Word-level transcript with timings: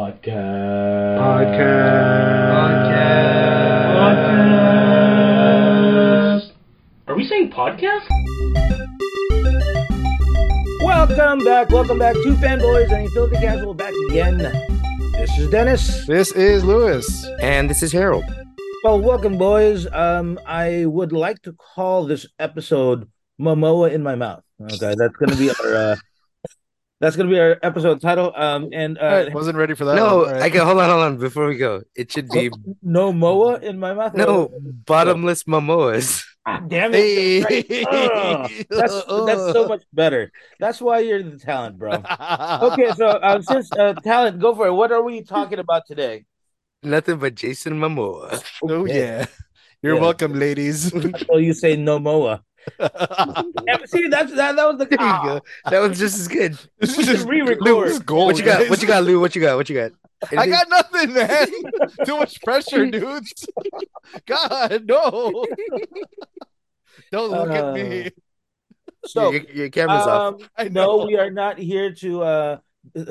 Podcast. 0.00 1.20
Podcast. 1.20 2.40
Podcast. 4.80 6.52
Are 7.06 7.14
we 7.14 7.28
saying 7.28 7.50
podcast? 7.50 8.08
Welcome 10.80 11.44
back, 11.44 11.68
welcome 11.68 11.98
back 11.98 12.14
to 12.14 12.34
Fanboys 12.36 12.90
and 12.90 13.10
Filthy 13.10 13.36
Casual 13.36 13.74
back 13.74 13.92
again. 14.08 14.38
This 14.38 15.36
is 15.36 15.50
Dennis. 15.50 16.06
This 16.06 16.32
is 16.32 16.64
Lewis. 16.64 17.26
And 17.42 17.68
this 17.68 17.82
is 17.82 17.92
Harold. 17.92 18.24
Well, 18.82 19.02
welcome, 19.02 19.36
boys. 19.36 19.86
Um, 19.92 20.40
I 20.46 20.86
would 20.86 21.12
like 21.12 21.42
to 21.42 21.52
call 21.52 22.06
this 22.06 22.24
episode 22.38 23.06
Momoa 23.38 23.92
in 23.92 24.02
my 24.02 24.14
mouth. 24.14 24.42
Okay, 24.62 24.94
that's 24.96 25.16
gonna 25.16 25.36
be 25.36 25.50
our 25.50 25.74
uh, 25.74 25.96
that's 27.00 27.16
gonna 27.16 27.30
be 27.30 27.38
our 27.40 27.58
episode 27.62 28.00
title. 28.00 28.32
Um, 28.36 28.68
and 28.72 28.98
uh, 28.98 29.30
wasn't 29.32 29.56
ready 29.58 29.74
for 29.74 29.84
that. 29.86 29.96
no, 29.96 30.18
one. 30.18 30.26
All 30.28 30.32
right. 30.34 30.42
I 30.42 30.50
can 30.50 30.64
hold 30.66 30.78
on, 30.78 30.88
hold 30.90 31.02
on. 31.02 31.16
Before 31.18 31.46
we 31.46 31.56
go, 31.56 31.82
it 31.94 32.12
should 32.12 32.28
be 32.28 32.50
no 32.82 33.12
Moa 33.12 33.58
in 33.60 33.78
my 33.78 33.94
mouth. 33.94 34.14
no 34.14 34.50
bottomless 34.86 35.44
Momoas. 35.44 36.24
Ah, 36.46 36.58
damn 36.66 36.92
it! 36.94 37.44
Hey. 37.46 37.84
Ugh, 37.84 38.50
that's 38.70 38.94
that's 39.04 39.52
so 39.52 39.68
much 39.68 39.82
better. 39.92 40.32
That's 40.58 40.80
why 40.80 41.00
you're 41.00 41.22
the 41.22 41.38
talent, 41.38 41.76
bro. 41.78 42.02
Okay, 42.72 42.92
so 42.96 43.18
um, 43.22 43.42
since 43.42 43.70
uh, 43.72 43.92
talent, 44.02 44.40
go 44.40 44.54
for 44.54 44.66
it. 44.68 44.72
What 44.72 44.90
are 44.90 45.02
we 45.02 45.22
talking 45.22 45.58
about 45.58 45.82
today? 45.86 46.24
Nothing 46.82 47.18
but 47.18 47.34
Jason 47.34 47.78
Momoa. 47.78 48.42
Oh 48.62 48.86
yeah. 48.86 49.26
You're 49.82 49.96
Yeah. 49.96 50.00
welcome, 50.00 50.32
ladies. 50.32 50.90
there 50.92 51.12
So 51.28 51.36
you 51.36 51.52
say 51.52 51.76
no 51.76 51.98
Moa. 51.98 52.42
See, 53.86 54.08
that's 54.08 54.32
that, 54.34 54.56
that 54.56 54.66
was 54.68 54.78
the 54.78 54.86
There 54.90 55.00
you 55.00 55.12
ah, 55.12 55.22
go. 55.24 55.40
That 55.70 55.78
was 55.80 55.98
just 55.98 56.18
as 56.18 56.28
good. 56.28 56.58
This 56.78 56.98
is 56.98 57.06
just 57.06 57.28
re-record. 57.28 57.62
Lou, 57.62 57.84
this 57.84 57.94
is 57.94 57.98
gold, 58.00 58.26
What 58.26 58.38
you 58.38 58.44
got? 58.44 58.68
What 58.68 58.82
you 58.82 58.88
got, 58.88 59.04
Lou? 59.04 59.20
What 59.20 59.34
you 59.34 59.42
got? 59.42 59.56
What 59.56 59.68
you 59.68 59.76
got? 59.76 59.92
I 60.22 60.44
Anything? 60.44 60.50
got 60.50 60.68
nothing, 60.68 61.12
man. 61.14 61.48
Too 62.04 62.18
much 62.18 62.40
pressure, 62.42 62.86
dudes. 62.86 63.46
God, 64.26 64.84
no. 64.86 65.46
Don't 67.10 67.30
look 67.30 67.50
at 67.50 67.72
me. 67.72 68.10
So 69.06 69.32
your, 69.32 69.42
your 69.50 69.68
camera's 69.70 70.06
off. 70.06 70.34
um, 70.34 70.48
I 70.56 70.64
know. 70.64 70.98
no, 70.98 71.06
we 71.06 71.16
are 71.16 71.30
not 71.30 71.58
here 71.58 71.94
to 71.94 72.22
uh 72.22 72.58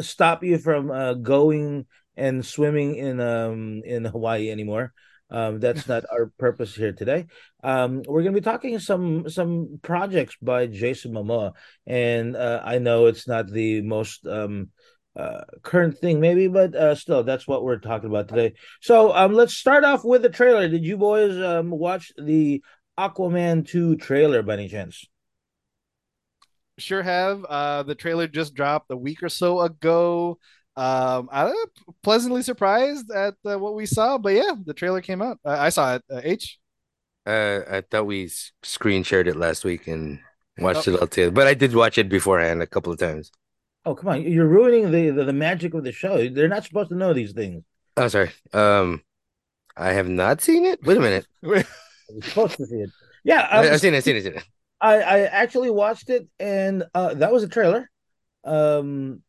stop 0.02 0.44
you 0.44 0.60
from 0.60 0.92
uh 0.92 1.14
going 1.16 1.88
and 2.16 2.46
swimming 2.46 2.96
in 2.96 3.20
um 3.20 3.82
in 3.84 4.06
Hawaii 4.06 4.52
anymore. 4.52 4.94
Um, 5.32 5.60
that's 5.60 5.88
not 5.88 6.06
our 6.12 6.32
purpose 6.38 6.76
here 6.76 6.92
today. 6.92 7.28
Um, 7.64 8.02
we're 8.08 8.24
gonna 8.24 8.36
be 8.36 8.42
talking 8.42 8.80
some 8.80 9.30
some 9.30 9.80
projects 9.82 10.36
by 10.42 10.68
Jason 10.68 11.14
Momoa, 11.14 11.54
and 11.86 12.36
uh, 12.36 12.62
I 12.64 12.80
know 12.80 13.06
it's 13.06 13.28
not 13.28 13.48
the 13.48 13.82
most 13.82 14.26
um 14.26 14.70
uh 15.16 15.42
current 15.64 15.98
thing 15.98 16.20
maybe, 16.20 16.48
but 16.48 16.76
uh 16.76 16.96
still 16.96 17.24
that's 17.24 17.48
what 17.48 17.64
we're 17.64 17.80
talking 17.80 18.10
about 18.10 18.28
today. 18.28 18.54
So 18.82 19.14
um, 19.14 19.34
let's 19.34 19.54
start 19.54 19.84
off 19.84 20.04
with 20.04 20.22
the 20.22 20.30
trailer. 20.30 20.68
Did 20.68 20.86
you 20.86 20.98
boys 20.98 21.38
um 21.38 21.70
watch 21.70 22.12
the 22.18 22.64
Aquaman 22.98 23.68
two 23.68 23.96
trailer 23.98 24.42
by 24.44 24.54
any 24.54 24.68
chance? 24.68 25.06
Sure 26.78 27.04
have. 27.04 27.44
Uh, 27.46 27.84
the 27.84 27.96
trailer 27.96 28.28
just 28.28 28.54
dropped 28.54 28.90
a 28.92 28.98
week 28.98 29.22
or 29.22 29.30
so 29.30 29.60
ago. 29.60 30.40
Um, 30.80 31.28
I 31.32 31.46
was 31.46 31.68
pleasantly 32.04 32.42
surprised 32.42 33.12
at 33.12 33.34
uh, 33.46 33.60
what 33.60 33.76
we 33.76 33.86
saw, 33.86 34.18
but 34.18 34.34
yeah, 34.34 34.54
the 34.66 34.74
trailer 34.74 35.02
came 35.02 35.22
out. 35.22 35.38
I, 35.44 35.66
I 35.68 35.70
saw 35.70 35.96
it. 35.96 36.04
Uh, 36.10 36.22
H. 36.24 36.58
Uh, 37.26 37.60
I 37.70 37.82
thought 37.82 38.06
we 38.06 38.30
screen 38.64 39.04
shared 39.04 39.28
it 39.28 39.36
last 39.36 39.66
week 39.66 39.88
and 39.88 40.20
watched 40.58 40.88
Oh. 40.88 40.94
it 40.94 41.00
all 41.02 41.08
together. 41.08 41.32
But 41.32 41.48
I 41.48 41.54
did 41.54 41.76
watch 41.76 41.98
it 41.98 42.08
beforehand 42.08 42.62
a 42.62 42.68
couple 42.68 42.94
of 42.94 43.00
times. 43.00 43.32
Oh, 43.86 43.94
come 43.96 44.10
on. 44.10 44.22
You're 44.24 44.48
ruining 44.48 44.92
the, 44.92 45.10
the, 45.10 45.26
the 45.26 45.34
magic 45.34 45.74
of 45.74 45.84
the 45.84 45.92
show. 45.92 46.28
They're 46.30 46.48
not 46.48 46.64
supposed 46.64 46.90
to 46.90 46.96
know 46.96 47.14
these 47.14 47.34
things. 47.34 47.64
Oh, 47.98 48.08
sorry. 48.08 48.32
Um, 48.54 49.02
I 49.76 49.92
have 49.94 50.08
not 50.08 50.42
seen 50.42 50.66
it. 50.66 50.80
Wait 50.84 50.98
a 50.98 51.02
minute. 51.02 51.28
They're 51.42 51.66
supposed 52.22 52.58
to 52.58 52.66
see 52.66 52.78
it. 52.78 52.90
Yeah, 53.26 53.48
I, 53.52 53.68
um, 53.68 53.74
I've 53.74 53.82
seen 53.82 53.94
it. 53.94 53.98
I've 53.98 54.04
seen 54.04 54.16
it. 54.16 54.20
I've 54.20 54.24
seen 54.24 54.34
it. 54.36 54.44
I, 54.82 54.96
I 55.02 55.20
actually 55.26 55.72
watched 55.72 56.10
it, 56.10 56.26
and 56.40 56.86
uh, 56.96 57.14
that 57.16 57.34
was 57.34 57.44
a 57.44 57.50
trailer. 57.50 57.90
Um, 58.46 59.22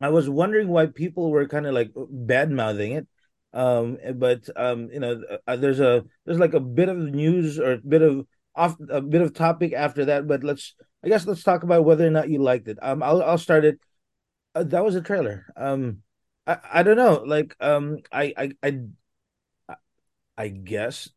I 0.00 0.08
was 0.10 0.28
wondering 0.28 0.68
why 0.68 0.86
people 0.86 1.30
were 1.30 1.48
kind 1.48 1.66
of 1.66 1.74
like 1.74 1.92
bad 1.94 2.50
mouthing 2.50 2.92
it. 2.92 3.08
Um, 3.52 3.98
but 4.16 4.48
um, 4.56 4.90
you 4.92 5.00
know, 5.00 5.22
uh, 5.46 5.56
there's 5.56 5.80
a 5.80 6.04
there's 6.24 6.38
like 6.38 6.54
a 6.54 6.60
bit 6.60 6.88
of 6.88 6.98
news 6.98 7.58
or 7.58 7.72
a 7.72 7.78
bit 7.78 8.02
of 8.02 8.26
off 8.54 8.76
a 8.90 9.00
bit 9.00 9.22
of 9.22 9.32
topic 9.32 9.72
after 9.72 10.06
that. 10.06 10.26
But 10.26 10.42
let's 10.42 10.74
I 11.04 11.08
guess 11.08 11.26
let's 11.26 11.44
talk 11.44 11.62
about 11.62 11.84
whether 11.84 12.06
or 12.06 12.10
not 12.10 12.28
you 12.28 12.42
liked 12.42 12.68
it. 12.68 12.78
Um, 12.82 13.02
I'll 13.02 13.22
I'll 13.22 13.38
start 13.38 13.64
it. 13.64 13.78
Uh, 14.54 14.64
that 14.64 14.84
was 14.84 14.96
a 14.96 15.00
trailer. 15.00 15.46
Um, 15.56 16.02
I 16.46 16.58
I 16.72 16.82
don't 16.82 16.96
know. 16.96 17.22
Like 17.24 17.54
um, 17.60 17.98
I 18.12 18.34
I 18.36 18.50
I 18.62 18.80
I 20.36 20.48
guess 20.48 21.08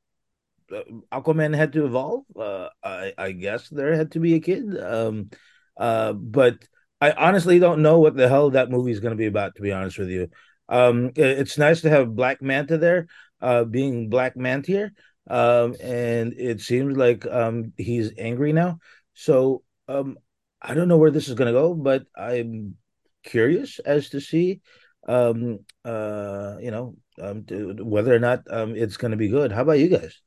uh, 0.71 0.83
Aquaman 1.11 1.55
had 1.55 1.73
to 1.73 1.85
evolve. 1.85 2.25
Uh, 2.35 2.69
I 2.83 3.13
I 3.17 3.31
guess 3.31 3.69
there 3.69 3.95
had 3.95 4.11
to 4.11 4.19
be 4.19 4.35
a 4.35 4.39
kid. 4.39 4.77
Um, 4.79 5.29
uh, 5.77 6.13
but 6.13 6.67
I 6.99 7.11
honestly 7.11 7.59
don't 7.59 7.81
know 7.81 7.99
what 7.99 8.15
the 8.15 8.27
hell 8.27 8.51
that 8.51 8.69
movie 8.69 8.91
is 8.91 8.99
going 8.99 9.11
to 9.11 9.17
be 9.17 9.27
about. 9.27 9.55
To 9.55 9.61
be 9.61 9.71
honest 9.71 9.99
with 9.99 10.09
you, 10.09 10.29
um, 10.69 11.11
it's 11.15 11.57
nice 11.57 11.81
to 11.81 11.89
have 11.89 12.15
Black 12.15 12.41
Manta 12.41 12.77
there, 12.77 13.07
uh, 13.41 13.63
being 13.63 14.09
Black 14.09 14.35
Manta 14.35 14.71
here. 14.71 14.93
Um, 15.29 15.75
and 15.81 16.33
it 16.33 16.61
seems 16.61 16.95
like 16.95 17.25
um 17.25 17.73
he's 17.77 18.11
angry 18.17 18.53
now. 18.53 18.79
So 19.13 19.63
um, 19.87 20.17
I 20.61 20.73
don't 20.73 20.87
know 20.87 20.97
where 20.97 21.11
this 21.11 21.27
is 21.27 21.35
going 21.35 21.53
to 21.53 21.59
go, 21.59 21.73
but 21.73 22.05
I'm 22.15 22.75
curious 23.23 23.79
as 23.79 24.09
to 24.09 24.21
see 24.21 24.61
um 25.07 25.59
uh 25.85 26.57
you 26.59 26.71
know 26.71 26.95
um 27.21 27.43
to, 27.45 27.75
whether 27.81 28.13
or 28.13 28.19
not 28.19 28.43
um 28.49 28.75
it's 28.75 28.97
going 28.97 29.11
to 29.11 29.17
be 29.17 29.27
good. 29.27 29.51
How 29.51 29.61
about 29.61 29.79
you 29.79 29.89
guys? 29.89 30.21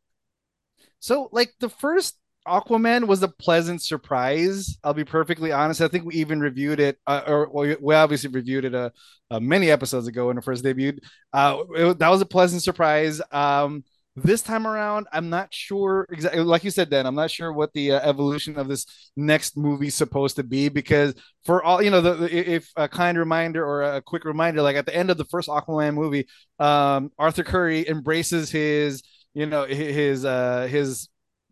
So, 1.00 1.30
like 1.32 1.54
the 1.60 1.70
first 1.70 2.19
Aquaman 2.48 3.06
was 3.06 3.22
a 3.22 3.28
pleasant 3.28 3.82
surprise. 3.82 4.78
I'll 4.82 4.94
be 4.94 5.04
perfectly 5.04 5.52
honest. 5.52 5.80
I 5.80 5.88
think 5.88 6.04
we 6.06 6.14
even 6.14 6.40
reviewed 6.40 6.80
it, 6.80 6.98
uh, 7.06 7.22
or 7.26 7.48
well, 7.50 7.76
we- 7.80 7.94
obviously 7.94 8.30
reviewed 8.30 8.64
it 8.64 8.74
uh, 8.74 8.90
uh, 9.30 9.40
many 9.40 9.70
episodes 9.70 10.06
ago 10.08 10.28
when 10.28 10.38
it 10.38 10.44
first 10.44 10.64
debuted. 10.64 11.00
Uh, 11.32 11.58
it- 11.74 11.98
that 11.98 12.08
was 12.08 12.22
a 12.22 12.26
pleasant 12.26 12.62
surprise. 12.62 13.20
Um, 13.30 13.84
this 14.16 14.42
time 14.42 14.66
around, 14.66 15.06
I'm 15.12 15.28
not 15.30 15.52
sure 15.54 16.06
exactly. 16.10 16.42
Like 16.42 16.64
you 16.64 16.70
said, 16.70 16.90
Dan, 16.90 17.06
I'm 17.06 17.14
not 17.14 17.30
sure 17.30 17.52
what 17.52 17.72
the 17.74 17.92
uh, 17.92 18.00
evolution 18.00 18.58
of 18.58 18.68
this 18.68 18.86
next 19.16 19.56
movie 19.56 19.90
supposed 19.90 20.36
to 20.36 20.42
be 20.42 20.68
because 20.68 21.14
for 21.44 21.62
all 21.62 21.80
you 21.82 21.90
know, 21.90 22.00
the, 22.00 22.14
the- 22.14 22.50
if 22.54 22.70
a 22.74 22.88
kind 22.88 23.18
reminder 23.18 23.64
or 23.64 23.82
a 23.82 24.02
quick 24.02 24.24
reminder, 24.24 24.62
like 24.62 24.76
at 24.76 24.86
the 24.86 24.96
end 24.96 25.10
of 25.10 25.18
the 25.18 25.24
first 25.26 25.48
Aquaman 25.48 25.94
movie, 25.94 26.26
um, 26.58 27.12
Arthur 27.18 27.44
Curry 27.44 27.86
embraces 27.86 28.50
his 28.50 29.02
you 29.34 29.46
know 29.46 29.64
his 29.64 30.24
uh 30.24 30.66
his 30.68 31.08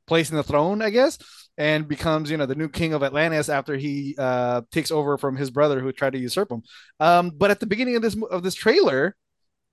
place 0.09 0.31
in 0.31 0.37
the 0.37 0.43
throne 0.43 0.83
i 0.83 0.91
guess 0.91 1.19
and 1.59 1.89
becomes 1.89 2.31
you 2.31 2.37
know 2.37 2.47
the 2.47 2.55
new 2.55 2.69
king 2.69 2.95
of 2.95 3.03
atlantis 3.03 3.49
after 3.49 3.77
he 3.77 4.15
uh 4.17 4.63
takes 4.71 4.91
over 4.91 5.19
from 5.19 5.37
his 5.37 5.51
brother 5.51 5.81
who 5.81 5.93
tried 5.93 6.13
to 6.13 6.19
usurp 6.19 6.51
him. 6.51 6.63
Um 7.01 7.31
but 7.37 7.51
at 7.51 7.61
the 7.61 7.67
beginning 7.67 7.97
of 7.97 8.03
this 8.03 8.17
of 8.31 8.43
this 8.43 8.55
trailer 8.55 9.17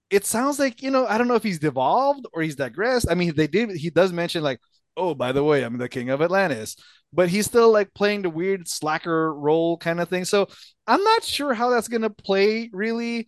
it 0.10 0.26
sounds 0.26 0.60
like 0.60 0.82
you 0.82 0.92
know 0.92 1.06
i 1.08 1.18
don't 1.18 1.28
know 1.28 1.36
if 1.36 1.44
he's 1.44 1.60
devolved 1.60 2.26
or 2.34 2.42
he's 2.42 2.56
digressed. 2.56 3.08
I 3.10 3.14
mean 3.16 3.36
they 3.36 3.48
did 3.48 3.72
he 3.72 3.90
does 3.90 4.12
mention 4.12 4.44
like 4.44 4.60
oh 4.98 5.14
by 5.14 5.32
the 5.32 5.44
way 5.44 5.64
i'm 5.64 5.78
the 5.78 5.88
king 5.88 6.10
of 6.10 6.22
atlantis. 6.22 6.76
But 7.14 7.30
he's 7.30 7.46
still 7.46 7.72
like 7.72 7.94
playing 7.94 8.24
the 8.24 8.30
weird 8.30 8.68
slacker 8.68 9.34
role 9.34 9.78
kind 9.78 10.02
of 10.02 10.10
thing. 10.10 10.26
So 10.26 10.48
i'm 10.88 11.04
not 11.04 11.24
sure 11.24 11.54
how 11.54 11.70
that's 11.70 11.88
gonna 11.88 12.10
play 12.10 12.70
really 12.74 13.28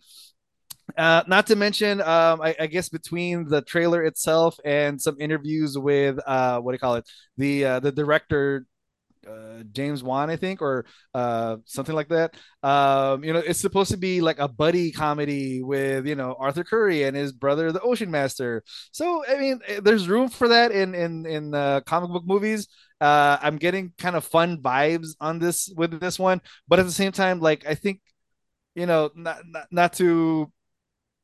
uh, 0.96 1.22
not 1.26 1.46
to 1.48 1.56
mention, 1.56 2.00
um, 2.00 2.40
I, 2.40 2.56
I 2.58 2.66
guess 2.66 2.88
between 2.88 3.46
the 3.48 3.62
trailer 3.62 4.02
itself 4.02 4.58
and 4.64 5.00
some 5.00 5.16
interviews 5.20 5.76
with 5.78 6.18
uh, 6.26 6.60
what 6.60 6.72
do 6.72 6.74
you 6.76 6.80
call 6.80 6.96
it, 6.96 7.08
the 7.36 7.64
uh, 7.64 7.80
the 7.80 7.92
director 7.92 8.66
uh, 9.28 9.62
James 9.72 10.02
Wan, 10.02 10.30
I 10.30 10.36
think, 10.36 10.62
or 10.62 10.86
uh, 11.14 11.56
something 11.64 11.94
like 11.94 12.08
that. 12.08 12.34
Um, 12.62 13.24
you 13.24 13.32
know, 13.32 13.40
it's 13.40 13.60
supposed 13.60 13.90
to 13.90 13.96
be 13.96 14.20
like 14.20 14.38
a 14.38 14.48
buddy 14.48 14.90
comedy 14.92 15.62
with 15.62 16.06
you 16.06 16.14
know 16.14 16.34
Arthur 16.38 16.64
Curry 16.64 17.02
and 17.04 17.16
his 17.16 17.32
brother, 17.32 17.72
the 17.72 17.80
Ocean 17.80 18.10
Master. 18.10 18.62
So 18.92 19.24
I 19.26 19.38
mean, 19.38 19.60
eh, 19.66 19.80
there's 19.82 20.08
room 20.08 20.28
for 20.28 20.48
that 20.48 20.72
in 20.72 20.94
in 20.94 21.26
in 21.26 21.54
uh, 21.54 21.80
comic 21.82 22.10
book 22.10 22.24
movies. 22.26 22.68
Uh, 23.00 23.38
I'm 23.40 23.58
getting 23.58 23.92
kind 23.98 24.16
of 24.16 24.24
fun 24.24 24.58
vibes 24.62 25.08
on 25.20 25.38
this 25.38 25.72
with 25.76 26.00
this 26.00 26.18
one, 26.18 26.40
but 26.66 26.78
at 26.78 26.86
the 26.86 26.92
same 26.92 27.12
time, 27.12 27.40
like 27.40 27.66
I 27.66 27.74
think 27.74 28.00
you 28.74 28.86
know, 28.86 29.10
not 29.14 29.40
not, 29.46 29.66
not 29.70 29.92
to 29.94 30.52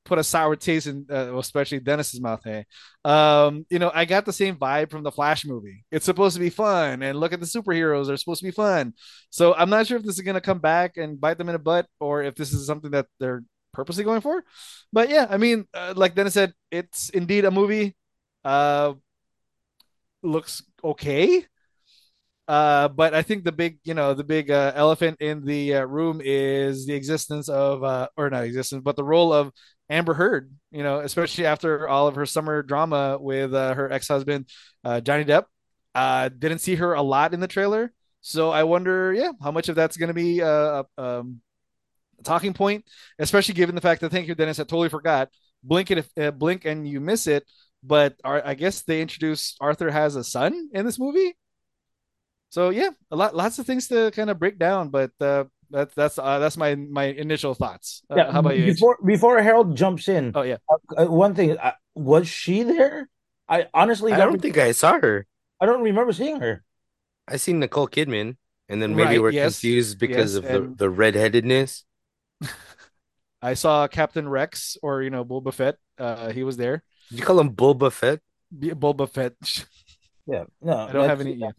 put 0.05 0.19
a 0.19 0.25
sour 0.25 0.57
taste 0.57 0.87
in, 0.87 1.07
uh, 1.11 1.37
especially 1.39 1.81
Dennis's 1.81 2.21
mouth. 2.21 2.41
Hey, 2.45 2.65
um, 3.05 3.67
you 3.71 3.79
know, 3.79 3.91
I 3.95 4.05
got 4.05 4.25
the 4.27 4.33
same 4.33 4.57
vibe 4.57 4.91
from 4.91 5.03
the 5.03 5.13
Flash 5.13 5.45
movie. 5.45 5.85
It's 5.91 6.05
supposed 6.05 6.35
to 6.37 6.41
be 6.41 6.51
fun, 6.51 7.03
and 7.03 7.19
look 7.19 7.33
at 7.33 7.41
the 7.41 7.47
superheroes; 7.47 8.07
they're 8.07 8.17
supposed 8.17 8.41
to 8.41 8.47
be 8.47 8.51
fun. 8.51 8.95
So 9.31 9.55
I'm 9.55 9.71
not 9.71 9.87
sure 9.87 9.97
if 9.97 10.05
this 10.05 10.17
is 10.17 10.23
gonna 10.23 10.41
come 10.41 10.59
back 10.59 10.97
and 10.97 11.21
bite 11.21 11.39
them 11.39 11.49
in 11.49 11.55
the 11.55 11.59
butt, 11.59 11.87
or 12.01 12.23
if 12.23 12.35
this 12.35 12.53
is 12.53 12.67
something 12.67 12.93
that 12.93 13.07
they're 13.19 13.43
purposely 13.73 14.05
going 14.05 14.21
for. 14.21 14.45
But 14.93 15.09
yeah, 15.09 15.27
I 15.29 15.37
mean, 15.37 15.67
uh, 15.75 15.95
like 15.97 16.15
Dennis 16.15 16.35
said, 16.35 16.53
it's 16.71 17.11
indeed 17.11 17.45
a 17.45 17.51
movie. 17.51 17.97
Uh, 18.45 18.95
looks 20.23 20.63
okay. 20.83 21.45
Uh, 22.47 22.89
but 22.89 23.15
I 23.15 23.23
think 23.23 23.45
the 23.45 23.53
big, 23.53 23.79
you 23.85 23.95
know, 23.95 24.13
the 24.13 24.25
big 24.25 24.51
uh, 24.51 24.73
elephant 24.75 25.17
in 25.21 25.45
the 25.45 25.77
uh, 25.77 25.85
room 25.87 26.21
is 26.23 26.87
the 26.87 26.93
existence 26.95 27.49
of, 27.49 27.83
uh, 27.83 28.09
or 28.19 28.29
not 28.29 28.45
existence, 28.45 28.83
but 28.85 28.97
the 28.97 29.05
role 29.05 29.33
of 29.33 29.51
Amber 29.91 30.15
Heard. 30.15 30.51
You 30.71 30.83
know, 30.83 31.01
especially 31.01 31.47
after 31.47 31.89
all 31.89 32.09
of 32.09 32.17
her 32.17 32.27
summer 32.27 32.63
drama 32.63 33.19
with 33.21 33.55
uh, 33.55 33.75
her 33.75 33.93
ex-husband 33.93 34.49
uh, 34.85 35.01
Johnny 35.01 35.25
Depp. 35.25 35.45
Uh, 35.95 36.29
didn't 36.29 36.59
see 36.59 36.75
her 36.75 36.95
a 36.95 37.03
lot 37.03 37.35
in 37.35 37.39
the 37.39 37.47
trailer, 37.47 37.93
so 38.21 38.51
I 38.51 38.65
wonder, 38.65 39.13
yeah, 39.13 39.31
how 39.41 39.53
much 39.53 39.69
of 39.69 39.77
that's 39.77 39.97
going 39.97 40.09
to 40.09 40.15
be 40.15 40.43
uh, 40.43 40.83
um, 40.99 41.41
a 42.19 42.23
talking 42.25 42.53
point, 42.53 42.85
especially 43.21 43.55
given 43.55 43.77
the 43.77 43.81
fact 43.81 44.01
that 44.01 44.11
thank 44.11 44.27
you, 44.27 44.35
Dennis, 44.35 44.59
I 44.59 44.65
totally 44.65 44.89
forgot. 44.89 45.29
Blink 45.63 45.93
it, 45.93 45.99
if, 45.99 46.09
uh, 46.19 46.33
blink, 46.33 46.65
and 46.65 46.89
you 46.89 47.01
miss 47.01 47.29
it. 47.29 47.45
But 47.85 48.17
are, 48.25 48.43
I 48.45 48.55
guess 48.55 48.83
they 48.83 49.03
introduced 49.03 49.57
Arthur 49.61 49.91
has 49.91 50.17
a 50.17 50.25
son 50.25 50.71
in 50.73 50.85
this 50.85 50.99
movie. 50.99 51.37
So 52.49 52.71
yeah, 52.71 52.91
a 53.11 53.17
lot, 53.17 53.37
lots 53.37 53.61
of 53.61 53.67
things 53.67 53.87
to 53.89 54.11
kind 54.11 54.31
of 54.31 54.39
break 54.39 54.59
down, 54.59 54.89
but 54.89 55.13
uh, 55.21 55.45
that's 55.71 55.95
that's 55.95 56.19
uh, 56.19 56.39
that's 56.39 56.57
my 56.57 56.75
my 56.75 57.05
initial 57.05 57.55
thoughts. 57.55 58.03
Uh, 58.11 58.17
Yeah, 58.17 58.33
how 58.33 58.41
about 58.41 58.57
you? 58.59 58.65
H? 58.67 58.75
before 58.77 58.99
before 59.05 59.43
Harold 59.43 59.77
jumps 59.77 60.09
in, 60.09 60.33
Oh 60.35 60.43
yeah, 60.43 60.59
uh, 60.97 61.07
one 61.07 61.35
thing 61.35 61.57
uh, 61.59 61.73
was 61.95 62.29
she 62.29 62.63
there? 62.63 63.09
I 63.49 63.69
honestly 63.75 64.13
I 64.13 64.17
don't. 64.19 64.33
don't 64.33 64.43
think 64.43 64.59
I 64.59 64.73
saw 64.73 64.99
her. 65.01 65.27
I 65.61 65.67
don't 65.67 65.83
remember 65.83 66.13
seeing 66.13 66.41
her. 66.41 66.65
I 67.29 67.37
seen 67.37 67.59
Nicole 67.61 67.89
Kidman, 67.89 68.37
and 68.69 68.81
then 68.83 68.95
maybe 68.97 69.17
Right, 69.17 69.23
we're 69.23 69.31
yes, 69.31 69.61
confused 69.61 69.99
because 69.99 70.35
yes, 70.35 70.39
of 70.39 70.45
the 70.45 70.63
and- 70.65 70.79
the 70.79 70.89
redheadedness. 70.91 71.85
I 73.43 73.55
saw 73.55 73.87
Captain 73.89 74.29
Rex 74.29 74.77
or 74.83 75.03
you 75.03 75.11
know 75.11 75.25
Boba 75.25 75.53
Fett. 75.53 75.77
Uh, 75.99 76.31
he 76.33 76.45
was 76.45 76.57
there. 76.57 76.83
Did 77.11 77.19
you 77.21 77.25
call 77.25 77.39
him 77.41 77.51
Boba 77.55 77.93
Fett? 77.93 78.21
B- 78.57 78.71
Boba 78.71 79.09
Fett. 79.09 79.35
Yeah, 80.27 80.45
no, 80.63 80.73
I 80.89 80.93
don't 80.93 81.07
have 81.07 81.21
any. 81.21 81.35
Yeah. 81.35 81.51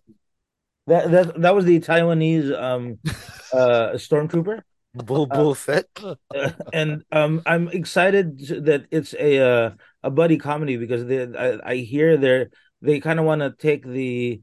That 0.88 1.12
that 1.12 1.42
that 1.42 1.56
was 1.56 1.66
the 1.66 1.80
Taiwanese 1.80 2.54
um 2.58 3.00
uh 3.54 3.94
stormtrooper. 3.96 4.62
Bull 4.96 5.26
Bull 5.26 5.56
Fett? 5.56 5.88
Uh, 6.02 6.52
and 6.72 7.04
um, 7.12 7.42
I'm 7.46 7.68
excited 7.70 8.40
that 8.66 8.86
it's 8.92 9.14
a 9.14 9.40
uh, 9.40 9.72
a 10.04 10.10
buddy 10.10 10.38
comedy 10.38 10.78
because 10.78 11.06
they, 11.06 11.24
I, 11.38 11.72
I 11.72 11.76
hear 11.78 12.18
they're 12.18 12.50
they 12.82 13.00
kind 13.00 13.20
of 13.20 13.26
want 13.26 13.42
to 13.42 13.52
take 13.52 13.86
the 13.86 14.42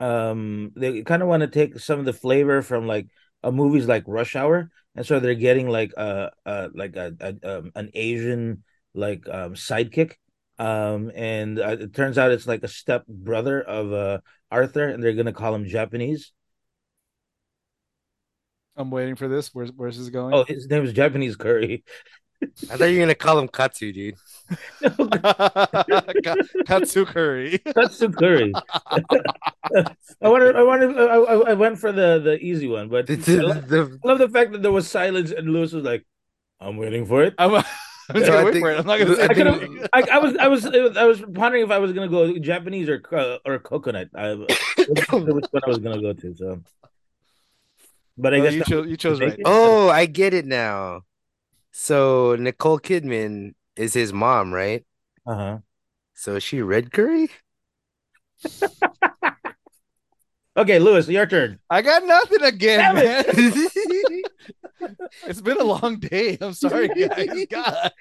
um 0.00 0.70
they 0.76 1.02
kind 1.02 1.22
of 1.22 1.28
want 1.28 1.40
to 1.40 1.48
take 1.48 1.78
some 1.80 1.98
of 1.98 2.04
the 2.04 2.12
flavor 2.12 2.62
from 2.62 2.86
like 2.86 3.08
a 3.42 3.50
movies 3.50 3.86
like 3.86 4.04
Rush 4.06 4.36
Hour, 4.36 4.70
and 4.94 5.04
so 5.04 5.18
they're 5.18 5.34
getting 5.34 5.68
like 5.68 5.92
a, 5.96 6.30
a 6.46 6.68
like 6.74 6.96
a, 6.96 7.12
a 7.20 7.58
um, 7.58 7.72
an 7.74 7.90
Asian 7.94 8.62
like 8.94 9.28
um 9.28 9.54
sidekick. 9.54 10.14
Um, 10.58 11.12
and 11.14 11.58
uh, 11.58 11.76
it 11.80 11.94
turns 11.94 12.18
out 12.18 12.32
it's 12.32 12.46
like 12.46 12.62
a 12.64 12.68
step 12.68 13.06
brother 13.06 13.60
of 13.62 13.92
uh 13.92 14.18
Arthur, 14.50 14.88
and 14.88 15.02
they're 15.02 15.14
gonna 15.14 15.32
call 15.32 15.54
him 15.54 15.66
Japanese. 15.66 16.32
I'm 18.76 18.90
waiting 18.90 19.16
for 19.16 19.28
this. 19.28 19.54
Where's 19.54 19.72
where's 19.72 19.98
this 19.98 20.08
going? 20.08 20.34
Oh, 20.34 20.44
his 20.44 20.68
name 20.68 20.84
is 20.84 20.92
Japanese 20.92 21.36
Curry. 21.36 21.84
I 22.42 22.76
thought 22.76 22.84
you 22.84 22.98
were 22.98 23.02
gonna 23.02 23.14
call 23.16 23.38
him 23.38 23.48
Katsu, 23.48 23.92
dude. 23.92 24.14
Ka- 24.82 26.36
Katsu 26.66 27.04
curry. 27.04 27.58
Katsu 27.58 28.10
curry. 28.10 28.52
I 30.22 30.28
wanted, 30.28 30.56
I 30.56 30.62
wanted, 30.62 30.96
I, 30.96 31.16
I 31.16 31.50
I 31.50 31.54
went 31.54 31.78
for 31.78 31.92
the 31.92 32.18
the 32.20 32.38
easy 32.38 32.68
one, 32.68 32.88
but 32.88 33.06
The, 33.08 33.38
I 33.38 33.42
love, 33.42 33.68
the- 33.68 33.98
I 34.04 34.08
love 34.08 34.18
the 34.18 34.28
fact 34.28 34.52
that 34.52 34.62
there 34.62 34.72
was 34.72 34.88
silence 34.88 35.30
and 35.32 35.48
Lewis 35.50 35.72
was 35.72 35.84
like, 35.84 36.06
"I'm 36.60 36.76
waiting 36.76 37.06
for 37.06 37.22
it." 37.24 37.34
I'm, 37.38 37.62
I'm 38.08 38.16
just 38.16 38.26
No, 38.26 38.32
gonna 38.32 38.38
I 38.40 38.44
wait 38.44 38.52
think- 38.52 38.64
for 38.64 38.70
it. 38.70 38.78
I'm 38.78 38.86
not 38.86 38.98
gonna 38.98 39.16
say 39.16 39.22
I 39.22 39.98
I. 39.98 40.00
I, 40.02 40.16
I 40.16 40.18
was, 40.18 40.36
I 40.36 40.48
was, 40.48 40.66
I 40.96 41.04
was 41.04 41.20
pondering 41.34 41.62
if 41.64 41.70
I 41.70 41.78
was 41.78 41.92
gonna 41.92 42.08
go 42.08 42.38
Japanese 42.38 42.88
or 42.88 43.02
uh, 43.12 43.38
or 43.44 43.58
coconut. 43.58 44.08
I 44.14 44.34
which 44.34 44.58
one 45.12 45.28
I 45.30 45.68
was 45.68 45.78
gonna 45.78 46.00
go 46.00 46.12
to. 46.14 46.34
So, 46.34 46.62
but 48.16 48.32
I 48.34 48.38
Well, 48.38 48.46
guess 48.46 48.52
you 48.54 48.58
that- 48.60 48.68
chose. 48.68 48.86
You 48.88 48.96
chose 48.96 49.20
right. 49.20 49.38
oh, 49.44 49.88
I 49.90 50.06
get 50.06 50.32
it 50.32 50.46
now. 50.46 51.02
So 51.72 52.34
Nicole 52.38 52.80
Kidman 52.80 53.54
is 53.76 53.92
his 53.94 54.12
mom, 54.12 54.52
right? 54.54 54.84
uh-huh. 55.26 55.58
So 56.14 56.36
is 56.36 56.42
she 56.42 56.62
red 56.62 56.90
curry? 56.92 57.28
Okay, 60.56 60.80
Lewis, 60.80 61.06
your 61.08 61.24
turn. 61.24 61.60
I 61.70 61.82
got 61.82 62.04
nothing 62.04 62.42
again, 62.42 62.92
man. 62.96 63.24
It. 64.80 64.96
It's 65.26 65.40
been 65.40 65.58
a 65.60 65.64
long 65.64 65.98
day. 65.98 66.38
I'm 66.40 66.52
sorry, 66.52 66.88
guys. 66.94 67.46
God, 67.50 67.92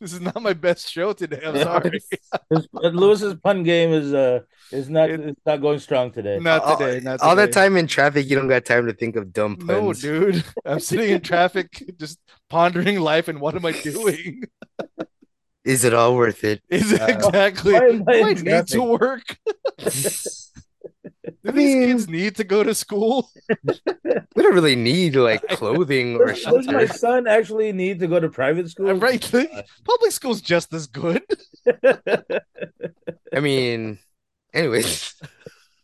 this 0.00 0.12
is 0.12 0.20
not 0.20 0.40
my 0.42 0.52
best 0.52 0.90
show 0.90 1.12
today. 1.12 1.40
I'm 1.44 1.56
Yeah. 1.56 1.64
sorry. 1.64 2.00
His, 2.50 2.68
Lewis's 2.72 3.34
pun 3.42 3.62
game 3.62 3.92
is 3.92 4.12
uh 4.12 4.40
is 4.70 4.88
not 4.90 5.10
It- 5.10 5.20
it's 5.20 5.40
not 5.46 5.60
going 5.60 5.78
strong 5.78 6.10
today. 6.12 6.38
Not 6.38 6.62
all, 6.62 6.76
today. 6.76 7.00
Not 7.00 7.20
all 7.22 7.36
that 7.36 7.52
time 7.52 7.76
in 7.76 7.86
traffic, 7.86 8.28
you 8.28 8.36
don't 8.36 8.48
got 8.48 8.64
time 8.64 8.86
to 8.86 8.92
think 8.92 9.16
of 9.16 9.32
dumb 9.32 9.56
puns. 9.56 9.68
No, 9.68 9.92
dude. 9.94 10.44
I'm 10.64 10.80
sitting 10.90 11.10
in 11.10 11.20
traffic, 11.22 11.68
just 11.98 12.18
pondering 12.50 13.00
life 13.00 13.28
and 13.28 13.40
what 13.40 13.54
am 13.54 13.64
I 13.66 13.72
doing? 13.72 14.44
Is 15.64 15.84
it 15.84 15.94
all 15.94 16.16
worth 16.16 16.42
it? 16.42 16.60
Is 16.68 16.90
it 16.92 17.00
Uh, 17.00 17.06
exactly? 17.06 17.72
why 17.74 17.86
am 17.86 18.04
I 18.08 18.22
I 18.22 18.32
need 18.34 18.66
to 18.68 18.82
work? 18.82 19.38
Do 21.44 21.50
I 21.50 21.52
these 21.52 21.74
mean- 21.74 21.88
kids 21.88 22.08
need 22.08 22.36
to 22.36 22.44
go 22.44 22.62
to 22.62 22.74
school? 22.74 23.30
We 24.34 24.42
don't 24.42 24.54
really 24.54 24.76
need 24.76 25.14
like 25.14 25.46
clothing 25.48 26.16
or 26.16 26.28
Does, 26.28 26.42
does 26.42 26.66
my 26.66 26.86
son 26.86 27.26
actually 27.26 27.72
need 27.72 28.00
to 28.00 28.06
go 28.06 28.18
to 28.18 28.28
private 28.30 28.70
school? 28.70 28.88
I'm 28.88 28.98
right. 28.98 29.22
Uh, 29.34 29.44
Public 29.84 30.10
school's 30.12 30.40
just 30.40 30.72
as 30.72 30.86
good. 30.86 31.22
I 33.34 33.40
mean, 33.40 33.98
anyways. 34.54 35.14
I 35.22 35.28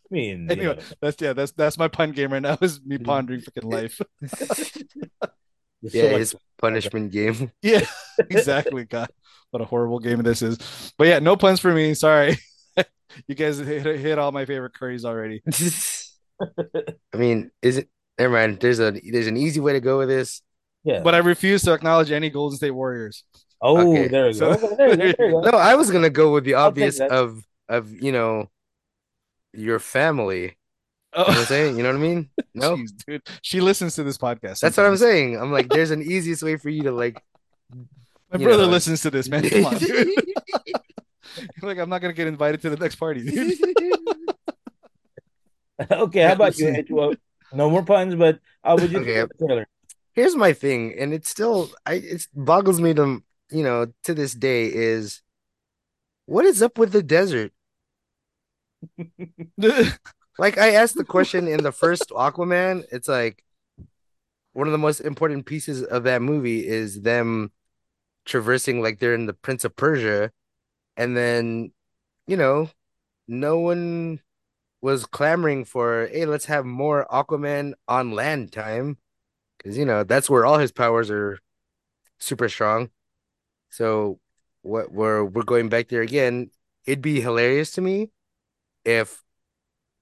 mean, 0.09 0.49
Anyway, 0.49 0.75
know, 0.75 0.81
that's 0.99 1.21
yeah. 1.21 1.33
That's 1.33 1.51
that's 1.51 1.77
my 1.77 1.87
pun 1.87 2.11
game 2.11 2.33
right 2.33 2.41
now. 2.41 2.57
Is 2.61 2.83
me 2.83 2.97
mm. 2.97 3.05
pondering 3.05 3.41
freaking 3.41 3.71
life. 3.71 4.01
there's 4.19 5.93
so 5.93 5.99
Yeah, 5.99 6.11
much- 6.11 6.19
his 6.19 6.35
punishment 6.57 7.11
game. 7.11 7.51
Yeah, 7.61 7.85
exactly. 8.17 8.85
God, 8.85 9.09
what 9.51 9.61
a 9.61 9.65
horrible 9.65 9.99
game 9.99 10.23
this 10.23 10.41
is. 10.41 10.57
But 10.97 11.07
yeah, 11.07 11.19
no 11.19 11.35
puns 11.35 11.59
for 11.59 11.71
me. 11.71 11.93
Sorry. 11.93 12.39
you 13.27 13.35
guys 13.35 13.57
hit, 13.57 13.85
hit 13.99 14.19
all 14.19 14.31
my 14.31 14.45
favorite 14.45 14.73
curries 14.73 15.05
already. 15.05 15.41
I 17.13 17.17
mean, 17.17 17.51
is 17.61 17.77
it? 17.77 17.89
Never 18.17 18.33
mind. 18.33 18.59
There's 18.59 18.79
a 18.79 18.91
there's 18.91 19.27
an 19.27 19.37
easy 19.37 19.59
way 19.59 19.73
to 19.73 19.79
go 19.79 19.97
with 19.99 20.09
this. 20.09 20.41
yeah. 20.83 21.01
But 21.01 21.15
I 21.15 21.19
refuse 21.19 21.61
to 21.63 21.73
acknowledge 21.73 22.11
any 22.11 22.29
Golden 22.29 22.57
State 22.57 22.71
Warriors. 22.71 23.23
oh, 23.61 23.91
okay. 23.91 24.07
there 24.07 24.27
we 24.27 24.33
So- 24.33 24.55
go. 24.55 24.67
Okay, 24.67 24.75
there, 24.75 24.95
there, 24.95 25.13
there 25.13 25.27
you 25.29 25.31
go. 25.33 25.41
No, 25.51 25.57
I 25.57 25.75
was 25.75 25.91
gonna 25.91 26.09
go 26.09 26.33
with 26.33 26.43
the 26.43 26.55
obvious 26.55 26.99
of 26.99 27.43
of 27.67 27.91
you 27.91 28.11
know 28.11 28.49
your 29.53 29.79
family. 29.79 30.41
You 31.15 31.17
know 31.17 31.23
what 31.23 31.29
I'm 31.29 31.37
Oh, 31.37 31.43
saying? 31.45 31.77
You 31.77 31.83
know 31.83 31.89
what 31.89 31.95
I 31.95 31.99
mean? 32.01 32.29
No, 32.53 32.75
jeez, 32.77 32.91
dude. 33.07 33.27
She 33.41 33.61
listens 33.61 33.95
to 33.95 34.03
this 34.03 34.17
podcast. 34.17 34.59
that's 34.59 34.77
what 34.77 34.85
I'm 34.85 34.97
saying. 34.97 35.37
I'm 35.41 35.51
like, 35.51 35.67
there's 35.69 35.89
an 35.91 36.03
easiest 36.03 36.43
way 36.43 36.55
for 36.57 36.69
you 36.69 36.83
to 36.83 36.91
like. 36.91 37.21
My 38.31 38.37
you 38.37 38.45
brother 38.45 38.65
know. 38.65 38.69
listens 38.69 39.01
to 39.01 39.09
this, 39.09 39.27
man. 39.27 39.49
Come 39.49 39.65
on, 39.65 39.77
dude. 39.79 40.07
like, 41.63 41.77
I'm 41.77 41.89
not 41.89 42.01
gonna 42.01 42.13
get 42.13 42.27
invited 42.27 42.61
to 42.61 42.69
the 42.69 42.77
next 42.77 42.95
party, 42.95 43.21
okay, 45.91 46.21
how 46.21 46.33
about 46.33 46.57
you? 46.57 46.83
Well, 46.89 47.13
no 47.53 47.69
more 47.69 47.83
puns, 47.83 48.15
but 48.15 48.39
uh, 48.63 48.77
would 48.79 48.91
you 48.91 48.99
Okay. 48.99 49.25
Taylor? 49.39 49.67
Here's 50.13 50.35
my 50.35 50.53
thing, 50.53 50.95
and 50.97 51.13
it's 51.13 51.29
still 51.29 51.69
I 51.85 51.93
it 51.93 52.27
boggles 52.33 52.81
me 52.81 52.93
to 52.95 53.23
you 53.51 53.63
know 53.63 53.87
to 54.03 54.13
this 54.13 54.33
day 54.33 54.65
is 54.65 55.21
what 56.25 56.45
is 56.45 56.61
up 56.61 56.77
with 56.77 56.91
the 56.91 57.03
desert? 57.03 57.51
Like 60.39 60.57
I 60.57 60.71
asked 60.71 60.95
the 60.95 61.03
question 61.03 61.49
in 61.49 61.63
the 61.63 61.73
first 61.73 62.11
Aquaman, 62.11 62.85
it's 62.93 63.09
like 63.09 63.43
one 64.53 64.67
of 64.67 64.71
the 64.71 64.77
most 64.77 65.01
important 65.01 65.45
pieces 65.45 65.83
of 65.83 66.03
that 66.03 66.21
movie 66.21 66.65
is 66.65 67.01
them 67.01 67.51
traversing 68.23 68.81
like 68.81 68.99
they're 68.99 69.13
in 69.13 69.25
the 69.25 69.33
Prince 69.33 69.65
of 69.65 69.75
Persia, 69.75 70.31
and 70.99 71.17
then 71.17 71.71
you 72.27 72.37
know, 72.37 72.69
no 73.27 73.57
one 73.57 74.21
was 74.81 75.07
clamoring 75.07 75.65
for, 75.65 76.07
hey, 76.11 76.25
let's 76.27 76.45
have 76.45 76.63
more 76.63 77.07
Aquaman 77.11 77.73
on 77.87 78.11
land 78.11 78.53
time, 78.53 78.97
because 79.57 79.77
you 79.77 79.85
know 79.85 80.03
that's 80.03 80.29
where 80.29 80.45
all 80.45 80.59
his 80.59 80.71
powers 80.71 81.09
are 81.09 81.39
super 82.19 82.47
strong. 82.49 82.91
So 83.71 84.19
what 84.61 84.91
we're 84.91 85.23
we're 85.25 85.43
going 85.43 85.69
back 85.69 85.87
there 85.87 86.03
again. 86.03 86.51
It'd 86.85 87.01
be 87.01 87.21
hilarious 87.21 87.71
to 87.73 87.81
me 87.81 88.09
if 88.85 89.23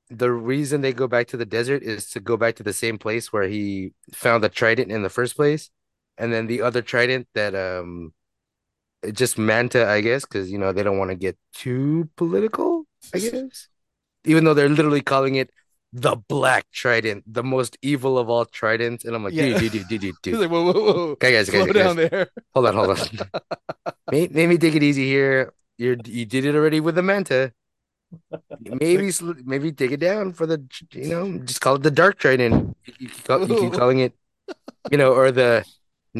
the 0.10 0.32
reason 0.32 0.82
they 0.82 0.94
go 0.94 1.08
back 1.08 1.28
to 1.28 1.38
the 1.38 1.46
desert 1.46 1.84
is 1.84 2.10
to 2.12 2.20
go 2.20 2.38
back 2.38 2.56
to 2.56 2.64
the 2.64 2.74
same 2.74 2.98
place 2.98 3.34
where 3.34 3.48
he 3.48 3.94
found 4.14 4.44
the 4.44 4.50
trident 4.50 4.92
in 4.92 5.02
the 5.04 5.10
first 5.10 5.36
place, 5.36 5.70
and 6.18 6.32
then 6.34 6.48
the 6.48 6.62
other 6.62 6.82
trident 6.82 7.28
that 7.34 7.56
um 7.56 8.14
just 9.14 9.38
Manta, 9.38 9.88
I 9.88 10.02
guess, 10.02 10.26
because 10.26 10.52
you 10.52 10.58
know 10.58 10.72
they 10.74 10.84
don't 10.84 10.98
want 10.98 11.12
to 11.12 11.16
get 11.16 11.38
too 11.54 12.10
political, 12.16 12.86
I 13.14 13.20
guess. 13.24 13.68
Even 14.26 14.44
though 14.44 14.54
they're 14.54 14.70
literally 14.70 15.02
calling 15.02 15.36
it 15.36 15.50
the 15.94 16.16
Black 16.28 16.66
Trident, 16.72 17.24
the 17.26 17.44
most 17.44 17.78
evil 17.82 18.18
of 18.18 18.30
all 18.30 18.44
tridents, 18.46 19.06
and 19.06 19.16
I'm 19.16 19.24
like, 19.24 19.34
Yeah. 19.34 19.58
dude, 19.58 19.72
dude, 19.72 19.88
dude, 19.88 20.02
dude, 20.02 20.16
dude, 20.22 20.40
like, 20.42 20.50
whoa, 20.52 20.66
whoa, 20.66 20.74
whoa. 20.74 21.10
Okay, 21.16 21.32
guys, 21.32 21.50
guys, 21.50 21.64
Slow 21.64 21.74
guys. 21.74 21.84
down 21.84 21.96
there. 21.96 22.28
Hold 22.54 22.68
on, 22.68 22.74
hold 22.76 23.00
on. 23.00 23.08
Maybe, 24.12 24.34
maybe 24.34 24.58
take 24.58 24.76
it 24.76 24.84
easy 24.84 25.06
here. 25.06 25.54
You 25.78 25.98
you 26.06 26.26
did 26.26 26.46
it 26.46 26.56
already 26.56 26.80
with 26.80 26.96
the 26.96 27.04
Manta. 27.04 27.52
maybe 28.60 29.12
maybe 29.46 29.72
take 29.72 29.92
it 29.92 30.00
down 30.00 30.34
for 30.34 30.46
the 30.46 30.64
you 30.94 31.10
know 31.10 31.38
just 31.40 31.62
call 31.62 31.76
it 31.76 31.84
the 31.84 31.92
dark 31.92 32.18
trident. 32.18 32.76
You, 32.86 32.94
you, 33.00 33.10
keep, 33.10 33.50
you 33.50 33.56
keep 33.60 33.74
calling 33.74 34.00
it, 34.00 34.14
you 34.92 34.98
know, 34.98 35.14
or 35.14 35.32
the 35.32 35.66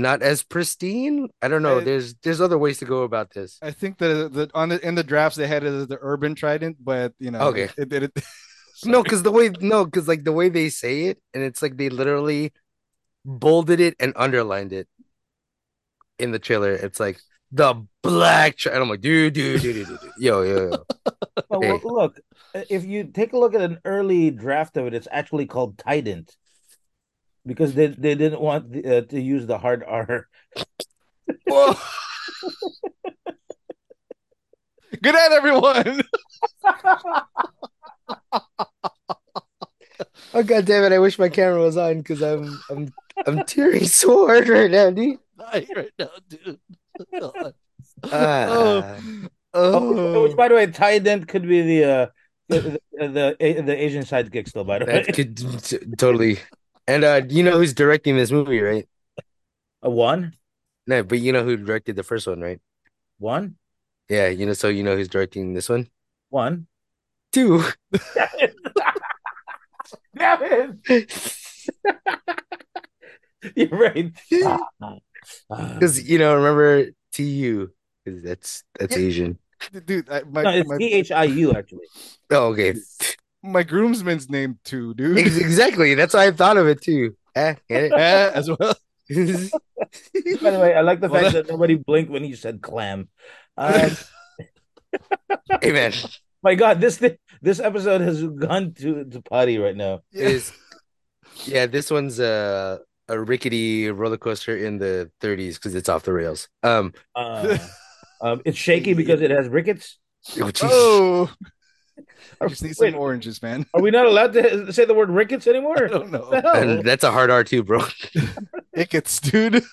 not 0.02 0.22
as 0.22 0.44
pristine. 0.44 1.30
I 1.42 1.48
don't 1.48 1.62
know. 1.64 1.80
I- 1.80 1.84
There's 1.84 2.14
there's 2.24 2.42
other 2.42 2.58
ways 2.58 2.78
to 2.80 2.86
go 2.86 3.04
about 3.04 3.32
this. 3.34 3.58
I 3.62 3.72
think 3.72 3.98
that 4.00 4.26
uh, 4.26 4.28
the 4.30 4.50
on 4.54 4.70
the 4.70 4.88
in 4.88 4.96
the 4.96 5.04
drafts 5.04 5.38
they 5.38 5.48
had 5.48 5.64
it 5.64 5.74
as 5.74 5.88
the 5.88 5.98
urban 6.02 6.36
trident, 6.36 6.78
but 6.80 7.14
you 7.20 7.32
know, 7.32 7.40
Okay. 7.50 7.70
it, 7.78 7.92
it, 7.94 8.04
it, 8.04 8.12
No, 8.86 9.02
because 9.02 9.24
the 9.24 9.32
way 9.32 9.50
no, 9.60 9.86
because 9.86 10.08
like 10.08 10.24
the 10.24 10.32
way 10.32 10.50
they 10.50 10.70
say 10.70 11.06
it, 11.06 11.20
and 11.34 11.44
it's 11.44 11.62
like 11.64 11.78
they 11.78 11.90
literally 11.90 12.54
bolded 13.26 13.80
it 13.80 13.96
and 14.00 14.14
underlined 14.16 14.72
it 14.72 14.88
in 16.20 16.32
the 16.32 16.40
trailer. 16.40 16.74
It's 16.74 17.00
like 17.00 17.20
the 17.52 17.84
black. 18.04 18.58
Tri-. 18.58 18.74
And 18.74 18.84
I'm 18.84 18.90
like, 18.90 19.02
dude, 19.02 19.34
dude, 19.34 19.62
dude, 19.62 19.76
dude, 19.76 19.88
dude, 19.88 20.00
dude. 20.00 20.12
yo, 20.20 20.42
yo, 20.44 20.86
yo. 21.50 21.60
Hey. 21.62 21.80
look, 21.84 22.20
if 22.70 22.86
you 22.86 23.06
take 23.06 23.34
a 23.34 23.38
look 23.38 23.56
at 23.56 23.62
an 23.62 23.80
early 23.84 24.30
draft 24.32 24.78
of 24.78 24.86
it, 24.86 24.94
it's 24.94 25.08
actually 25.12 25.48
called 25.48 25.78
Tident 25.80 26.36
because 27.48 27.74
they, 27.74 27.88
they 27.88 28.16
didn't 28.16 28.42
want 28.42 28.72
the, 28.72 28.98
uh, 28.98 29.02
to 29.02 29.20
use 29.20 29.48
the 29.48 29.58
hard 29.58 29.84
R. 29.88 30.28
Whoa. 31.48 31.76
Good 35.02 35.14
night, 35.16 35.32
everyone. 35.32 36.02
Oh 40.34 40.44
god 40.44 40.66
damn 40.66 40.84
it! 40.84 40.92
I 40.92 41.00
wish 41.00 41.18
my 41.18 41.30
camera 41.30 41.60
was 41.60 41.78
on 41.78 41.98
because 42.00 42.22
I'm 42.22 42.60
I'm 42.70 42.94
I'm 43.26 43.44
tearing 43.46 43.86
so 43.88 44.28
hard 44.28 44.50
right 44.50 44.70
now, 44.70 44.90
dude. 44.92 45.20
Night 45.38 45.70
right 45.76 45.92
now, 45.98 46.10
dude. 46.28 46.60
God. 47.20 47.54
Ah. 48.12 48.48
Oh, 49.00 49.28
Oh, 49.54 50.24
which, 50.24 50.38
by 50.38 50.50
the 50.50 50.56
way, 50.56 50.68
Tident 50.68 51.28
could 51.28 51.48
be 51.48 51.62
the 51.62 51.84
uh 51.84 52.08
the 52.50 52.80
the, 52.92 53.36
the, 53.40 53.62
the 53.62 53.84
Asian 53.84 54.04
sidekick 54.04 54.48
still. 54.48 54.64
By 54.64 54.80
the 54.80 54.86
way, 54.86 55.04
That 55.04 55.16
could 55.16 55.38
t- 55.64 55.80
totally. 55.98 56.40
And 56.88 57.04
uh, 57.04 57.22
you 57.28 57.44
know 57.44 57.58
who's 57.58 57.74
directing 57.74 58.16
this 58.18 58.32
movie, 58.32 58.60
right? 58.62 58.88
a 59.84 59.90
one, 59.90 60.34
No, 60.88 61.04
but 61.04 61.20
you 61.20 61.32
know 61.32 61.44
who 61.44 61.58
directed 61.58 61.96
the 61.96 62.04
first 62.04 62.28
one, 62.28 62.42
right? 62.42 62.60
one, 63.20 63.56
Yeah, 64.10 64.28
you 64.30 64.46
know, 64.46 64.54
so 64.54 64.68
you 64.70 64.84
know 64.84 64.96
who's 64.96 65.08
directing 65.10 65.54
this 65.54 65.70
one? 65.70 65.90
one. 66.30 66.68
Two. 67.32 67.64
Damn 70.16 70.78
it! 70.90 71.14
You're 73.56 73.68
right. 73.70 74.12
Because 75.50 76.10
you 76.10 76.18
know, 76.20 76.36
remember 76.36 76.92
TU? 77.12 77.70
Because 78.04 78.24
that's 78.24 78.64
that's 78.80 78.96
Yeah. 78.96 79.02
Asian. 79.04 79.40
dude. 79.86 80.10
I, 80.10 80.22
my, 80.24 80.44
no, 80.44 80.50
it's 80.52 80.70
my, 80.70 80.78
T 80.78 80.86
H 80.94 81.12
I 81.12 81.26
U 81.26 81.54
actually. 81.56 81.86
Oh, 82.32 82.48
okay. 82.54 82.76
My 83.48 83.64
groomsman's 83.64 84.30
name 84.30 84.60
too, 84.64 84.94
dude. 84.94 85.18
Exactly. 85.18 85.94
That's 85.96 86.14
why 86.14 86.28
I 86.28 86.32
thought 86.32 86.58
of 86.58 86.68
it 86.68 86.82
too. 86.82 87.16
Eh, 87.36 87.56
get 87.70 87.92
Yeah, 87.92 88.32
as 88.36 88.50
well. 88.50 88.76
By 89.10 90.52
the 90.52 90.60
way, 90.60 90.76
I 90.76 90.82
like 90.82 91.00
the 91.00 91.08
Well, 91.08 91.22
fact 91.22 91.34
that- 91.34 91.48
that 91.48 91.52
nobody 91.52 91.76
blinked 91.76 92.12
when 92.12 92.24
you 92.26 92.36
said 92.36 92.62
clam. 92.62 93.10
Um, 93.58 93.92
hey 95.62 95.72
man, 95.72 95.94
my 96.44 96.56
God, 96.56 96.80
this 96.82 96.98
thi- 96.98 97.18
this 97.42 97.60
episode 97.60 98.02
has 98.02 98.24
gone 98.24 98.74
to 98.76 99.06
to 99.06 99.22
potty 99.22 99.58
right 99.58 99.76
now. 99.76 100.02
is 100.12 100.52
yeah, 101.46 101.66
this 101.66 101.90
one's 101.92 102.20
a 102.20 102.80
a 103.10 103.20
rickety 103.20 103.90
roller 103.90 104.18
coaster 104.18 104.56
in 104.58 104.78
the 104.80 105.10
30s 105.22 105.54
because 105.56 105.74
it's 105.76 105.88
off 105.90 106.04
the 106.04 106.12
rails. 106.14 106.50
Um, 106.64 106.94
Uh, 107.16 107.58
um, 108.22 108.42
it's 108.46 108.58
shaky 108.58 108.94
because 108.94 109.22
it 109.22 109.32
has 109.32 109.48
rickets. 109.48 109.98
oh. 110.42 110.52
Oh, 110.64 111.30
Are, 112.40 112.48
just 112.48 112.64
need 112.64 112.76
wait, 112.80 112.92
some 112.92 113.00
oranges, 113.00 113.42
man. 113.42 113.66
are 113.74 113.82
we 113.82 113.92
not 113.92 114.06
allowed 114.06 114.34
to 114.34 114.72
say 114.74 114.86
the 114.86 114.94
word 114.94 115.10
rickets 115.10 115.48
anymore? 115.48 115.78
I 115.82 115.86
anymore? 115.86 116.00
don't 116.00 116.12
know. 116.12 116.28
What 116.30 116.56
and 116.56 116.84
that's 116.84 117.04
a 117.04 117.12
hard 117.12 117.30
R 117.30 117.44
too, 117.44 117.64
bro. 117.64 117.80
Ickets, 118.76 119.20
dude. 119.20 119.64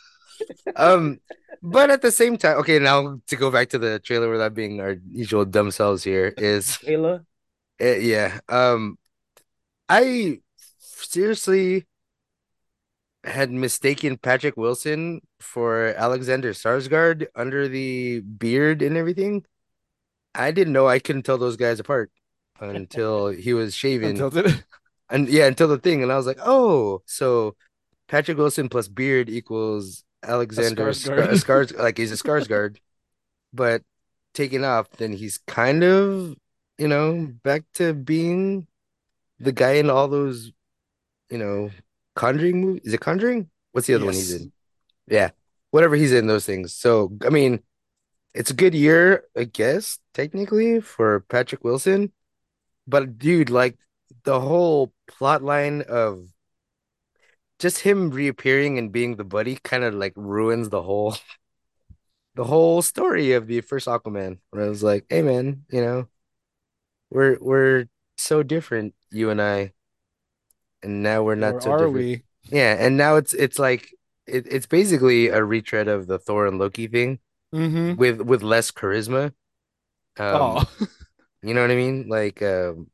Um, 0.77 1.21
but 1.63 1.91
at 1.91 2.03
the 2.03 2.11
same 2.11 2.37
time, 2.37 2.59
okay, 2.59 2.79
now 2.79 3.21
to 3.27 3.37
go 3.37 3.51
back 3.51 3.71
to 3.71 3.79
the 3.79 3.99
trailer 3.99 4.31
without 4.31 4.55
being 4.55 4.81
our 4.81 4.97
usual 5.11 5.45
dumb 5.45 5.71
selves 5.71 6.05
here 6.05 6.33
is 6.37 6.79
Kayla? 6.79 7.25
Uh, 7.81 7.85
yeah. 7.97 8.41
Um, 8.49 8.99
I 9.89 10.41
seriously 10.79 11.87
had 13.25 13.51
mistaken 13.51 14.19
Patrick 14.19 14.57
Wilson 14.57 15.21
for 15.41 15.95
Alexander 15.97 16.53
Skarsgård 16.53 17.27
under 17.35 17.69
the 17.69 18.21
beard 18.21 18.83
and 18.83 18.97
everything. 18.97 19.45
I 20.35 20.51
didn't 20.51 20.73
know 20.73 20.87
I 20.89 20.99
couldn't 20.99 21.23
tell 21.23 21.39
those 21.39 21.57
guys 21.57 21.81
apart 21.81 22.11
until 22.61 23.29
he 23.29 23.55
was 23.55 23.75
shaven. 23.75 24.11
Until 24.11 24.31
today. 24.31 24.55
And 25.11 25.29
yeah, 25.29 25.47
until 25.47 25.69
the 25.69 25.79
thing, 25.79 26.03
and 26.03 26.11
I 26.11 26.17
was 26.17 26.27
like, 26.27 26.39
oh, 26.43 27.03
so 27.05 27.57
Patrick 28.09 28.39
Wilson 28.39 28.71
plus 28.71 28.89
beard 28.89 29.29
equals 29.29 30.03
Alexander 30.23 30.91
Skarsgård. 30.91 31.29
Skars, 31.29 31.73
Skars 31.73 31.79
like 31.79 31.99
he's 31.99 32.11
a 32.11 32.17
Skarsgård, 32.17 32.79
but 33.53 33.83
taken 34.33 34.65
off, 34.65 34.89
then 34.93 35.13
he's 35.13 35.39
kind 35.47 35.85
of, 35.85 36.35
you 36.79 36.89
know, 36.89 37.31
back 37.43 37.65
to 37.75 37.93
being 37.93 38.67
the 39.39 39.53
guy 39.53 39.73
in 39.73 39.91
all 39.91 40.09
those, 40.09 40.53
you 41.31 41.39
know, 41.39 41.71
Conjuring 42.17 42.61
movies. 42.61 42.83
Is 42.85 42.95
it 42.95 43.01
Conjuring? 43.01 43.51
What's 43.73 43.87
the 43.87 43.95
other 43.95 44.07
one 44.07 44.15
he's 44.15 44.33
in? 44.33 44.53
Yeah, 45.07 45.31
whatever 45.71 45.97
he's 45.97 46.13
in 46.13 46.29
those 46.29 46.47
things. 46.47 46.73
So 46.75 47.13
I 47.25 47.29
mean, 47.29 47.61
it's 48.35 48.51
a 48.51 48.55
good 48.55 48.75
year, 48.75 49.25
I 49.37 49.45
guess, 49.45 49.99
technically 50.13 50.81
for 50.81 51.21
Patrick 51.21 51.63
Wilson, 51.63 52.13
but 52.87 53.19
dude, 53.19 53.49
like 53.49 53.79
the 54.25 54.41
whole 54.41 54.93
plot 55.07 55.43
line 55.43 55.83
of 55.83 56.29
just 57.61 57.79
him 57.79 58.11
reappearing 58.11 58.77
and 58.77 58.93
being 58.93 59.17
the 59.17 59.25
buddy 59.25 59.57
kind 59.63 59.85
of 59.85 59.95
like 59.95 60.13
ruins 60.17 60.69
the 60.69 60.83
whole 60.83 61.17
the 62.35 62.45
whole 62.45 62.83
story 62.83 63.33
of 63.33 63.47
the 63.47 63.61
first 63.61 63.87
Aquaman. 63.87 64.39
Where 64.51 64.65
I 64.65 64.69
was 64.69 64.83
like, 64.83 65.07
hey 65.09 65.23
man, 65.23 65.65
you 65.71 65.81
know, 65.81 66.09
we're 67.11 67.39
we're 67.41 67.87
so 68.19 68.43
different, 68.43 68.95
you 69.11 69.31
and 69.31 69.41
I. 69.41 69.73
And 70.83 71.03
now 71.03 71.23
we're 71.23 71.37
not 71.37 71.55
or 71.55 71.61
so 71.61 71.71
are 71.71 71.79
different. 71.79 71.95
we? 71.95 72.23
Yeah, 72.51 72.77
and 72.79 72.97
now 72.97 73.17
it's 73.17 73.33
it's 73.33 73.59
like 73.61 73.89
it, 74.27 74.47
it's 74.51 74.67
basically 74.67 75.29
a 75.29 75.43
retread 75.43 75.87
of 75.87 76.09
the 76.09 76.19
Thor 76.19 76.47
and 76.47 76.59
Loki 76.59 76.89
thing 76.89 77.21
Mm-hmm. 77.55 77.97
with 77.97 78.21
with 78.21 78.43
less 78.43 78.71
charisma. 78.73 79.27
Um, 80.19 80.37
oh, 80.37 80.65
you 81.43 81.55
know 81.55 81.63
what 81.63 81.71
I 81.71 81.77
mean? 81.77 82.09
Like, 82.09 82.43
um, 82.43 82.91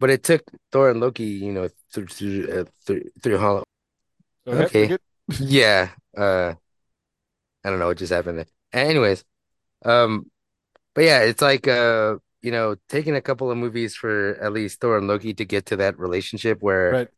but 0.00 0.10
it 0.10 0.22
took 0.22 0.42
Thor 0.72 0.90
and 0.90 1.00
Loki, 1.00 1.24
you 1.24 1.52
know, 1.52 1.68
through 1.92 2.06
through 2.06 2.48
uh, 2.52 2.64
through, 2.86 3.02
through 3.22 3.38
Hollow. 3.38 3.64
okay. 4.46 4.84
okay. 4.94 4.98
Yeah. 5.40 5.88
Uh, 6.16 6.54
I 7.64 7.70
don't 7.70 7.78
know 7.78 7.86
what 7.86 7.96
just 7.98 8.12
happened 8.12 8.38
there. 8.38 8.46
Anyways, 8.72 9.24
um, 9.84 10.30
but 10.94 11.04
yeah, 11.04 11.20
it's 11.22 11.42
like 11.42 11.66
uh, 11.68 12.16
you 12.42 12.50
know, 12.52 12.76
taking 12.88 13.16
a 13.16 13.22
couple 13.22 13.50
of 13.50 13.56
movies 13.56 13.94
for 13.96 14.36
at 14.40 14.52
least 14.52 14.80
Thor 14.80 14.98
and 14.98 15.08
Loki 15.08 15.34
to 15.34 15.44
get 15.44 15.66
to 15.66 15.76
that 15.76 15.98
relationship 15.98 16.62
where 16.62 16.90
Right. 16.92 17.08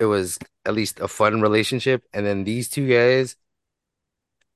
it 0.00 0.06
was 0.06 0.38
at 0.64 0.74
least 0.74 1.00
a 1.00 1.08
fun 1.08 1.40
relationship, 1.42 2.04
and 2.14 2.24
then 2.26 2.44
these 2.44 2.68
two 2.68 2.88
guys, 2.88 3.36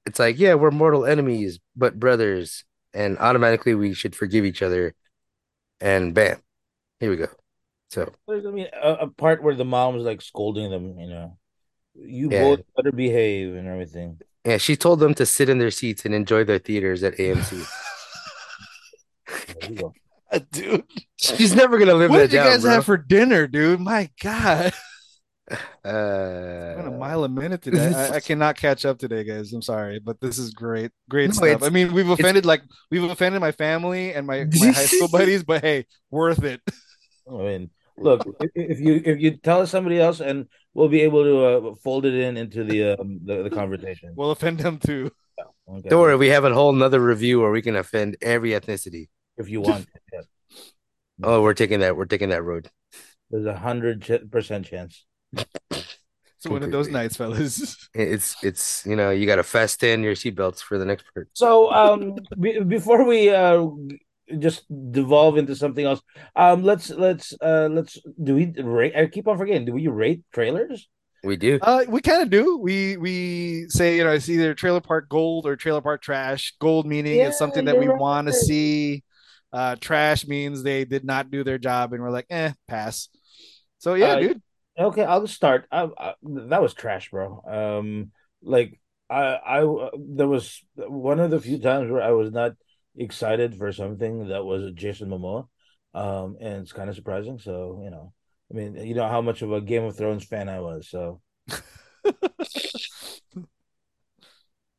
it's 0.07 0.19
like, 0.19 0.39
yeah, 0.39 0.55
we're 0.55 0.71
mortal 0.71 1.05
enemies, 1.07 1.59
but 1.77 1.99
brothers, 1.99 2.65
and 2.93 3.19
automatically 3.19 3.75
we 3.75 3.95
should 3.95 4.15
forgive 4.17 4.45
each 4.45 4.63
other, 4.63 4.95
and 5.81 6.15
bam, 6.15 6.39
here 7.01 7.11
we 7.11 7.17
go. 7.17 7.29
So 7.91 8.13
I 8.29 8.35
mean, 8.51 8.69
a, 8.83 8.93
a 8.93 9.07
part 9.09 9.43
where 9.43 9.55
the 9.55 9.65
mom 9.65 9.95
was 9.95 10.05
like 10.05 10.23
scolding 10.23 10.71
them, 10.71 10.99
you 10.99 11.09
know, 11.09 11.37
you 11.95 12.31
Yeah. 12.31 12.41
both 12.43 12.61
better 12.77 12.93
behave 12.93 13.55
and 13.55 13.69
everything. 13.69 14.19
yeah, 14.47 14.57
she 14.59 14.77
told 14.77 14.99
them 15.01 15.13
to 15.15 15.27
sit 15.27 15.49
in 15.49 15.59
their 15.59 15.71
seats 15.71 16.05
and 16.07 16.15
enjoy 16.15 16.43
their 16.45 16.59
theaters 16.59 17.03
at 17.03 17.15
AMC. 17.19 17.67
There 19.61 19.71
you 19.71 19.77
go. 19.77 19.95
dude. 20.51 20.85
She's 21.17 21.55
never 21.55 21.79
gonna 21.79 21.95
live 21.95 22.11
What 22.11 22.19
that 22.19 22.31
did 22.31 22.37
you 22.39 22.43
guys 22.43 22.63
bro. 22.63 22.71
have 22.73 22.85
for 22.87 22.97
dinner, 22.97 23.47
dude? 23.47 23.81
My 23.81 24.11
God, 24.23 24.73
Uh, 25.85 26.77
I'm 26.79 26.87
a 26.87 26.97
mile 26.97 27.25
a 27.25 27.29
minute 27.29 27.61
today. 27.61 27.93
I, 27.97 28.17
I 28.17 28.21
cannot 28.21 28.57
catch 28.57 28.85
up 28.85 29.01
today, 29.01 29.25
guys. 29.25 29.53
I'm 29.53 29.63
sorry, 29.63 29.99
but 29.99 30.21
this 30.21 30.39
is 30.39 30.55
great, 30.55 30.93
great 31.11 31.31
No, 31.31 31.33
stuff. 31.33 31.65
I 31.65 31.71
mean, 31.71 31.93
we've 31.93 32.09
offended 32.09 32.47
like 32.47 32.63
we've 32.89 33.03
offended 33.03 33.41
my 33.41 33.51
family 33.51 34.15
and 34.15 34.25
my, 34.25 34.45
my 34.45 34.67
high 34.69 34.85
school 34.85 35.09
buddies, 35.13 35.43
but 35.43 35.61
hey, 35.61 35.87
worth 36.09 36.45
it. 36.45 36.61
I 37.29 37.35
mean, 37.35 37.71
look, 37.99 38.25
if, 38.41 38.51
if 38.55 38.81
you 38.81 39.03
if 39.05 39.21
you 39.21 39.37
tell 39.39 39.67
somebody 39.67 39.99
else, 39.99 40.21
and 40.21 40.47
we'll 40.73 40.89
be 40.89 41.01
able 41.01 41.25
to 41.25 41.45
uh, 41.45 41.75
fold 41.83 42.07
it 42.07 42.15
in 42.15 42.37
into 42.37 42.63
the 42.63 42.93
um, 42.93 43.19
the, 43.25 43.43
the 43.43 43.51
conversation. 43.51 44.13
We'll 44.15 44.31
offend 44.31 44.61
them 44.61 44.79
too. 44.79 45.11
Okay? 45.69 45.89
Don't 45.89 46.01
worry, 46.01 46.17
we 46.17 46.29
have 46.29 46.45
a 46.45 46.55
whole 46.55 46.73
nother 46.73 47.01
review 47.01 47.41
where 47.41 47.51
we 47.51 47.63
can 47.63 47.75
offend 47.75 48.17
every 48.23 48.51
ethnicity. 48.51 49.09
if 49.37 49.49
you 49.49 49.63
want. 49.63 49.89
Yeah. 50.13 50.21
Oh, 51.25 51.43
we're 51.43 51.55
taking 51.55 51.81
that. 51.81 51.97
We're 51.97 52.05
taking 52.05 52.29
that 52.29 52.45
road. 52.45 52.71
There's 53.31 53.47
a 53.47 53.57
hundred 53.57 54.31
percent 54.31 54.67
chance. 54.67 55.05
It's 55.35 56.51
one 56.51 56.63
of 56.63 56.73
those 56.73 56.89
nights, 56.89 57.17
fellas. 57.17 57.89
It's 57.95 58.37
it's 58.43 58.85
you 58.87 58.97
know 58.97 59.11
you 59.11 59.27
got 59.27 59.37
to 59.37 59.45
fasten 59.45 60.03
your 60.03 60.15
seatbelts 60.15 60.61
for 60.61 60.77
the 60.79 60.85
next 60.85 61.05
part. 61.15 61.29
So, 61.35 61.71
um, 61.71 62.17
be, 62.39 62.59
before 62.61 63.05
we 63.05 63.31
uh 63.31 63.67
just 64.39 64.65
devolve 64.91 65.37
into 65.37 65.55
something 65.55 65.85
else. 65.85 66.01
Um, 66.35 66.63
let's 66.63 66.91
let's 66.91 67.35
uh 67.41 67.69
let's 67.71 67.99
do 68.23 68.35
we 68.35 68.53
rate? 68.61 68.97
I 68.97 69.07
keep 69.07 69.29
on 69.29 69.39
forgetting. 69.39 69.67
Do 69.67 69.73
we 69.73 69.87
rate 69.89 70.23
trailers? 70.33 70.89
We 71.23 71.37
do. 71.37 71.61
Uh, 71.63 71.85
we 71.87 72.01
kind 72.01 72.23
of 72.23 72.31
do. 72.31 72.59
We 72.59 72.97
we 72.97 73.67
say 73.69 73.97
you 73.99 74.05
know 74.05 74.11
it's 74.11 74.29
either 74.29 74.55
trailer 74.55 74.81
park 74.81 75.09
gold 75.09 75.47
or 75.47 75.55
trailer 75.55 75.81
park 75.81 76.03
trash. 76.03 76.55
Gold 76.59 76.87
meaning 76.87 77.19
Yeah, 77.19 77.29
it's 77.29 77.39
something 77.39 77.67
that 77.67 77.79
we 77.79 77.85
you're 77.85 77.97
want 77.97 78.27
to 78.27 78.33
see. 78.33 79.05
Uh, 79.53 79.77
trash 79.77 80.27
means 80.27 80.63
they 80.63 80.85
did 80.85 81.05
not 81.05 81.31
do 81.31 81.45
their 81.45 81.59
job, 81.59 81.93
and 81.93 82.03
we're 82.03 82.11
like, 82.11 82.27
eh, 82.31 82.53
pass. 82.67 83.09
So 83.79 83.95
yeah, 83.95 84.13
Uh, 84.13 84.21
dude. 84.21 84.43
Okay, 84.79 85.05
I'll 85.05 85.27
start. 85.27 85.67
I, 85.71 85.89
I, 85.99 86.15
that 86.23 86.63
was 86.63 86.75
trash, 86.75 87.11
bro. 87.11 87.43
Um, 87.47 88.11
like 88.43 88.81
I, 89.11 89.37
I, 89.37 89.89
there 89.99 90.29
was 90.29 90.63
one 90.77 91.21
of 91.21 91.31
the 91.31 91.41
few 91.41 91.59
times 91.59 91.91
where 91.91 92.03
I 92.03 92.13
was 92.13 92.33
not 92.33 92.53
excited 92.97 93.57
for 93.57 93.73
something 93.73 94.29
that 94.29 94.45
was 94.45 94.73
Jason 94.75 95.11
Momoa, 95.11 95.47
um, 95.95 96.37
and 96.41 96.63
it's 96.63 96.73
kind 96.73 96.89
of 96.89 96.97
surprising. 96.97 97.39
So 97.39 97.81
you 97.85 97.91
know, 97.91 98.15
I 98.51 98.55
mean, 98.57 98.77
you 98.77 98.95
know 98.95 99.09
how 99.09 99.21
much 99.21 99.43
of 99.43 99.53
a 99.53 99.61
Game 99.61 99.85
of 99.85 99.97
Thrones 99.97 100.25
fan 100.25 100.49
I 100.49 100.61
was. 100.61 100.89
So 100.89 101.21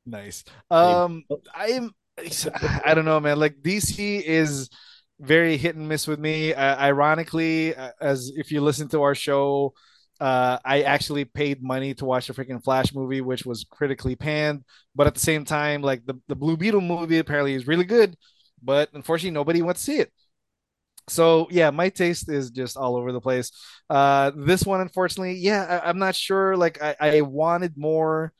Nice. 0.06 0.44
Um, 0.70 1.24
I'm. 1.54 1.92
I 2.86 2.94
don't 2.94 3.06
know, 3.06 3.20
man. 3.20 3.40
Like 3.40 3.62
DC 3.62 4.22
is 4.22 4.70
very 5.24 5.58
hit 5.58 5.76
and 5.76 5.88
miss 5.88 6.08
with 6.08 6.20
me. 6.20 6.54
Uh, 6.54 6.78
ironically, 6.78 7.76
uh, 7.76 7.92
as 8.02 8.32
if 8.36 8.52
you 8.52 8.62
listen 8.62 8.88
to 8.90 9.02
our 9.02 9.16
show, 9.16 9.74
uh, 10.20 10.58
I 10.66 10.84
actually 10.84 11.26
paid 11.26 11.64
money 11.64 11.94
to 11.96 12.06
watch 12.06 12.28
the 12.28 12.34
freaking 12.34 12.64
Flash 12.64 12.94
movie, 12.94 13.22
which 13.22 13.46
was 13.46 13.66
critically 13.70 14.16
panned. 14.16 14.64
But 14.96 15.08
at 15.08 15.14
the 15.14 15.20
same 15.20 15.46
time, 15.46 15.82
like 15.82 16.06
the 16.06 16.16
the 16.28 16.36
Blue 16.36 16.58
Beetle 16.58 16.82
movie 16.82 17.20
apparently 17.20 17.54
is 17.56 17.68
really 17.68 17.86
good, 17.86 18.16
but 18.62 18.90
unfortunately 18.94 19.32
nobody 19.32 19.62
wants 19.62 19.82
to 19.86 19.92
see 19.92 20.00
it. 20.00 20.12
So 21.10 21.48
yeah, 21.52 21.70
my 21.70 21.90
taste 21.90 22.30
is 22.30 22.50
just 22.52 22.78
all 22.78 22.96
over 22.96 23.12
the 23.12 23.20
place. 23.22 23.52
Uh, 23.90 24.32
this 24.36 24.64
one, 24.66 24.80
unfortunately, 24.82 25.34
yeah, 25.36 25.82
I, 25.84 25.90
I'm 25.90 26.00
not 26.00 26.16
sure. 26.16 26.56
Like 26.56 26.82
I, 26.82 26.96
I 27.00 27.22
wanted 27.22 27.78
more 27.78 28.32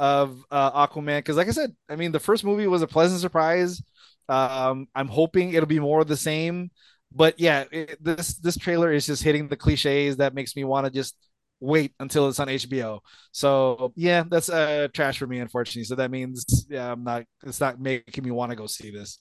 of 0.00 0.42
uh, 0.50 0.86
Aquaman 0.86 1.18
because, 1.18 1.36
like 1.36 1.48
I 1.48 1.52
said, 1.52 1.74
I 1.88 1.96
mean, 1.96 2.12
the 2.12 2.20
first 2.20 2.44
movie 2.44 2.66
was 2.66 2.82
a 2.82 2.88
pleasant 2.88 3.20
surprise. 3.20 3.82
Um, 4.28 4.88
I'm 4.94 5.08
hoping 5.08 5.52
it'll 5.52 5.66
be 5.66 5.80
more 5.80 6.00
of 6.00 6.08
the 6.08 6.16
same. 6.16 6.70
But 7.12 7.40
yeah, 7.40 7.64
it, 7.72 8.02
this 8.02 8.34
this 8.38 8.56
trailer 8.56 8.92
is 8.92 9.06
just 9.06 9.22
hitting 9.22 9.48
the 9.48 9.56
cliches 9.56 10.18
that 10.18 10.34
makes 10.34 10.54
me 10.56 10.64
want 10.64 10.86
to 10.86 10.92
just 10.92 11.16
wait 11.60 11.94
until 11.98 12.28
it's 12.28 12.38
on 12.40 12.48
HBO. 12.48 13.00
So 13.32 13.92
yeah, 13.96 14.24
that's 14.28 14.48
uh 14.50 14.88
trash 14.92 15.18
for 15.18 15.26
me, 15.26 15.38
unfortunately. 15.38 15.84
So 15.84 15.94
that 15.96 16.10
means 16.10 16.66
yeah, 16.68 16.92
I'm 16.92 17.04
not. 17.04 17.24
It's 17.44 17.60
not 17.60 17.80
making 17.80 18.24
me 18.24 18.30
want 18.30 18.50
to 18.50 18.56
go 18.56 18.66
see 18.66 18.90
this. 18.90 19.18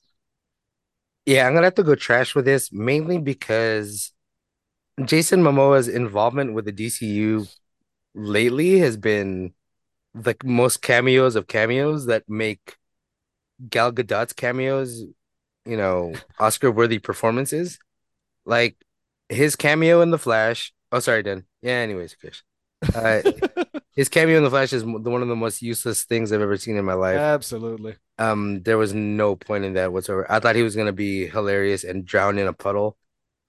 Yeah, 1.25 1.45
I'm 1.45 1.53
gonna 1.53 1.65
have 1.67 1.75
to 1.75 1.83
go 1.83 1.95
trash 1.95 2.35
with 2.35 2.45
this 2.45 2.71
mainly 2.71 3.17
because 3.17 4.13
Jason 5.05 5.43
Momoa's 5.43 5.87
involvement 5.87 6.53
with 6.53 6.65
the 6.65 6.71
DCU 6.71 7.47
lately 8.15 8.79
has 8.79 8.97
been 8.97 9.53
the 10.15 10.35
most 10.43 10.81
cameos 10.81 11.35
of 11.35 11.47
cameos 11.47 12.07
that 12.07 12.23
make 12.29 12.75
Gal 13.69 13.91
Gadot's 13.91 14.33
cameos, 14.33 15.03
you 15.65 15.77
know, 15.77 16.13
Oscar-worthy 16.39 16.99
performances. 16.99 17.79
Like 18.45 18.77
his 19.29 19.55
cameo 19.55 20.01
in 20.01 20.11
The 20.11 20.17
Flash. 20.17 20.73
Oh, 20.91 20.99
sorry, 20.99 21.23
Dan. 21.23 21.45
Yeah, 21.61 21.73
anyways, 21.73 22.15
Chris. 22.15 22.43
Uh, 22.95 23.21
his 23.91 24.09
cameo 24.09 24.37
in 24.37 24.43
The 24.43 24.49
Flash 24.49 24.73
is 24.73 24.85
one 24.85 25.21
of 25.21 25.27
the 25.27 25.35
most 25.35 25.61
useless 25.61 26.03
things 26.03 26.31
I've 26.31 26.41
ever 26.41 26.57
seen 26.57 26.77
in 26.77 26.85
my 26.85 26.93
life. 26.93 27.17
Absolutely. 27.17 27.95
Um, 28.17 28.61
there 28.63 28.77
was 28.77 28.93
no 28.93 29.35
point 29.35 29.65
in 29.65 29.73
that 29.73 29.91
whatsoever. 29.91 30.31
I 30.31 30.39
thought 30.39 30.55
he 30.55 30.63
was 30.63 30.75
gonna 30.75 30.93
be 30.93 31.27
hilarious 31.27 31.83
and 31.83 32.05
drown 32.05 32.37
in 32.37 32.47
a 32.47 32.53
puddle, 32.53 32.97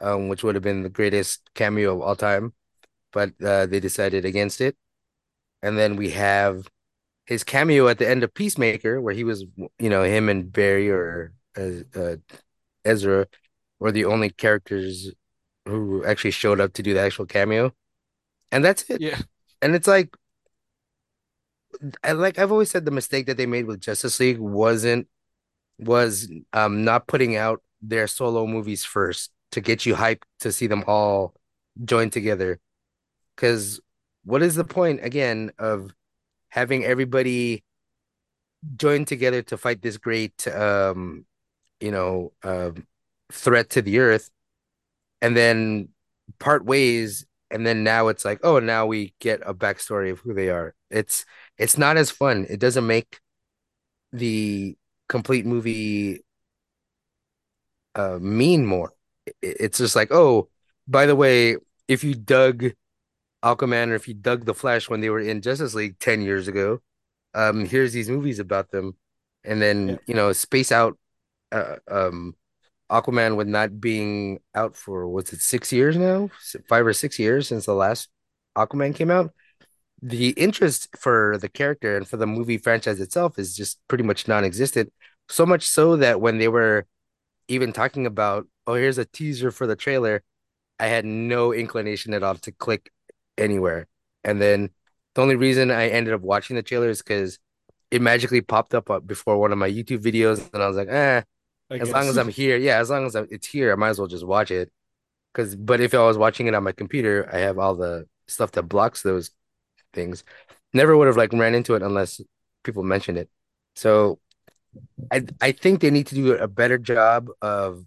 um, 0.00 0.28
which 0.28 0.42
would 0.42 0.54
have 0.54 0.64
been 0.64 0.82
the 0.82 0.88
greatest 0.88 1.48
cameo 1.54 1.94
of 1.94 2.02
all 2.02 2.16
time, 2.16 2.54
but 3.12 3.32
uh, 3.42 3.66
they 3.66 3.80
decided 3.80 4.24
against 4.24 4.60
it. 4.60 4.76
And 5.62 5.76
then 5.76 5.96
we 5.96 6.10
have 6.10 6.68
his 7.28 7.44
cameo 7.44 7.88
at 7.88 7.98
the 7.98 8.08
end 8.08 8.24
of 8.24 8.32
Peacemaker, 8.32 9.02
where 9.02 9.12
he 9.12 9.22
was, 9.22 9.44
you 9.78 9.90
know, 9.90 10.02
him 10.02 10.30
and 10.30 10.50
Barry 10.50 10.88
or 10.90 11.34
uh, 11.58 11.84
uh, 11.94 12.16
Ezra 12.86 13.26
were 13.78 13.92
the 13.92 14.06
only 14.06 14.30
characters 14.30 15.12
who 15.66 16.02
actually 16.06 16.30
showed 16.30 16.58
up 16.58 16.72
to 16.72 16.82
do 16.82 16.94
the 16.94 17.00
actual 17.00 17.26
cameo, 17.26 17.74
and 18.50 18.64
that's 18.64 18.82
it. 18.88 19.02
Yeah. 19.02 19.20
And 19.60 19.74
it's 19.74 19.86
like, 19.86 20.16
I 22.02 22.12
like 22.12 22.38
I've 22.38 22.50
always 22.50 22.70
said 22.70 22.86
the 22.86 22.90
mistake 22.90 23.26
that 23.26 23.36
they 23.36 23.44
made 23.44 23.66
with 23.66 23.82
Justice 23.82 24.18
League 24.20 24.38
wasn't 24.38 25.06
was 25.78 26.32
um 26.54 26.82
not 26.82 27.06
putting 27.06 27.36
out 27.36 27.62
their 27.82 28.06
solo 28.06 28.46
movies 28.46 28.86
first 28.86 29.32
to 29.50 29.60
get 29.60 29.84
you 29.84 29.94
hyped 29.94 30.22
to 30.40 30.50
see 30.50 30.66
them 30.66 30.82
all 30.86 31.34
join 31.84 32.08
together. 32.08 32.58
Because 33.36 33.80
what 34.24 34.42
is 34.42 34.54
the 34.54 34.64
point 34.64 35.04
again 35.04 35.52
of 35.58 35.92
having 36.48 36.84
everybody 36.84 37.64
join 38.76 39.04
together 39.04 39.42
to 39.42 39.56
fight 39.56 39.82
this 39.82 39.96
great 39.96 40.46
um 40.48 41.24
you 41.80 41.90
know 41.90 42.32
um 42.42 42.86
threat 43.32 43.70
to 43.70 43.82
the 43.82 43.98
earth. 43.98 44.30
And 45.20 45.36
then 45.36 45.90
part 46.38 46.64
ways 46.64 47.26
and 47.50 47.66
then 47.66 47.84
now 47.84 48.08
it's 48.08 48.24
like 48.24 48.40
oh 48.42 48.58
now 48.58 48.86
we 48.86 49.14
get 49.20 49.40
a 49.44 49.54
backstory 49.54 50.10
of 50.10 50.20
who 50.20 50.34
they 50.34 50.50
are. 50.50 50.74
It's 50.90 51.24
it's 51.58 51.78
not 51.78 51.96
as 51.96 52.10
fun. 52.10 52.46
It 52.48 52.60
doesn't 52.60 52.86
make 52.86 53.20
the 54.12 54.76
complete 55.08 55.46
movie 55.46 56.24
uh 57.94 58.18
mean 58.20 58.66
more. 58.66 58.92
It's 59.42 59.78
just 59.78 59.96
like 59.96 60.08
oh 60.10 60.48
by 60.86 61.06
the 61.06 61.16
way 61.16 61.56
if 61.88 62.04
you 62.04 62.14
dug 62.14 62.72
Aquaman 63.44 63.88
or 63.90 63.94
if 63.94 64.08
you 64.08 64.14
dug 64.14 64.44
the 64.44 64.54
Flash 64.54 64.88
when 64.88 65.00
they 65.00 65.10
were 65.10 65.20
in 65.20 65.42
Justice 65.42 65.74
League 65.74 65.98
10 65.98 66.22
years 66.22 66.48
ago 66.48 66.80
um 67.34 67.66
here's 67.66 67.92
these 67.92 68.10
movies 68.10 68.38
about 68.38 68.70
them. 68.70 68.96
And 69.44 69.62
then 69.62 69.90
Yeah. 69.90 69.96
you 70.06 70.14
know 70.14 70.32
space 70.32 70.72
out 70.72 70.98
uh, 71.52 71.76
um 71.90 72.36
Aquaman 72.90 73.36
with 73.36 73.48
not 73.48 73.80
being 73.80 74.40
out 74.54 74.76
for 74.76 75.08
what's 75.08 75.32
it 75.32 75.40
six 75.40 75.72
years 75.72 75.96
now? 75.96 76.30
Five 76.68 76.86
or 76.86 76.92
six 76.94 77.18
years 77.18 77.48
since 77.48 77.66
the 77.66 77.74
last 77.74 78.08
Aquaman 78.56 78.94
came 78.94 79.10
out. 79.10 79.32
The 80.02 80.30
interest 80.30 80.88
for 80.98 81.38
the 81.38 81.48
character 81.48 81.96
and 81.96 82.06
for 82.08 82.16
the 82.16 82.26
movie 82.26 82.58
franchise 82.58 83.00
itself 83.00 83.38
is 83.38 83.56
just 83.56 83.80
pretty 83.88 84.04
much 84.04 84.28
non-existent. 84.28 84.92
So 85.28 85.44
much 85.44 85.66
so 85.68 85.96
that 85.96 86.20
when 86.20 86.38
they 86.38 86.48
were 86.48 86.86
even 87.48 87.72
talking 87.72 88.06
about 88.06 88.46
oh 88.66 88.74
here's 88.74 88.98
a 88.98 89.04
teaser 89.04 89.50
for 89.50 89.66
the 89.66 89.76
trailer 89.76 90.22
I 90.80 90.86
had 90.88 91.04
no 91.04 91.52
inclination 91.52 92.14
at 92.14 92.22
all 92.22 92.36
to 92.36 92.52
click 92.52 92.90
anywhere 93.38 93.86
and 94.24 94.40
then 94.40 94.70
the 95.14 95.22
only 95.22 95.36
reason 95.36 95.72
I 95.72 95.88
ended 95.88 96.14
up 96.14 96.20
watching 96.20 96.54
the 96.54 96.62
trailer 96.62 96.88
is 96.88 97.02
because 97.02 97.40
it 97.90 98.00
magically 98.00 98.40
popped 98.40 98.74
up 98.74 98.88
uh, 98.90 99.00
before 99.00 99.38
one 99.38 99.50
of 99.50 99.58
my 99.58 99.68
YouTube 99.68 100.02
videos, 100.02 100.48
and 100.52 100.62
I 100.62 100.68
was 100.68 100.76
like, 100.76 100.88
eh, 100.88 101.22
I 101.70 101.74
as 101.74 101.90
long 101.90 102.08
as 102.08 102.16
I'm 102.16 102.28
here, 102.28 102.56
yeah, 102.56 102.78
as 102.78 102.88
long 102.90 103.04
as 103.04 103.16
I'm, 103.16 103.26
it's 103.30 103.46
here, 103.48 103.72
I 103.72 103.74
might 103.74 103.88
as 103.88 103.98
well 103.98 104.06
just 104.06 104.24
watch 104.24 104.52
it. 104.52 104.70
Because, 105.32 105.56
but 105.56 105.80
if 105.80 105.92
I 105.94 106.04
was 106.04 106.16
watching 106.16 106.46
it 106.46 106.54
on 106.54 106.62
my 106.62 106.70
computer, 106.70 107.28
I 107.32 107.38
have 107.38 107.58
all 107.58 107.74
the 107.74 108.06
stuff 108.28 108.52
that 108.52 108.64
blocks 108.64 109.02
those 109.02 109.30
things. 109.92 110.22
Never 110.72 110.96
would 110.96 111.06
have 111.06 111.16
like 111.16 111.32
ran 111.32 111.54
into 111.54 111.74
it 111.74 111.82
unless 111.82 112.20
people 112.62 112.82
mentioned 112.82 113.18
it. 113.18 113.28
So, 113.74 114.20
I 115.10 115.24
I 115.40 115.52
think 115.52 115.80
they 115.80 115.90
need 115.90 116.06
to 116.08 116.14
do 116.14 116.34
a 116.34 116.48
better 116.48 116.78
job 116.78 117.28
of, 117.42 117.84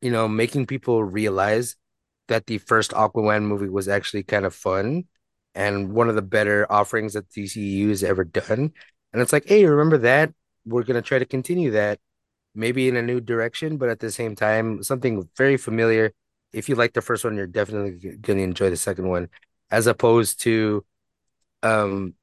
you 0.00 0.10
know, 0.10 0.28
making 0.28 0.66
people 0.66 1.04
realize 1.04 1.76
that 2.28 2.46
the 2.46 2.58
first 2.58 2.90
Aquaman 2.92 3.42
movie 3.42 3.68
was 3.68 3.88
actually 3.88 4.22
kind 4.22 4.44
of 4.44 4.54
fun 4.54 5.04
and 5.54 5.92
one 5.92 6.08
of 6.08 6.14
the 6.14 6.22
better 6.22 6.70
offerings 6.70 7.14
that 7.14 7.30
DCU 7.30 7.88
has 7.88 8.04
ever 8.04 8.24
done. 8.24 8.72
And 9.12 9.22
it's 9.22 9.32
like, 9.32 9.46
hey, 9.46 9.64
remember 9.64 9.98
that? 9.98 10.32
We're 10.66 10.82
gonna 10.82 11.02
try 11.02 11.18
to 11.18 11.24
continue 11.24 11.70
that, 11.72 11.98
maybe 12.54 12.88
in 12.88 12.96
a 12.96 13.02
new 13.02 13.20
direction, 13.20 13.76
but 13.78 13.88
at 13.88 14.00
the 14.00 14.10
same 14.10 14.34
time, 14.34 14.82
something 14.82 15.28
very 15.36 15.56
familiar. 15.56 16.12
If 16.52 16.68
you 16.68 16.74
like 16.74 16.92
the 16.92 17.02
first 17.02 17.24
one, 17.24 17.36
you're 17.36 17.46
definitely 17.46 18.16
gonna 18.18 18.42
enjoy 18.42 18.70
the 18.70 18.76
second 18.76 19.08
one, 19.08 19.28
as 19.70 19.86
opposed 19.86 20.40
to, 20.42 20.84
um, 21.62 22.14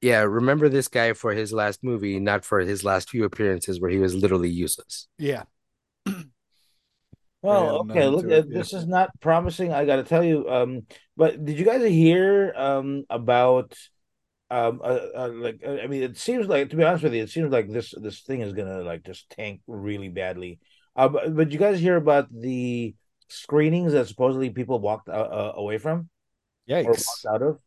yeah, 0.00 0.20
remember 0.22 0.68
this 0.68 0.88
guy 0.88 1.12
for 1.12 1.32
his 1.32 1.52
last 1.52 1.82
movie, 1.84 2.18
not 2.18 2.44
for 2.44 2.60
his 2.60 2.84
last 2.84 3.10
few 3.10 3.24
appearances 3.24 3.80
where 3.80 3.90
he 3.90 3.98
was 3.98 4.14
literally 4.14 4.50
useless. 4.50 5.08
yeah. 5.18 5.44
Well, 7.42 7.64
Yeah, 7.64 7.70
okay, 7.90 8.00
no, 8.00 8.10
look, 8.10 8.28
to 8.28 8.34
uh, 8.34 8.38
it, 8.38 8.46
yeah. 8.48 8.58
this 8.58 8.72
is 8.72 8.86
not 8.86 9.10
promising. 9.20 9.72
I 9.72 9.84
got 9.84 9.96
to 9.96 10.04
tell 10.04 10.24
you. 10.24 10.48
Um, 10.48 10.86
but 11.16 11.44
did 11.44 11.58
you 11.58 11.64
guys 11.64 11.82
hear 11.82 12.52
um 12.56 13.04
about 13.10 13.76
um 14.50 14.80
uh, 14.82 14.98
uh, 15.16 15.30
like 15.34 15.60
uh, 15.66 15.78
I 15.82 15.86
mean, 15.86 16.02
it 16.02 16.16
seems 16.18 16.46
like 16.46 16.70
to 16.70 16.76
be 16.76 16.84
honest 16.84 17.02
with 17.04 17.14
you, 17.14 17.22
it 17.22 17.30
seems 17.30 17.50
like 17.52 17.68
this 17.70 17.94
this 18.00 18.20
thing 18.20 18.40
is 18.42 18.52
gonna 18.52 18.82
like 18.82 19.02
just 19.04 19.28
tank 19.30 19.60
really 19.66 20.08
badly. 20.08 20.60
Uh, 20.94 21.08
but, 21.08 21.34
but 21.34 21.52
you 21.52 21.58
guys 21.58 21.80
hear 21.80 21.96
about 21.96 22.28
the 22.30 22.94
screenings 23.28 23.92
that 23.92 24.08
supposedly 24.08 24.50
people 24.50 24.78
walked 24.78 25.08
uh, 25.08 25.12
uh, 25.12 25.52
away 25.56 25.78
from 25.78 26.08
or 26.84 26.92
Yikes. 26.92 27.06
walked 27.06 27.26
out 27.34 27.42
of? 27.42 27.58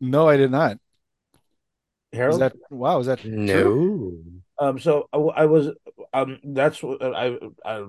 No, 0.00 0.28
I 0.28 0.36
did 0.36 0.50
not. 0.50 0.72
Is 0.72 2.16
Harold? 2.18 2.40
that 2.40 2.54
wow? 2.70 2.98
Is 3.00 3.06
that 3.06 3.20
true? 3.20 4.39
Um, 4.60 4.78
so 4.78 5.08
I 5.12 5.46
was 5.46 5.70
um, 6.12 6.38
that's 6.44 6.82
what 6.82 7.02
I, 7.02 7.34
I 7.64 7.82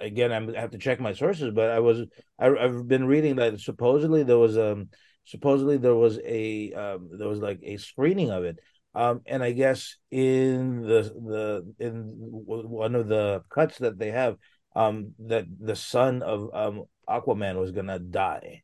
again 0.00 0.32
I'm, 0.32 0.54
I 0.54 0.60
have 0.60 0.70
to 0.70 0.78
check 0.78 1.00
my 1.00 1.12
sources, 1.14 1.50
but 1.52 1.70
I 1.70 1.80
was 1.80 2.06
I, 2.38 2.46
I've 2.46 2.86
been 2.86 3.06
reading 3.06 3.36
that 3.36 3.58
supposedly 3.60 4.22
there 4.22 4.38
was 4.38 4.56
um 4.56 4.88
supposedly 5.24 5.78
there 5.78 5.96
was 5.96 6.20
a 6.24 6.72
um 6.74 7.10
there 7.18 7.26
was 7.28 7.40
like 7.40 7.58
a 7.64 7.76
screening 7.76 8.30
of 8.30 8.44
it, 8.44 8.58
um, 8.94 9.22
and 9.26 9.42
I 9.42 9.50
guess 9.50 9.96
in 10.12 10.82
the 10.82 11.02
the 11.02 11.74
in 11.84 12.04
one 12.06 12.94
of 12.94 13.08
the 13.08 13.42
cuts 13.50 13.78
that 13.78 13.98
they 13.98 14.12
have, 14.12 14.36
um, 14.76 15.14
that 15.26 15.46
the 15.60 15.74
son 15.74 16.22
of 16.22 16.54
um 16.54 16.84
Aquaman 17.08 17.58
was 17.58 17.72
gonna 17.72 17.98
die, 17.98 18.62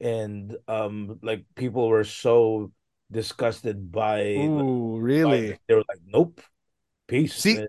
and 0.00 0.56
um, 0.68 1.18
like 1.22 1.44
people 1.54 1.88
were 1.88 2.04
so 2.04 2.72
disgusted 3.10 3.90
by, 3.90 4.52
Ooh, 4.58 4.98
really? 5.00 5.50
by- 5.50 5.58
they 5.66 5.74
were 5.74 5.84
like, 5.88 6.00
nope, 6.06 6.40
peace. 7.08 7.34
See, 7.34 7.66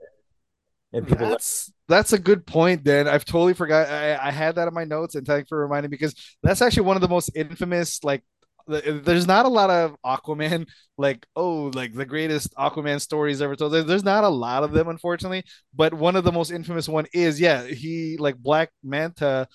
and, 0.93 1.07
people 1.07 1.25
like, 1.25 1.33
That's 1.33 1.71
that's 1.87 2.13
a 2.13 2.19
good 2.19 2.45
point. 2.45 2.83
Then 2.83 3.07
I've 3.07 3.25
totally 3.25 3.53
forgot. 3.53 3.89
I, 3.89 4.17
I 4.17 4.31
had 4.31 4.55
that 4.55 4.67
in 4.67 4.73
my 4.73 4.83
notes, 4.83 5.15
and 5.15 5.25
thank 5.25 5.45
you 5.45 5.47
for 5.49 5.59
reminding 5.59 5.89
me 5.89 5.97
because 5.97 6.15
that's 6.43 6.61
actually 6.61 6.83
one 6.83 6.97
of 6.97 7.01
the 7.01 7.07
most 7.07 7.31
infamous. 7.35 8.03
Like, 8.03 8.23
th- 8.69 9.03
there's 9.03 9.27
not 9.27 9.45
a 9.45 9.49
lot 9.49 9.69
of 9.69 9.95
Aquaman. 10.05 10.67
Like, 10.97 11.25
oh, 11.35 11.71
like 11.73 11.93
the 11.93 12.05
greatest 12.05 12.53
Aquaman 12.55 13.01
stories 13.01 13.41
ever 13.41 13.55
told. 13.55 13.73
There's 13.73 14.03
not 14.03 14.23
a 14.23 14.29
lot 14.29 14.63
of 14.63 14.71
them, 14.71 14.87
unfortunately. 14.87 15.43
But 15.73 15.93
one 15.93 16.15
of 16.15 16.23
the 16.23 16.31
most 16.31 16.51
infamous 16.51 16.89
one 16.89 17.05
is 17.13 17.39
yeah, 17.39 17.63
he 17.63 18.17
like 18.17 18.37
Black 18.37 18.71
Manta 18.83 19.47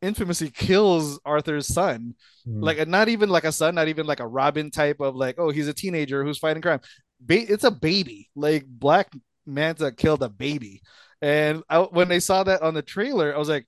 infamously 0.00 0.50
kills 0.50 1.20
Arthur's 1.24 1.68
son. 1.68 2.14
Hmm. 2.44 2.60
Like, 2.60 2.88
not 2.88 3.08
even 3.08 3.28
like 3.28 3.44
a 3.44 3.52
son, 3.52 3.76
not 3.76 3.86
even 3.86 4.06
like 4.06 4.18
a 4.18 4.26
Robin 4.26 4.72
type 4.72 5.00
of 5.00 5.14
like, 5.14 5.36
oh, 5.38 5.50
he's 5.50 5.68
a 5.68 5.72
teenager 5.72 6.24
who's 6.24 6.38
fighting 6.38 6.62
crime. 6.62 6.80
Ba- 7.24 7.52
it's 7.52 7.64
a 7.64 7.70
baby. 7.70 8.28
Like 8.34 8.64
Black 8.66 9.12
Manta 9.46 9.92
killed 9.92 10.22
a 10.22 10.28
baby. 10.28 10.82
And 11.20 11.62
I, 11.68 11.78
when 11.80 12.08
they 12.08 12.20
saw 12.20 12.42
that 12.44 12.62
on 12.62 12.74
the 12.74 12.82
trailer, 12.82 13.34
I 13.34 13.38
was 13.38 13.48
like, 13.48 13.66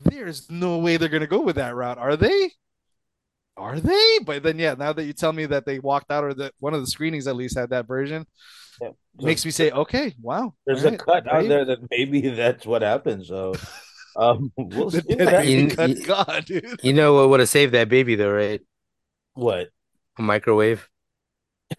there's 0.00 0.50
no 0.50 0.78
way 0.78 0.96
they're 0.96 1.08
going 1.08 1.20
to 1.20 1.26
go 1.26 1.42
with 1.42 1.56
that 1.56 1.74
route. 1.74 1.98
Are 1.98 2.16
they? 2.16 2.50
Are 3.56 3.78
they? 3.78 4.18
But 4.24 4.42
then, 4.42 4.58
yeah, 4.58 4.74
now 4.78 4.92
that 4.92 5.04
you 5.04 5.12
tell 5.12 5.32
me 5.32 5.46
that 5.46 5.66
they 5.66 5.78
walked 5.78 6.10
out 6.10 6.24
or 6.24 6.34
that 6.34 6.54
one 6.58 6.72
of 6.74 6.80
the 6.80 6.86
screenings 6.86 7.26
at 7.26 7.36
least 7.36 7.56
had 7.58 7.70
that 7.70 7.86
version, 7.86 8.26
yeah. 8.80 8.88
So 9.20 9.26
makes 9.26 9.44
me 9.44 9.50
say, 9.50 9.70
okay, 9.70 10.14
wow. 10.20 10.54
there's 10.66 10.84
all 10.84 10.88
a 10.88 10.90
right, 10.92 10.98
cut 10.98 11.28
out 11.28 11.46
there 11.46 11.66
that 11.66 11.78
maybe 11.90 12.20
that's 12.30 12.64
what 12.64 12.80
happened. 12.80 13.26
So, 13.26 13.54
um, 14.16 14.50
we'll 14.56 14.90
see. 14.90 15.00
That. 15.00 15.46
You- 15.46 15.68
cut 15.68 15.90
you- 15.90 16.04
God, 16.04 16.44
dude. 16.46 16.80
You 16.82 16.94
know 16.94 17.14
what 17.14 17.28
would 17.28 17.40
have 17.40 17.48
saved 17.50 17.74
that 17.74 17.90
baby 17.90 18.14
though, 18.14 18.32
right? 18.32 18.62
What? 19.34 19.68
A 20.18 20.22
microwave. 20.22 20.88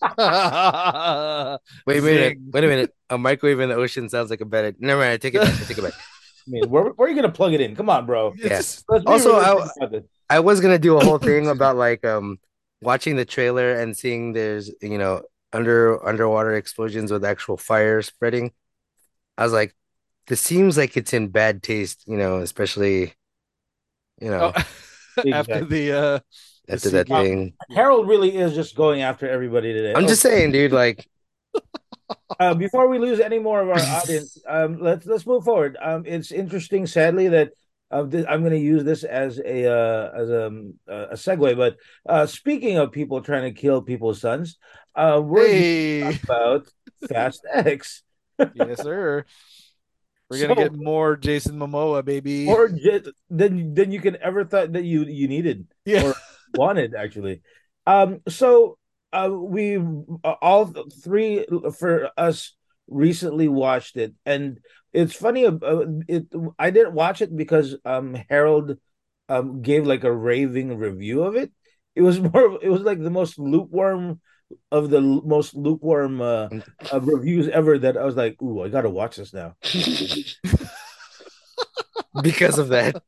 Wait 1.86 1.98
a 1.98 2.02
minute. 2.02 2.38
Wait 2.52 2.64
a 2.64 2.66
minute. 2.66 2.94
A 3.10 3.18
microwave 3.18 3.60
in 3.60 3.68
the 3.68 3.74
ocean 3.74 4.08
sounds 4.08 4.30
like 4.30 4.40
a 4.40 4.44
better. 4.44 4.74
Never 4.78 5.00
mind. 5.00 5.12
I 5.12 5.16
take 5.16 5.34
it 5.34 5.42
back. 5.42 5.54
I 5.54 5.64
take 5.64 5.78
it 5.78 5.82
back. 5.82 5.94
I 6.46 6.50
mean, 6.50 6.68
where, 6.68 6.84
where 6.84 7.06
are 7.06 7.10
you 7.10 7.16
gonna 7.16 7.32
plug 7.32 7.54
it 7.54 7.60
in? 7.60 7.74
Come 7.74 7.88
on, 7.88 8.04
bro. 8.04 8.34
Yes. 8.36 8.84
Let's 8.88 9.06
Also, 9.06 9.38
realistic 9.40 10.04
I- 10.28 10.36
I 10.36 10.40
was 10.40 10.60
gonna 10.60 10.78
do 10.78 10.96
a 10.98 11.04
whole 11.04 11.18
thing 11.18 11.48
about 11.48 11.76
like 11.76 12.04
um 12.04 12.38
watching 12.82 13.16
the 13.16 13.24
trailer 13.24 13.72
and 13.74 13.96
seeing 13.96 14.32
there's 14.34 14.70
you 14.82 14.98
know 14.98 15.22
under 15.52 16.04
underwater 16.06 16.54
explosions 16.54 17.10
with 17.10 17.24
actual 17.24 17.56
fire 17.56 18.02
spreading. 18.02 18.52
I 19.38 19.44
was 19.44 19.52
like, 19.52 19.74
this 20.26 20.40
seems 20.40 20.76
like 20.76 20.96
it's 20.96 21.12
in 21.14 21.28
bad 21.28 21.62
taste, 21.62 22.04
you 22.06 22.16
know, 22.16 22.38
especially 22.40 23.14
you 24.20 24.30
know 24.30 24.52
Oh, 24.54 24.62
after 25.32 25.64
the 25.64 25.92
uh 25.92 26.18
after 26.68 26.90
that 26.90 27.06
CGI. 27.08 27.22
thing. 27.22 27.52
Harold 27.70 28.08
really 28.08 28.36
is 28.36 28.54
just 28.54 28.74
going 28.76 29.02
after 29.02 29.28
everybody 29.28 29.72
today. 29.72 29.94
I'm 29.94 30.06
just 30.06 30.22
saying, 30.22 30.52
dude. 30.52 30.72
Like, 30.72 31.08
uh, 32.40 32.54
before 32.54 32.88
we 32.88 32.98
lose 32.98 33.20
any 33.20 33.38
more 33.38 33.60
of 33.62 33.68
our 33.68 33.78
audience, 34.00 34.38
um, 34.48 34.78
let's 34.80 35.06
let's 35.06 35.26
move 35.26 35.44
forward. 35.44 35.76
Um, 35.80 36.04
it's 36.06 36.32
interesting, 36.32 36.86
sadly, 36.86 37.28
that 37.28 37.52
uh, 37.90 38.06
th- 38.06 38.26
I'm 38.28 38.40
going 38.40 38.52
to 38.52 38.58
use 38.58 38.82
this 38.84 39.04
as 39.04 39.38
a 39.38 39.66
uh, 39.70 40.10
as 40.14 40.30
a 40.30 40.46
um, 40.46 40.74
uh, 40.88 41.06
a 41.10 41.14
segue. 41.14 41.56
But 41.56 41.76
uh, 42.08 42.26
speaking 42.26 42.76
of 42.78 42.92
people 42.92 43.20
trying 43.20 43.42
to 43.52 43.52
kill 43.60 43.82
people's 43.82 44.20
sons, 44.20 44.58
uh, 44.94 45.20
we're 45.24 45.46
hey, 45.46 46.18
about 46.24 46.66
Fast 47.08 47.44
X, 47.52 48.02
yes, 48.54 48.82
sir. 48.82 49.24
We're 50.30 50.40
gonna 50.40 50.54
So- 50.54 50.62
get 50.70 50.74
more 50.74 51.16
Jason 51.16 51.58
Momoa, 51.58 52.02
baby. 52.04 52.48
or 52.48 52.70
than 53.30 53.74
than 53.74 53.92
you 53.92 54.00
can 54.00 54.16
ever 54.22 54.44
thought 54.44 54.72
that 54.72 54.82
you 54.84 55.04
you 55.04 55.28
needed. 55.28 55.66
yeah. 55.84 56.08
or- 56.08 56.14
wanted 56.54 56.94
actually. 56.94 57.42
Um, 57.86 58.20
so 58.28 58.78
uh, 59.12 59.30
we 59.30 59.76
uh, 59.76 60.34
all 60.42 60.72
three 61.02 61.46
for 61.78 62.10
us 62.16 62.54
recently 62.88 63.48
watched 63.48 63.96
it, 63.96 64.14
and 64.26 64.58
it's 64.92 65.14
funny. 65.14 65.46
Uh, 65.46 65.84
it 66.08 66.26
I 66.58 66.70
didn't 66.70 66.94
watch 66.94 67.22
it 67.22 67.34
because 67.34 67.76
um 67.84 68.16
Harold 68.28 68.76
um 69.28 69.62
gave 69.62 69.86
like 69.86 70.04
a 70.04 70.12
raving 70.12 70.76
review 70.78 71.22
of 71.22 71.36
it. 71.36 71.52
It 71.94 72.02
was 72.02 72.20
more. 72.20 72.58
It 72.62 72.70
was 72.70 72.82
like 72.82 73.02
the 73.02 73.10
most 73.10 73.38
lukewarm 73.38 74.20
of 74.70 74.90
the 74.90 75.00
most 75.00 75.54
lukewarm 75.54 76.20
uh, 76.20 76.48
uh, 76.92 77.00
reviews 77.00 77.48
ever. 77.48 77.78
That 77.78 77.96
I 77.96 78.04
was 78.04 78.16
like, 78.16 78.40
ooh, 78.42 78.62
I 78.62 78.68
gotta 78.68 78.90
watch 78.90 79.16
this 79.16 79.32
now. 79.32 79.54
because 82.22 82.58
of 82.58 82.68
that. 82.68 83.02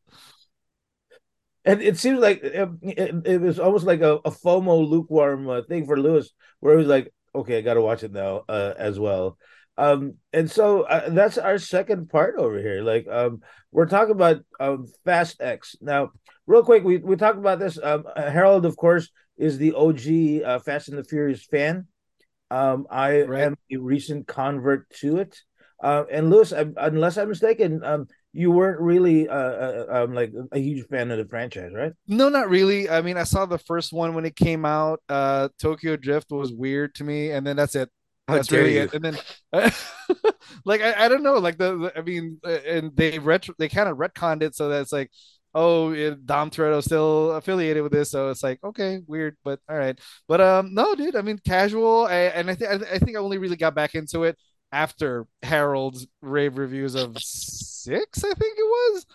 And 1.67 1.83
it 1.83 1.99
seems 1.99 2.21
like 2.21 2.43
it, 2.43 2.69
it, 2.83 3.27
it 3.27 3.41
was 3.43 3.59
almost 3.59 3.85
like 3.85 4.01
a, 4.01 4.15
a 4.25 4.31
FOMO 4.31 4.89
lukewarm 4.89 5.49
uh, 5.51 5.63
thing 5.69 5.85
for 5.87 5.99
Lewis, 6.01 6.31
where 6.61 6.75
he 6.75 6.79
was 6.79 6.87
like, 6.87 7.13
"Okay, 7.35 7.59
I 7.59 7.61
got 7.61 7.75
to 7.75 7.83
watch 7.83 8.05
it 8.05 8.13
now 8.13 8.45
uh, 8.49 8.75
as 8.79 8.99
well." 8.99 9.37
Um, 9.77 10.15
and 10.33 10.51
so 10.51 10.83
uh, 10.83 11.11
that's 11.11 11.39
our 11.39 11.59
second 11.59 12.09
part 12.09 12.37
over 12.39 12.59
here. 12.59 12.83
Like, 12.83 13.07
um, 13.09 13.43
we're 13.73 13.87
talking 13.87 14.13
about 14.15 14.43
um, 14.61 14.87
Fast 15.05 15.43
X 15.43 15.77
now. 15.83 16.13
Real 16.47 16.63
quick, 16.63 16.85
we 16.85 16.99
we 16.99 17.17
talked 17.17 17.39
about 17.39 17.59
this. 17.59 17.79
Um, 17.83 18.05
Harold, 18.17 18.65
of 18.65 18.77
course, 18.77 19.11
is 19.37 19.59
the 19.59 19.75
OG 19.75 20.43
uh, 20.47 20.59
Fast 20.61 20.89
and 20.89 20.99
the 20.99 21.05
Furious 21.05 21.45
fan. 21.45 21.89
Um, 22.51 22.87
I 22.91 23.23
Right. 23.23 23.43
am 23.43 23.57
a 23.73 23.77
recent 23.79 24.29
convert 24.29 24.89
to 25.01 25.19
it. 25.19 25.37
Uh, 25.83 26.05
and 26.11 26.31
Lewis, 26.31 26.53
I, 26.53 26.67
unless 26.79 27.19
I'm 27.19 27.29
mistaken, 27.29 27.83
um, 27.85 28.07
you 28.37 28.51
weren't 28.51 28.81
really 28.81 29.29
uh, 29.29 29.35
uh, 29.35 29.87
um, 29.89 30.15
like 30.15 30.31
a 30.53 30.59
huge 30.59 30.87
fan 30.89 31.11
of 31.11 31.17
the 31.17 31.25
franchise, 31.25 31.73
right? 31.75 31.93
No, 32.07 32.29
not 32.29 32.51
really. 32.51 32.89
I 32.89 33.01
mean, 33.01 33.17
I 33.17 33.25
saw 33.25 33.47
the 33.47 33.57
first 33.59 33.95
one 33.95 34.15
when 34.15 34.27
it 34.27 34.37
came 34.37 34.67
out. 34.67 35.01
Uh, 35.09 35.49
Tokyo 35.59 35.97
Drift 35.97 36.31
was 36.31 36.53
weird 36.53 36.95
to 36.97 37.05
me, 37.05 37.31
and 37.31 37.47
then 37.47 37.57
that's 37.57 37.75
it. 37.75 37.89
That's 38.29 38.53
really 38.53 38.75
you? 38.75 38.83
it. 38.83 38.95
And 38.95 39.05
then, 39.05 39.19
like, 40.67 40.83
I, 40.83 41.07
I 41.07 41.09
don't 41.09 41.23
know. 41.23 41.39
Like 41.39 41.57
the, 41.57 41.79
the 41.79 41.99
I 41.99 42.03
mean, 42.03 42.39
uh, 42.45 42.51
and 42.51 42.95
they 42.95 43.19
retro, 43.19 43.55
they 43.59 43.71
kind 43.71 43.89
of 43.89 43.97
retconned 43.97 44.43
it 44.43 44.55
so 44.55 44.69
that 44.69 44.83
it's 44.83 44.93
like, 44.93 45.11
oh, 45.55 45.93
it, 45.95 46.27
Dom 46.27 46.51
Toretto's 46.51 46.85
still 46.85 47.33
affiliated 47.33 47.83
with 47.83 47.93
this, 47.93 48.11
so 48.11 48.29
it's 48.29 48.43
like, 48.43 48.63
okay, 48.63 49.01
weird, 49.07 49.39
but 49.45 49.61
all 49.67 49.79
right. 49.79 49.99
But 50.29 50.43
um, 50.43 50.75
no, 50.75 50.95
dude. 50.95 51.17
I 51.17 51.23
mean, 51.23 51.41
casual. 51.43 52.05
I, 52.05 52.17
and 52.17 52.51
I 52.51 52.55
think 52.55 52.71
I 52.71 52.99
think 52.99 53.17
I 53.17 53.21
only 53.21 53.39
really 53.39 53.57
got 53.57 53.75
back 53.75 53.95
into 53.95 54.25
it 54.25 54.37
after 54.77 55.27
Harold's 55.43 56.07
rave 56.23 56.59
reviews 56.59 56.95
of 56.95 57.17
six. 57.19 58.25
I 58.25 58.35
think 58.35 58.59
it 58.59 58.63
was 58.65 59.07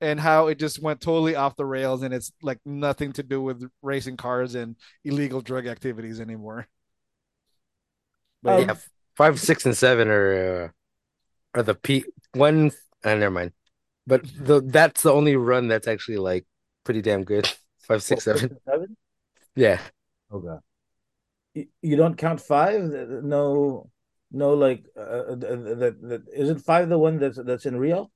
and 0.00 0.20
how 0.20 0.48
it 0.48 0.58
just 0.58 0.82
went 0.82 1.00
totally 1.00 1.36
off 1.36 1.56
the 1.56 1.66
rails 1.66 2.02
and 2.02 2.14
it's 2.14 2.32
like 2.42 2.60
nothing 2.66 3.12
to 3.14 3.22
do 3.22 3.42
with 3.42 3.68
racing 3.82 4.16
cars 4.16 4.54
and 4.54 4.76
illegal 5.04 5.40
drug 5.42 5.66
activities 5.66 6.20
anymore. 6.20 6.68
But 8.42 8.54
Um, 8.54 8.68
Yeah, 8.68 8.76
five, 9.16 9.40
six, 9.40 9.64
and 9.66 9.76
seven 9.76 10.08
are 10.08 10.64
uh, 10.64 10.68
are 11.60 11.62
the 11.62 11.74
peak 11.74 12.06
one. 12.34 12.72
Uh, 13.04 13.14
never 13.16 13.30
mind. 13.30 13.52
But 14.06 14.24
the 14.36 14.62
that's 14.62 15.02
the 15.02 15.12
only 15.12 15.36
run 15.36 15.68
that's 15.68 15.88
actually 15.88 16.18
like 16.18 16.46
pretty 16.84 17.02
damn 17.02 17.24
good. 17.24 17.48
Five, 17.80 18.02
six, 18.02 18.24
What, 18.30 18.40
seven. 18.40 18.58
seven? 18.66 18.96
Yeah. 19.56 19.80
Okay. 20.30 20.58
You, 21.54 21.66
you 21.82 21.96
don't 21.96 22.16
count 22.16 22.40
five? 22.40 22.82
No, 22.82 23.90
no. 24.30 24.54
Like 24.54 24.84
uh, 24.96 25.34
that, 25.36 25.76
that, 25.78 26.02
that 26.02 26.22
isn't 26.34 26.58
five 26.58 26.88
the 26.88 26.98
one 26.98 27.18
that's 27.18 27.38
that's 27.42 27.66
in 27.66 27.76
Rio? 27.76 28.10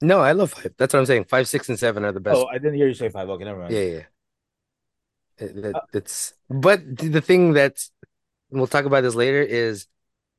No, 0.00 0.20
I 0.20 0.32
love 0.32 0.52
five. 0.52 0.74
That's 0.76 0.92
what 0.92 1.00
I'm 1.00 1.06
saying. 1.06 1.24
Five, 1.24 1.48
six, 1.48 1.68
and 1.68 1.78
seven 1.78 2.04
are 2.04 2.12
the 2.12 2.20
best. 2.20 2.38
Oh, 2.38 2.46
I 2.46 2.58
didn't 2.58 2.74
hear 2.74 2.88
you 2.88 2.94
say 2.94 3.08
five. 3.08 3.28
Okay, 3.28 3.44
never 3.44 3.60
mind. 3.60 3.72
Yeah, 3.72 3.80
yeah. 3.80 4.02
It- 5.38 5.62
that- 5.62 5.84
it's 5.92 6.34
but 6.50 6.96
the 6.96 7.20
thing 7.20 7.52
that's 7.52 7.90
we'll 8.50 8.66
talk 8.66 8.84
about 8.84 9.02
this 9.02 9.14
later 9.14 9.40
is 9.40 9.86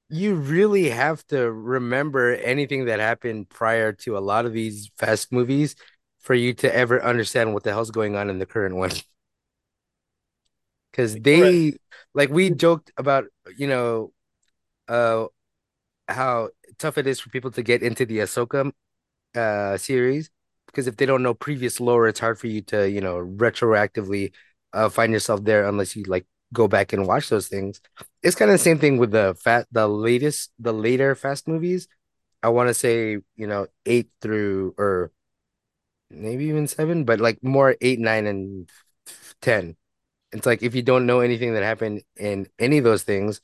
you 0.10 0.36
really 0.36 0.90
have 0.90 1.26
to 1.28 1.52
remember 1.52 2.36
anything 2.36 2.86
that 2.86 3.00
happened 3.00 3.50
prior 3.50 3.94
to 3.94 4.18
a 4.18 4.20
lot 4.20 4.46
of 4.46 4.54
these 4.54 4.92
fast 4.98 5.32
movies 5.32 5.76
for 6.20 6.36
you 6.36 6.54
to 6.54 6.74
ever 6.74 7.04
understand 7.04 7.54
what 7.54 7.64
the 7.64 7.72
hell's 7.72 7.92
going 7.92 8.16
on 8.16 8.30
in 8.30 8.38
the 8.40 8.46
current 8.46 8.76
one. 8.76 8.92
Because 10.92 11.16
they 11.16 11.78
like 12.14 12.30
we 12.30 12.50
joked 12.50 12.92
about, 12.98 13.26
you 13.58 13.68
know, 13.68 14.12
uh 14.88 15.26
how 16.08 16.50
tough 16.80 16.98
it 16.98 17.08
is 17.08 17.20
for 17.20 17.30
people 17.30 17.52
to 17.52 17.64
get 17.64 17.84
into 17.84 18.06
the 18.06 18.20
Ahsoka 18.20 18.72
uh 19.36 19.78
series 19.78 20.30
because 20.68 20.88
if 20.88 20.98
they 20.98 21.06
don't 21.06 21.24
know 21.24 21.34
previous 21.34 21.80
lore, 21.80 22.08
it's 22.08 22.20
hard 22.20 22.40
for 22.40 22.48
you 22.48 22.62
to, 22.64 22.90
you 22.90 23.02
know, 23.02 23.18
retroactively 23.18 24.34
uh 24.74 24.90
find 24.90 25.14
yourself 25.14 25.44
there 25.44 25.68
unless 25.68 25.96
you 25.96 26.04
like 26.06 26.26
go 26.54 26.68
back 26.68 26.94
and 26.94 27.08
watch 27.08 27.30
those 27.30 27.48
things. 27.48 27.82
It's 28.24 28.36
kind 28.36 28.52
of 28.52 28.56
the 28.56 28.64
same 28.64 28.80
thing 28.80 28.98
with 28.98 29.12
the 29.12 29.36
fat 29.44 29.68
the 29.72 29.88
latest 29.88 30.52
the 30.60 30.74
later 30.74 31.16
fast 31.16 31.48
movies. 31.48 31.88
I 32.44 32.50
want 32.50 32.70
to 32.70 32.74
say, 32.74 33.20
you 33.36 33.48
know, 33.48 33.68
8 33.86 34.10
through 34.22 34.76
or 34.78 35.12
maybe 36.10 36.46
even 36.46 36.68
7, 36.68 37.04
but 37.06 37.20
like 37.20 37.44
more 37.44 37.76
8, 37.82 38.00
9 38.00 38.28
and 38.28 38.70
10. 39.42 39.76
It's 40.34 40.46
like 40.46 40.64
if 40.64 40.76
you 40.76 40.82
don't 40.82 41.06
know 41.06 41.20
anything 41.20 41.54
that 41.54 41.64
happened 41.64 42.02
in 42.18 42.48
any 42.60 42.80
of 42.80 42.84
those 42.84 43.04
things, 43.04 43.40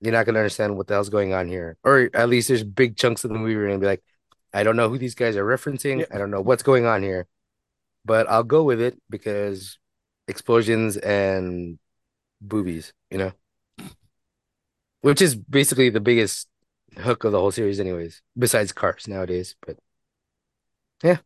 you're 0.00 0.12
not 0.12 0.26
gonna 0.26 0.40
understand 0.40 0.76
what 0.76 0.86
the 0.86 0.94
hell's 0.94 1.08
going 1.08 1.32
on 1.32 1.48
here. 1.48 1.76
Or 1.84 2.10
at 2.12 2.28
least 2.28 2.48
there's 2.48 2.64
big 2.64 2.96
chunks 2.96 3.24
of 3.24 3.30
the 3.30 3.38
movie 3.38 3.54
where 3.54 3.64
you're 3.64 3.70
gonna 3.70 3.80
be 3.80 3.86
like, 3.86 4.02
I 4.52 4.64
don't 4.64 4.76
know 4.76 4.88
who 4.88 4.98
these 4.98 5.14
guys 5.14 5.36
are 5.36 5.44
referencing. 5.44 6.00
Yeah. 6.00 6.06
I 6.12 6.18
don't 6.18 6.30
know 6.30 6.40
what's 6.40 6.62
going 6.62 6.86
on 6.86 7.02
here. 7.02 7.26
But 8.04 8.28
I'll 8.28 8.44
go 8.44 8.62
with 8.64 8.80
it 8.80 9.00
because 9.08 9.78
explosions 10.28 10.96
and 10.96 11.78
boobies, 12.40 12.92
you 13.10 13.18
know? 13.18 13.32
Which 15.00 15.22
is 15.22 15.34
basically 15.34 15.90
the 15.90 16.00
biggest 16.00 16.48
hook 16.98 17.24
of 17.24 17.32
the 17.32 17.40
whole 17.40 17.50
series, 17.50 17.80
anyways, 17.80 18.22
besides 18.38 18.72
cars 18.72 19.08
nowadays. 19.08 19.54
But 19.66 19.78
yeah. 21.02 21.18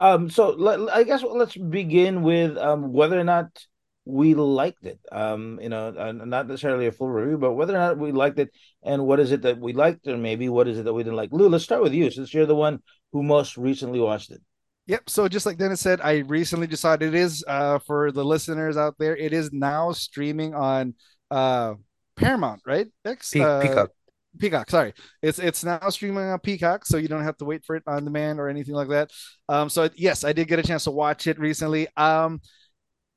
Um, 0.00 0.30
so 0.30 0.50
let, 0.50 0.80
I 0.90 1.04
guess 1.04 1.22
let's 1.22 1.56
begin 1.56 2.22
with 2.22 2.56
um 2.56 2.92
whether 2.92 3.20
or 3.20 3.24
not 3.24 3.66
we 4.04 4.34
liked 4.34 4.86
it. 4.86 4.98
Um, 5.12 5.58
you 5.62 5.68
know, 5.68 5.88
uh, 5.96 6.12
not 6.12 6.48
necessarily 6.48 6.86
a 6.86 6.92
full 6.92 7.08
review, 7.08 7.38
but 7.38 7.52
whether 7.52 7.74
or 7.74 7.78
not 7.78 7.98
we 7.98 8.12
liked 8.12 8.38
it, 8.38 8.50
and 8.82 9.06
what 9.06 9.20
is 9.20 9.32
it 9.32 9.42
that 9.42 9.58
we 9.58 9.72
liked, 9.72 10.06
or 10.06 10.16
maybe 10.16 10.48
what 10.48 10.68
is 10.68 10.78
it 10.78 10.84
that 10.84 10.94
we 10.94 11.02
didn't 11.02 11.16
like. 11.16 11.32
Lou, 11.32 11.48
let's 11.48 11.64
start 11.64 11.82
with 11.82 11.92
you, 11.92 12.10
since 12.10 12.32
you're 12.32 12.46
the 12.46 12.54
one 12.54 12.80
who 13.12 13.22
most 13.22 13.56
recently 13.56 14.00
watched 14.00 14.30
it. 14.30 14.40
Yep. 14.86 15.08
So 15.08 15.28
just 15.28 15.46
like 15.46 15.58
Dennis 15.58 15.80
said, 15.80 16.00
I 16.00 16.18
recently 16.18 16.66
decided 16.66 17.14
it 17.14 17.18
is 17.18 17.44
uh 17.46 17.78
for 17.78 18.10
the 18.10 18.24
listeners 18.24 18.76
out 18.76 18.96
there, 18.98 19.16
it 19.16 19.32
is 19.32 19.52
now 19.52 19.92
streaming 19.92 20.54
on 20.54 20.94
uh 21.30 21.74
Paramount, 22.16 22.62
right? 22.66 22.88
X 23.04 23.30
Pe- 23.30 23.40
uh, 23.40 23.60
Peacock. 23.60 23.90
Peacock, 24.38 24.70
sorry. 24.70 24.94
It's 25.22 25.38
it's 25.38 25.64
now 25.64 25.88
streaming 25.90 26.24
on 26.24 26.38
Peacock, 26.40 26.86
so 26.86 26.96
you 26.96 27.08
don't 27.08 27.22
have 27.22 27.36
to 27.38 27.44
wait 27.44 27.64
for 27.64 27.76
it 27.76 27.82
on 27.86 28.04
demand 28.04 28.40
or 28.40 28.48
anything 28.48 28.74
like 28.74 28.88
that. 28.88 29.10
Um, 29.48 29.68
so 29.68 29.88
yes, 29.94 30.24
I 30.24 30.32
did 30.32 30.48
get 30.48 30.58
a 30.58 30.62
chance 30.62 30.84
to 30.84 30.90
watch 30.90 31.26
it 31.26 31.38
recently. 31.38 31.86
Um, 31.96 32.40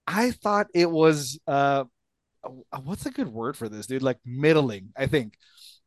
I 0.07 0.31
thought 0.31 0.67
it 0.73 0.89
was 0.89 1.39
uh, 1.47 1.85
what's 2.83 3.05
a 3.05 3.11
good 3.11 3.29
word 3.29 3.57
for 3.57 3.69
this, 3.69 3.87
dude? 3.87 4.03
Like 4.03 4.19
middling, 4.25 4.91
I 4.97 5.07
think. 5.07 5.35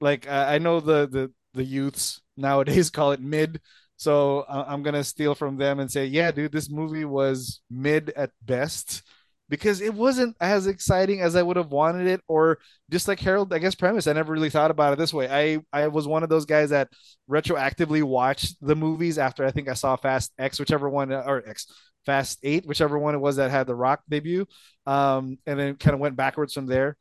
Like 0.00 0.28
uh, 0.28 0.46
I 0.48 0.58
know 0.58 0.80
the 0.80 1.06
the 1.08 1.32
the 1.54 1.64
youths 1.64 2.20
nowadays 2.36 2.90
call 2.92 3.12
it 3.12 3.20
mid, 3.20 3.60
so 3.96 4.40
uh, 4.40 4.64
I'm 4.68 4.82
gonna 4.82 5.04
steal 5.04 5.34
from 5.34 5.56
them 5.56 5.80
and 5.80 5.90
say, 5.90 6.06
yeah, 6.06 6.30
dude, 6.30 6.52
this 6.52 6.70
movie 6.70 7.04
was 7.04 7.60
mid 7.70 8.10
at 8.10 8.30
best 8.42 9.02
because 9.48 9.80
it 9.80 9.94
wasn't 9.94 10.36
as 10.40 10.66
exciting 10.66 11.20
as 11.20 11.36
I 11.36 11.42
would 11.42 11.56
have 11.56 11.70
wanted 11.70 12.06
it, 12.08 12.20
or 12.28 12.58
just 12.90 13.08
like 13.08 13.20
Harold, 13.20 13.52
I 13.54 13.58
guess 13.58 13.74
premise. 13.74 14.06
I 14.06 14.12
never 14.12 14.32
really 14.32 14.50
thought 14.50 14.70
about 14.70 14.92
it 14.92 14.98
this 14.98 15.14
way. 15.14 15.28
I 15.28 15.60
I 15.72 15.88
was 15.88 16.06
one 16.06 16.22
of 16.22 16.28
those 16.28 16.46
guys 16.46 16.70
that 16.70 16.88
retroactively 17.30 18.02
watched 18.02 18.56
the 18.60 18.76
movies 18.76 19.18
after 19.18 19.44
I 19.44 19.50
think 19.50 19.68
I 19.68 19.74
saw 19.74 19.96
Fast 19.96 20.32
X, 20.38 20.58
whichever 20.58 20.88
one 20.90 21.12
or 21.12 21.42
X 21.46 21.66
Fast 22.06 22.38
Eight, 22.42 22.66
whichever 22.66 22.98
one 22.98 23.14
it 23.14 23.20
was 23.20 23.36
that 23.36 23.50
had 23.50 23.66
the 23.66 23.74
Rock 23.74 24.02
debut, 24.08 24.46
um, 24.86 25.38
and 25.46 25.58
then 25.58 25.76
kind 25.76 25.94
of 25.94 26.00
went 26.00 26.16
backwards 26.16 26.54
from 26.54 26.66
there. 26.66 26.96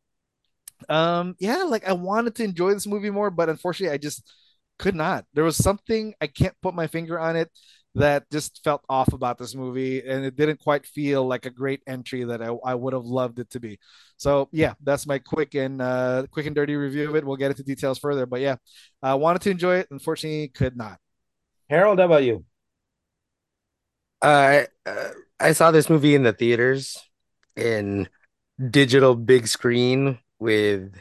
Um, 0.89 1.35
yeah, 1.39 1.63
like 1.63 1.87
I 1.87 1.93
wanted 1.93 2.35
to 2.35 2.43
enjoy 2.43 2.73
this 2.73 2.87
movie 2.87 3.09
more, 3.11 3.31
but 3.31 3.49
unfortunately, 3.49 3.93
I 3.93 3.97
just 3.97 4.29
could 4.77 4.95
not. 4.95 5.25
There 5.33 5.43
was 5.43 5.55
something 5.55 6.13
I 6.19 6.27
can't 6.27 6.55
put 6.61 6.73
my 6.73 6.87
finger 6.87 7.19
on 7.19 7.35
it 7.35 7.49
that 7.95 8.29
just 8.29 8.61
felt 8.63 8.81
off 8.89 9.13
about 9.13 9.37
this 9.37 9.55
movie, 9.55 10.05
and 10.05 10.25
it 10.25 10.35
didn't 10.35 10.59
quite 10.59 10.85
feel 10.85 11.25
like 11.25 11.45
a 11.45 11.49
great 11.49 11.81
entry 11.87 12.25
that 12.25 12.41
I, 12.41 12.47
I 12.65 12.75
would 12.75 12.91
have 12.93 13.05
loved 13.05 13.39
it 13.39 13.49
to 13.51 13.59
be. 13.59 13.79
So 14.17 14.49
yeah, 14.51 14.73
that's 14.83 15.07
my 15.07 15.19
quick 15.19 15.55
and 15.55 15.81
uh, 15.81 16.25
quick 16.29 16.45
and 16.45 16.55
dirty 16.55 16.75
review 16.75 17.07
of 17.07 17.15
it. 17.15 17.25
We'll 17.25 17.37
get 17.37 17.51
into 17.51 17.63
details 17.63 17.99
further, 17.99 18.25
but 18.25 18.41
yeah, 18.41 18.57
I 19.01 19.15
wanted 19.15 19.43
to 19.43 19.51
enjoy 19.51 19.77
it. 19.77 19.87
Unfortunately, 19.91 20.49
could 20.49 20.75
not. 20.75 20.97
Harold, 21.69 21.99
how 21.99 22.05
about 22.05 22.23
you? 22.23 22.43
Uh, 24.25 24.63
uh, 24.87 25.09
I 25.39 25.51
saw 25.51 25.69
this 25.69 25.87
movie 25.87 26.15
in 26.15 26.23
the 26.23 26.33
theaters 26.33 26.97
in 27.55 28.09
digital 28.71 29.13
big 29.13 29.47
screen 29.47 30.17
with 30.39 30.99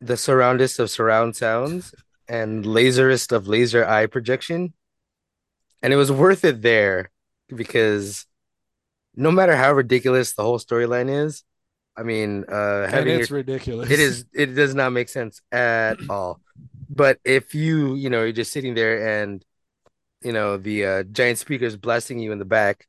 the 0.00 0.16
surroundest 0.16 0.80
of 0.80 0.90
surround 0.90 1.36
sounds 1.36 1.94
and 2.28 2.66
laserist 2.66 3.30
of 3.30 3.46
laser 3.46 3.86
eye 3.86 4.06
projection. 4.06 4.72
And 5.80 5.92
it 5.92 5.96
was 5.96 6.10
worth 6.10 6.44
it 6.44 6.60
there 6.60 7.12
because 7.54 8.26
no 9.14 9.30
matter 9.30 9.54
how 9.54 9.72
ridiculous 9.72 10.32
the 10.34 10.42
whole 10.42 10.58
storyline 10.58 11.08
is, 11.24 11.44
I 11.96 12.02
mean, 12.02 12.46
uh, 12.50 12.82
And 12.82 12.92
having 12.94 13.20
it's 13.20 13.30
your, 13.30 13.36
ridiculous. 13.36 13.90
it 13.90 14.00
is 14.00 14.24
it 14.34 14.56
does 14.56 14.74
not 14.74 14.92
make 14.92 15.08
sense 15.08 15.40
at 15.52 15.98
all. 16.10 16.40
But 16.90 17.20
if 17.24 17.54
you, 17.54 17.94
you 17.94 18.10
know, 18.10 18.22
you're 18.24 18.32
just 18.32 18.52
sitting 18.52 18.74
there 18.74 19.22
and 19.22 19.44
you 20.22 20.32
know 20.32 20.56
the 20.56 20.84
uh, 20.86 21.02
giant 21.04 21.38
speakers 21.38 21.76
blasting 21.76 22.18
you 22.18 22.32
in 22.32 22.38
the 22.38 22.44
back, 22.44 22.86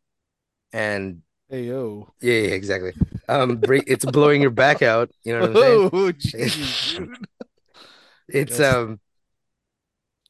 and 0.73 1.21
Hey 1.49 1.63
yo. 1.65 2.13
yeah, 2.21 2.33
yeah, 2.33 2.49
exactly. 2.55 2.93
Um, 3.27 3.57
break, 3.57 3.85
it's 3.87 4.05
blowing 4.05 4.41
your 4.41 4.51
back 4.51 4.81
out. 4.81 5.11
You 5.23 5.33
know 5.33 5.41
what 5.41 5.49
I'm 5.51 5.57
saying? 5.57 5.83
Oh, 5.93 6.11
dude. 6.11 7.17
It's 8.27 8.59
Yes. 8.59 8.59
um, 8.59 8.99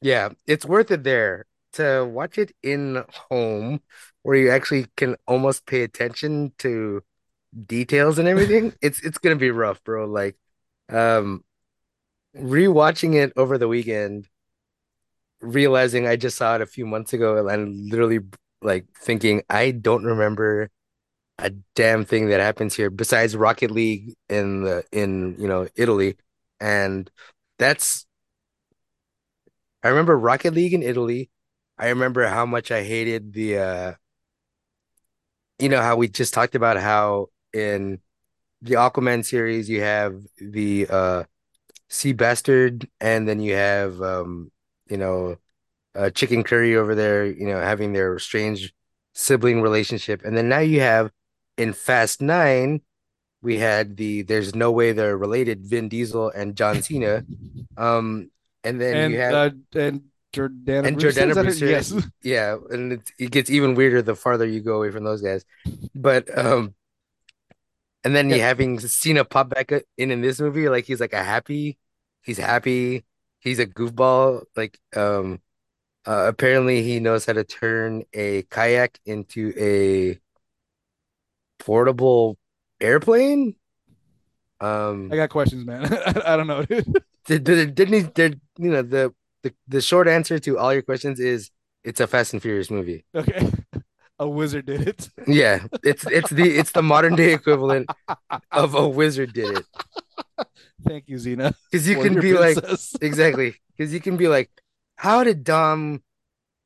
yeah, 0.02 0.30
it's 0.46 0.64
worth 0.64 0.90
it 0.90 1.04
there 1.04 1.46
to 1.74 2.04
watch 2.04 2.38
it 2.38 2.52
in 2.62 3.04
home 3.30 3.80
where 4.22 4.36
you 4.36 4.50
actually 4.50 4.86
can 4.96 5.16
almost 5.26 5.66
pay 5.66 5.82
attention 5.82 6.52
to 6.58 7.02
details 7.66 8.18
and 8.18 8.28
everything. 8.28 8.74
It's 8.82 9.02
it's 9.02 9.18
gonna 9.18 9.36
be 9.36 9.52
rough, 9.52 9.82
bro. 9.84 10.06
Like, 10.06 10.36
um, 10.90 11.44
rewatching 12.36 13.16
it 13.16 13.34
over 13.36 13.58
the 13.58 13.68
weekend, 13.68 14.28
realizing 15.40 16.06
I 16.06 16.16
just 16.16 16.36
saw 16.36 16.56
it 16.56 16.60
a 16.62 16.66
few 16.66 16.86
months 16.86 17.12
ago 17.12 17.48
and 17.48 17.90
literally 17.90 18.20
like 18.62 18.86
thinking 18.98 19.42
I 19.48 19.70
don't 19.72 20.04
remember 20.04 20.70
a 21.38 21.50
damn 21.74 22.04
thing 22.04 22.28
that 22.28 22.40
happens 22.40 22.74
here 22.76 22.90
besides 22.90 23.36
Rocket 23.36 23.70
League 23.70 24.14
in 24.28 24.64
the 24.64 24.84
in 24.92 25.36
you 25.38 25.48
know 25.48 25.68
Italy, 25.76 26.16
and 26.60 27.10
that's 27.58 28.06
I 29.82 29.88
remember 29.88 30.18
Rocket 30.18 30.54
League 30.54 30.74
in 30.74 30.82
Italy. 30.82 31.30
I 31.78 31.88
remember 31.88 32.26
how 32.26 32.44
much 32.46 32.70
I 32.70 32.82
hated 32.82 33.32
the 33.32 33.58
uh 33.58 33.94
you 35.58 35.68
know 35.68 35.82
how 35.82 35.96
we 35.96 36.08
just 36.08 36.34
talked 36.34 36.54
about 36.54 36.76
how 36.78 37.28
in 37.52 38.00
the 38.62 38.74
Aquaman 38.74 39.24
series 39.24 39.68
you 39.68 39.82
have 39.82 40.20
the 40.38 40.86
uh 40.90 41.24
Sea 41.88 42.12
Bastard 42.12 42.88
and 43.00 43.28
then 43.28 43.40
you 43.40 43.54
have 43.54 44.00
um 44.02 44.50
you 44.90 44.96
know 44.96 45.36
uh 45.94 46.10
Chicken 46.10 46.44
Curry 46.44 46.76
over 46.76 46.94
there, 46.94 47.26
you 47.26 47.46
know, 47.46 47.60
having 47.60 47.92
their 47.92 48.18
strange 48.18 48.72
sibling 49.14 49.62
relationship. 49.62 50.22
And 50.24 50.36
then 50.36 50.48
now 50.48 50.60
you 50.60 50.80
have 50.80 51.10
in 51.58 51.72
Fast 51.72 52.22
Nine, 52.22 52.82
we 53.42 53.58
had 53.58 53.96
the 53.96 54.22
there's 54.22 54.54
no 54.54 54.70
way 54.72 54.92
they're 54.92 55.16
related, 55.18 55.66
Vin 55.66 55.88
Diesel 55.88 56.30
and 56.30 56.56
John 56.56 56.80
Cena. 56.82 57.24
Um 57.76 58.30
and 58.64 58.80
then 58.80 58.96
and 58.96 59.12
you 59.12 59.18
have 59.20 59.34
uh, 59.34 59.50
and 59.74 60.02
Jordana 60.32 60.86
and 60.86 60.96
Jordana 60.98 61.30
is 61.30 61.34
that 61.34 61.36
her? 61.36 61.42
Brewster, 61.44 61.66
Yes. 61.66 61.92
yeah, 62.22 62.56
and 62.70 62.92
it, 62.94 63.12
it 63.18 63.30
gets 63.30 63.50
even 63.50 63.74
weirder 63.74 64.02
the 64.02 64.14
farther 64.14 64.46
you 64.46 64.60
go 64.60 64.76
away 64.76 64.90
from 64.90 65.04
those 65.04 65.22
guys. 65.22 65.44
But 65.94 66.36
um, 66.38 66.74
and 68.04 68.14
then 68.14 68.30
you 68.30 68.36
Yeah. 68.36 68.46
having 68.48 68.78
Cena 68.80 69.24
pop 69.24 69.50
back 69.50 69.72
in 69.98 70.10
in 70.10 70.20
this 70.20 70.40
movie, 70.40 70.68
like 70.68 70.84
he's 70.86 71.00
like 71.00 71.12
a 71.12 71.22
happy, 71.24 71.78
he's 72.22 72.38
happy, 72.38 73.04
he's 73.40 73.58
a 73.58 73.66
goofball. 73.66 74.44
Like 74.56 74.78
um, 74.94 75.40
uh, 76.06 76.26
apparently 76.28 76.82
he 76.82 77.00
knows 77.00 77.26
how 77.26 77.32
to 77.32 77.44
turn 77.44 78.04
a 78.12 78.42
kayak 78.42 78.98
into 79.04 79.52
a 79.58 80.18
portable 81.62 82.38
airplane. 82.80 83.56
Um, 84.60 85.10
I 85.12 85.16
got 85.16 85.30
questions, 85.30 85.64
man. 85.64 85.92
I, 85.92 86.22
I 86.34 86.36
don't 86.36 86.46
know, 86.46 86.64
dude. 86.64 86.86
did, 87.26 87.44
did, 87.44 87.74
didn't 87.74 87.94
he? 87.94 88.02
Did 88.02 88.40
you 88.58 88.70
know 88.70 88.82
the 88.82 89.14
the 89.42 89.54
the 89.68 89.80
short 89.80 90.08
answer 90.08 90.38
to 90.38 90.58
all 90.58 90.72
your 90.72 90.82
questions 90.82 91.18
is 91.18 91.50
it's 91.84 92.00
a 92.00 92.06
Fast 92.06 92.32
and 92.32 92.42
Furious 92.42 92.70
movie. 92.70 93.04
Okay. 93.14 93.50
A 94.18 94.28
wizard 94.28 94.66
did 94.66 94.86
it. 94.86 95.08
Yeah, 95.26 95.64
it's 95.82 96.04
it's 96.06 96.28
the 96.28 96.42
it's 96.42 96.72
the 96.72 96.82
modern 96.82 97.16
day 97.16 97.32
equivalent 97.32 97.88
of 98.52 98.74
a 98.74 98.86
wizard 98.86 99.32
did 99.32 99.56
it. 99.56 99.64
Thank 100.86 101.08
you, 101.08 101.16
Xena. 101.16 101.54
Because 101.70 101.88
you 101.88 102.00
can 102.00 102.20
be 102.20 102.32
like 102.34 102.58
exactly. 103.00 103.54
Because 103.76 103.92
you 103.92 104.00
can 104.00 104.16
be 104.16 104.28
like, 104.28 104.50
how 104.96 105.24
did 105.24 105.44
Dom 105.44 106.02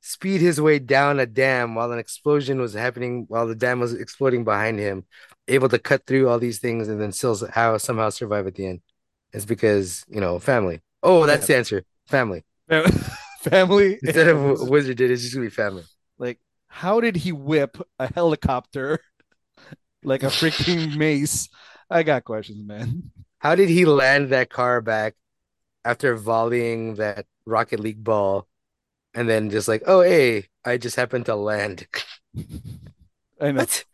speed 0.00 0.40
his 0.40 0.60
way 0.60 0.78
down 0.78 1.18
a 1.18 1.26
dam 1.26 1.74
while 1.74 1.90
an 1.92 1.98
explosion 1.98 2.60
was 2.60 2.74
happening 2.74 3.24
while 3.28 3.46
the 3.46 3.54
dam 3.54 3.80
was 3.80 3.94
exploding 3.94 4.44
behind 4.44 4.78
him, 4.78 5.04
able 5.48 5.68
to 5.68 5.78
cut 5.78 6.04
through 6.06 6.28
all 6.28 6.38
these 6.38 6.58
things 6.58 6.88
and 6.88 7.00
then 7.00 7.12
still 7.12 7.36
how 7.50 7.78
somehow 7.78 8.10
survive 8.10 8.46
at 8.46 8.54
the 8.54 8.66
end? 8.66 8.80
It's 9.32 9.44
because 9.44 10.04
you 10.08 10.20
know 10.20 10.38
family. 10.38 10.80
Oh, 11.02 11.26
that's 11.26 11.46
the 11.46 11.56
answer. 11.56 11.84
Family. 12.06 12.44
family. 13.40 13.98
Instead 14.02 14.28
of 14.28 14.60
and- 14.60 14.70
wizard 14.70 14.96
did, 14.96 15.10
it's 15.10 15.22
just 15.22 15.34
gonna 15.34 15.46
be 15.46 15.50
family. 15.50 15.84
like, 16.18 16.38
how 16.66 17.00
did 17.00 17.16
he 17.16 17.32
whip 17.32 17.78
a 17.98 18.12
helicopter 18.12 19.00
like 20.02 20.22
a 20.22 20.26
freaking 20.26 20.96
mace 20.96 21.48
I 21.90 22.02
got 22.02 22.24
questions, 22.24 22.66
man. 22.66 23.10
How 23.44 23.54
did 23.54 23.68
he 23.68 23.84
land 23.84 24.30
that 24.30 24.48
car 24.48 24.80
back 24.80 25.16
after 25.84 26.16
volleying 26.16 26.96
that 26.96 27.26
Rocket 27.44 27.78
League 27.78 28.02
ball 28.02 28.48
and 29.12 29.28
then 29.28 29.50
just 29.50 29.68
like, 29.68 29.82
oh, 29.86 30.00
hey, 30.00 30.46
I 30.64 30.78
just 30.78 30.96
happened 30.96 31.26
to 31.26 31.36
land? 31.36 31.86
I 33.38 33.52
know. 33.52 33.60
What? 33.60 33.84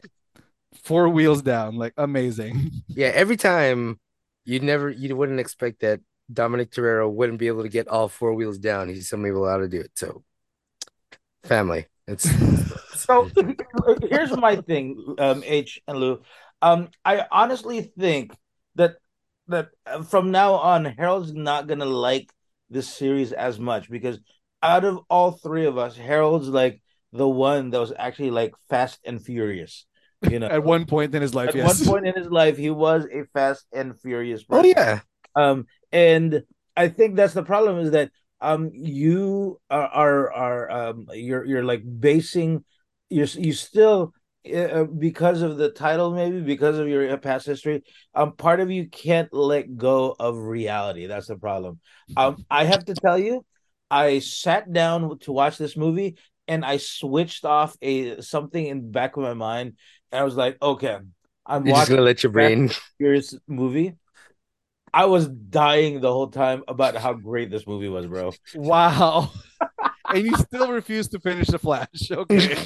Four 0.85 1.09
wheels 1.09 1.43
down, 1.43 1.75
like 1.75 1.95
amazing. 1.97 2.71
Yeah, 2.89 3.09
every 3.09 3.37
time 3.37 3.99
you'd 4.45 4.63
never, 4.63 4.89
you 4.89 5.17
wouldn't 5.17 5.41
expect 5.41 5.81
that 5.81 6.01
Dominic 6.33 6.71
Toretto 6.71 7.11
wouldn't 7.13 7.39
be 7.39 7.49
able 7.49 7.63
to 7.63 7.69
get 7.69 7.89
all 7.89 8.09
four 8.09 8.35
wheels 8.35 8.59
down. 8.59 8.89
He's 8.89 9.09
somehow 9.09 9.31
able 9.31 9.59
to 9.59 9.69
do 9.69 9.81
it. 9.81 9.91
So, 9.97 10.23
family. 11.43 11.87
It's 12.07 12.29
So 12.95 13.29
here's 14.03 14.37
my 14.37 14.57
thing, 14.57 15.17
um, 15.19 15.43
H 15.45 15.81
and 15.89 15.99
Lou. 15.99 16.23
Um, 16.63 16.89
I 17.05 17.27
honestly 17.33 17.93
think 17.99 18.33
that 18.77 18.97
that 19.51 19.69
uh, 19.87 20.03
from 20.03 20.31
now 20.31 20.55
on, 20.55 20.85
Harold's 20.85 21.33
not 21.33 21.67
gonna 21.67 21.85
like 21.85 22.33
this 22.71 22.89
series 22.89 23.33
as 23.33 23.59
much 23.59 23.91
because 23.91 24.19
out 24.63 24.85
of 24.85 25.01
all 25.09 25.33
three 25.33 25.67
of 25.67 25.79
us, 25.79 25.97
Harold's 25.97 26.49
like 26.49 26.83
the 27.13 27.29
one 27.29 27.71
that 27.71 27.81
was 27.81 27.93
actually 27.97 28.31
like 28.31 28.55
Fast 28.69 28.99
and 29.05 29.23
Furious. 29.25 29.87
You 30.29 30.39
know, 30.39 30.47
At 30.51 30.65
one 30.65 30.87
point 30.87 31.15
in 31.15 31.23
his 31.23 31.35
life, 31.35 31.51
at 31.51 31.57
yes. 31.57 31.81
one 31.81 31.87
point 31.87 32.07
in 32.07 32.15
his 32.15 32.31
life, 32.31 32.57
he 32.57 32.71
was 32.71 33.07
a 33.13 33.25
Fast 33.33 33.67
and 33.73 33.99
Furious. 33.99 34.45
oh 34.51 34.65
yeah, 34.65 35.01
Um, 35.35 35.67
and 35.93 36.43
I 36.77 36.89
think 36.89 37.17
that's 37.17 37.35
the 37.35 37.43
problem 37.43 37.79
is 37.79 37.91
that 37.93 38.11
um 38.41 38.71
you 38.73 39.61
are 39.71 39.87
are, 39.87 40.33
are 40.33 40.71
um 40.71 41.07
you're 41.13 41.45
you're 41.45 41.65
like 41.65 41.83
basing 42.01 42.65
you're 43.11 43.27
you 43.27 43.53
still 43.53 44.15
uh, 44.47 44.85
because 44.85 45.43
of 45.43 45.57
the 45.59 45.71
title 45.71 46.13
maybe 46.13 46.41
because 46.41 46.79
of 46.79 46.89
your 46.89 47.17
past 47.19 47.47
history 47.47 47.83
um 48.15 48.33
part 48.33 48.61
of 48.61 48.71
you 48.71 48.89
can't 48.89 49.33
let 49.33 49.77
go 49.77 50.15
of 50.19 50.37
reality 50.39 51.07
that's 51.07 51.27
the 51.27 51.37
problem 51.37 51.79
um 52.17 52.45
i 52.51 52.65
have 52.65 52.85
to 52.85 52.95
tell 52.95 53.19
you 53.19 53.45
i 53.91 54.19
sat 54.19 54.73
down 54.73 55.19
to 55.19 55.33
watch 55.33 55.59
this 55.59 55.77
movie 55.77 56.17
and 56.49 56.65
i 56.65 56.79
switched 56.79 57.45
off 57.45 57.77
a 57.83 58.21
something 58.23 58.67
in 58.67 58.79
the 58.79 58.89
back 58.89 59.17
of 59.17 59.23
my 59.23 59.35
mind 59.35 59.75
and 60.11 60.21
i 60.21 60.25
was 60.25 60.37
like 60.37 60.57
okay 60.63 60.99
i'm 61.45 61.67
you're 61.67 61.77
just 61.77 61.91
gonna 61.91 62.03
let 62.03 62.23
your 62.23 62.33
brain. 62.33 62.71
Furious 62.99 63.35
movie. 63.47 63.97
I 64.93 65.07
was 65.07 65.29
dying 65.29 66.01
the 66.01 66.13
whole 66.13 66.29
time 66.29 66.65
about 66.67 66.97
how 66.97 67.13
great 67.13 67.51
this 67.51 67.67
movie 67.67 67.89
was, 67.89 68.07
bro. 68.07 68.33
Wow. 68.55 69.31
and 70.09 70.27
you 70.27 70.37
still 70.37 70.71
refuse 70.73 71.09
to 71.09 71.21
finish 71.21 71.49
the 71.49 71.59
Flash. 71.59 71.89
Okay. 72.11 72.57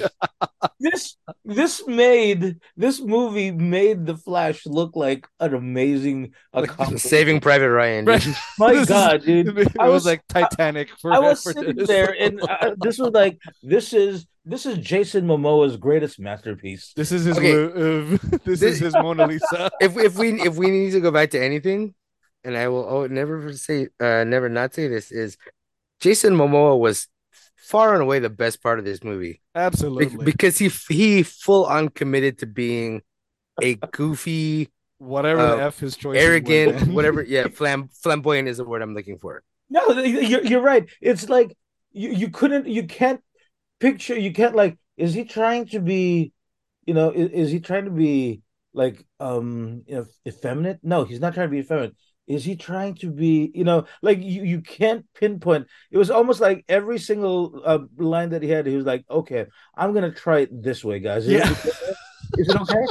This 0.80 1.16
this 1.44 1.86
made 1.86 2.56
this 2.76 3.00
movie 3.00 3.50
made 3.50 4.06
the 4.06 4.16
Flash 4.16 4.66
look 4.66 4.96
like 4.96 5.26
an 5.40 5.54
amazing 5.54 6.32
accomplishment. 6.52 7.00
Saving 7.00 7.40
Private 7.40 7.70
Ryan. 7.70 8.04
Right. 8.04 8.20
dude. 8.22 8.36
My 8.58 8.72
This 8.74 8.82
is- 8.82 8.88
God, 8.88 9.22
dude! 9.24 9.58
It 9.58 9.68
I 9.78 9.88
was, 9.88 9.94
was- 9.94 10.06
like 10.06 10.26
Titanic 10.28 10.88
for 11.00 11.12
I 11.12 11.18
was 11.18 11.42
for 11.44 11.52
sitting 11.52 11.76
this. 11.76 11.88
there, 11.88 12.14
and 12.18 12.40
uh, 12.42 12.74
this 12.80 12.98
was 12.98 13.10
like 13.12 13.38
this 13.62 13.92
is 13.92 14.26
this 14.44 14.66
is 14.66 14.76
Jason 14.78 15.26
Momoa's 15.26 15.76
greatest 15.76 16.20
masterpiece. 16.20 16.92
This 16.96 17.12
is 17.12 17.24
his 17.24 17.38
Okay. 17.38 17.52
Uh, 17.54 18.18
this, 18.44 18.60
This- 18.60 18.62
is 18.74 18.78
his 18.80 18.94
Mona 18.94 19.26
Lisa. 19.26 19.70
if 19.80 19.96
if 19.96 20.16
we 20.18 20.40
if 20.42 20.56
we 20.56 20.70
need 20.70 20.90
to 20.92 21.00
go 21.00 21.10
back 21.10 21.30
to 21.30 21.42
anything, 21.42 21.94
and 22.44 22.56
I 22.56 22.68
will 22.68 22.86
oh, 22.88 23.06
never 23.06 23.52
say 23.54 23.88
uh 24.00 24.24
never 24.24 24.48
not 24.48 24.74
say 24.74 24.88
this 24.88 25.10
is 25.12 25.36
Jason 26.00 26.34
Momoa 26.34 26.78
was 26.78 27.08
far 27.64 27.94
and 27.94 28.02
away 28.02 28.18
the 28.18 28.30
best 28.30 28.62
part 28.62 28.78
of 28.78 28.84
this 28.84 29.02
movie 29.02 29.40
Be- 29.54 29.60
Absolutely. 29.60 30.24
because 30.24 30.58
he 30.58 30.68
he 30.88 31.22
full 31.22 31.64
on 31.66 31.88
committed 31.88 32.38
to 32.38 32.46
being 32.46 33.02
a 33.62 33.74
goofy, 33.76 34.70
Whatever 34.98 35.40
uh, 35.40 35.56
the 35.56 35.62
F 35.64 35.78
his 35.80 35.96
choice. 35.96 36.18
arrogant, 36.18 36.92
whatever. 36.92 37.22
Yeah, 37.22 37.48
flam 37.52 37.88
flamboyant 38.02 38.48
is 38.48 38.56
the 38.58 38.64
word 38.64 38.82
I'm 38.82 38.94
looking 38.94 39.18
for. 39.18 39.42
No, 39.70 39.90
you're 40.00 40.44
you're 40.44 40.62
right. 40.62 40.88
It's 41.00 41.28
like 41.28 41.56
you 41.92 42.10
you 42.10 42.30
couldn't 42.30 42.66
you 42.66 42.84
can't 42.86 43.20
picture 43.80 44.18
you 44.18 44.32
can't 44.32 44.54
like 44.54 44.78
is 44.96 45.14
he 45.14 45.24
trying 45.24 45.66
to 45.66 45.80
be 45.80 46.32
you 46.86 46.94
know 46.94 47.10
is, 47.10 47.30
is 47.30 47.50
he 47.50 47.60
trying 47.60 47.84
to 47.86 47.90
be 47.90 48.42
like 48.72 49.04
um 49.20 49.82
you 49.86 49.96
know 49.96 50.06
effeminate? 50.26 50.78
No, 50.82 51.04
he's 51.04 51.20
not 51.20 51.34
trying 51.34 51.48
to 51.48 51.50
be 51.52 51.58
effeminate. 51.58 51.94
Is 52.26 52.44
he 52.44 52.56
trying 52.56 52.94
to 52.96 53.10
be 53.10 53.50
you 53.54 53.64
know 53.64 53.84
like 54.02 54.22
you 54.22 54.42
you 54.44 54.60
can't 54.62 55.04
pinpoint. 55.14 55.66
It 55.90 55.98
was 55.98 56.10
almost 56.10 56.40
like 56.40 56.64
every 56.68 56.98
single 56.98 57.60
uh, 57.64 57.80
line 57.98 58.30
that 58.30 58.42
he 58.42 58.48
had 58.48 58.66
he 58.66 58.76
was 58.76 58.86
like, 58.86 59.04
"Okay, 59.10 59.46
I'm 59.76 59.92
to 59.94 60.10
try 60.10 60.40
it 60.40 60.62
this 60.62 60.82
way, 60.84 61.00
guys." 61.00 61.26
Is, 61.26 61.32
Yeah. 61.32 61.50
is 62.38 62.48
it 62.48 62.60
okay? 62.60 62.84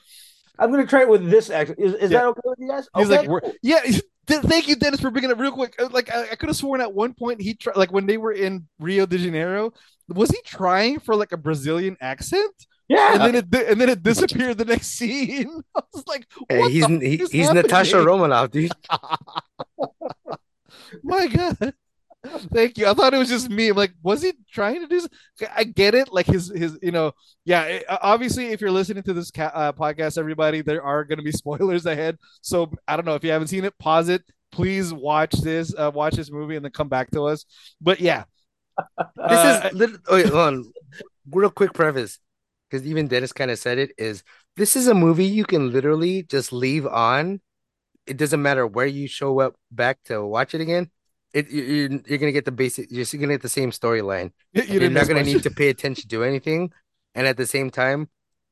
I'm 0.58 0.72
to 0.72 0.86
try 0.86 1.02
it 1.02 1.08
with 1.08 1.30
this 1.30 1.50
action. 1.50 1.76
Is, 1.78 1.94
is 1.94 2.10
Yeah. 2.10 2.18
that 2.20 2.26
okay 2.28 2.40
with 2.44 2.58
you 2.58 2.68
guys? 2.68 2.88
He's 2.96 3.10
okay, 3.10 3.28
like, 3.28 3.44
yeah. 3.62 3.80
th- 3.82 4.02
Thank 4.42 4.68
you, 4.68 4.74
Dennis, 4.76 5.00
for 5.00 5.10
bringing 5.10 5.30
it 5.30 5.38
real 5.38 5.52
quick. 5.52 5.74
Uh, 5.78 5.88
Like, 5.92 6.10
I, 6.12 6.30
I 6.32 6.34
could 6.34 6.48
have 6.48 6.56
sworn 6.56 6.80
at 6.80 6.92
one 6.92 7.14
point 7.14 7.40
he 7.40 7.54
tried, 7.54 7.76
like 7.76 7.92
when 7.92 8.06
they 8.06 8.16
were 8.18 8.32
in 8.32 8.66
Rio 8.80 9.06
de 9.06 9.18
Janeiro, 9.18 9.72
was 10.08 10.30
he 10.30 10.38
trying 10.44 10.98
for 10.98 11.14
like 11.14 11.32
a 11.32 11.36
Brazilian 11.36 11.96
accent? 12.00 12.52
Yeah. 12.88 13.14
And 13.14 13.20
then 13.22 13.34
it 13.36 13.50
di- 13.50 13.66
and 13.66 13.80
then 13.80 13.88
it 13.88 14.02
disappeared 14.02 14.58
the 14.58 14.64
next 14.64 14.88
scene. 14.88 15.62
I 15.76 15.80
was 15.92 16.06
like, 16.06 16.26
Hey, 16.48 16.58
what 16.60 16.72
he's 16.72 16.86
the 16.86 16.98
he, 17.00 17.16
fuck 17.18 17.24
is 17.26 17.32
he's 17.32 17.52
Natasha 17.52 17.96
happening? 17.96 18.06
Romanoff, 18.06 18.50
dude. 18.50 18.72
My 21.02 21.26
God. 21.26 21.74
Thank 22.52 22.78
you. 22.78 22.86
I 22.88 22.94
thought 22.94 23.14
it 23.14 23.18
was 23.18 23.28
just 23.28 23.48
me. 23.48 23.68
I'm 23.68 23.76
like, 23.76 23.92
was 24.02 24.22
he 24.22 24.32
trying 24.52 24.80
to 24.80 24.86
do? 24.88 25.06
I 25.54 25.64
get 25.64 25.94
it. 25.94 26.12
Like 26.12 26.26
his 26.26 26.48
his, 26.48 26.76
you 26.82 26.90
know, 26.90 27.12
yeah. 27.44 27.62
it- 27.64 27.84
obviously, 27.88 28.46
if 28.48 28.60
you're 28.60 28.72
listening 28.72 29.02
to 29.04 29.12
this 29.12 29.30
ca- 29.30 29.52
uh, 29.54 29.72
podcast, 29.72 30.18
everybody, 30.18 30.60
there 30.62 30.82
are 30.82 31.04
going 31.04 31.18
to 31.18 31.24
be 31.24 31.32
spoilers 31.32 31.86
ahead. 31.86 32.18
So 32.42 32.70
I 32.86 32.96
don't 32.96 33.06
know 33.06 33.14
if 33.14 33.24
you 33.24 33.30
haven't 33.30 33.48
seen 33.48 33.64
it, 33.64 33.78
pause 33.78 34.08
it. 34.08 34.22
Please 34.50 34.92
watch 34.92 35.32
this, 35.32 35.74
uh, 35.76 35.90
watch 35.94 36.14
this 36.14 36.30
movie, 36.30 36.56
and 36.56 36.64
then 36.64 36.72
come 36.72 36.88
back 36.88 37.10
to 37.12 37.26
us. 37.26 37.44
But 37.80 38.00
yeah, 38.00 38.24
This 38.78 38.86
Uh, 39.18 39.68
is 39.72 39.78
lit- 39.78 40.00
oh, 40.08 40.14
wait, 40.16 40.26
hold 40.26 40.40
on. 40.40 40.72
Real 41.30 41.50
quick 41.50 41.72
preface, 41.74 42.18
because 42.70 42.86
even 42.86 43.08
Dennis 43.08 43.32
kind 43.32 43.50
of 43.50 43.58
said 43.58 43.78
it, 43.78 43.92
is 43.98 44.22
this 44.56 44.76
is 44.76 44.86
a 44.88 44.94
movie 44.94 45.24
you 45.24 45.44
can 45.44 45.72
literally 45.72 46.22
just 46.22 46.52
leave 46.52 46.86
on. 46.86 47.40
It 48.06 48.16
doesn't 48.16 48.40
matter 48.42 48.66
where 48.66 48.86
you 48.86 49.06
show 49.06 49.40
up 49.40 49.54
back 49.70 49.98
to 50.04 50.24
watch 50.24 50.54
it 50.54 50.60
again. 50.60 50.90
It 51.34 51.50
you- 51.50 51.62
you're, 51.62 52.00
you're 52.06 52.18
gonna 52.18 52.32
get 52.32 52.44
the 52.46 52.52
basic. 52.52 52.90
You're 52.90 53.04
gonna 53.12 53.34
get 53.34 53.42
the 53.42 53.48
same 53.48 53.70
storyline. 53.70 54.32
you 54.52 54.62
You're 54.62 54.80
didn't 54.80 54.94
gonna 54.94 55.14
much. 55.20 55.26
need 55.26 55.42
to 55.42 55.50
pay 55.50 55.68
attention 55.68 56.08
to 56.08 56.24
anything, 56.24 56.72
and 57.14 57.26
at 57.26 57.36
the 57.36 57.46
same 57.46 57.70
time, 57.70 58.08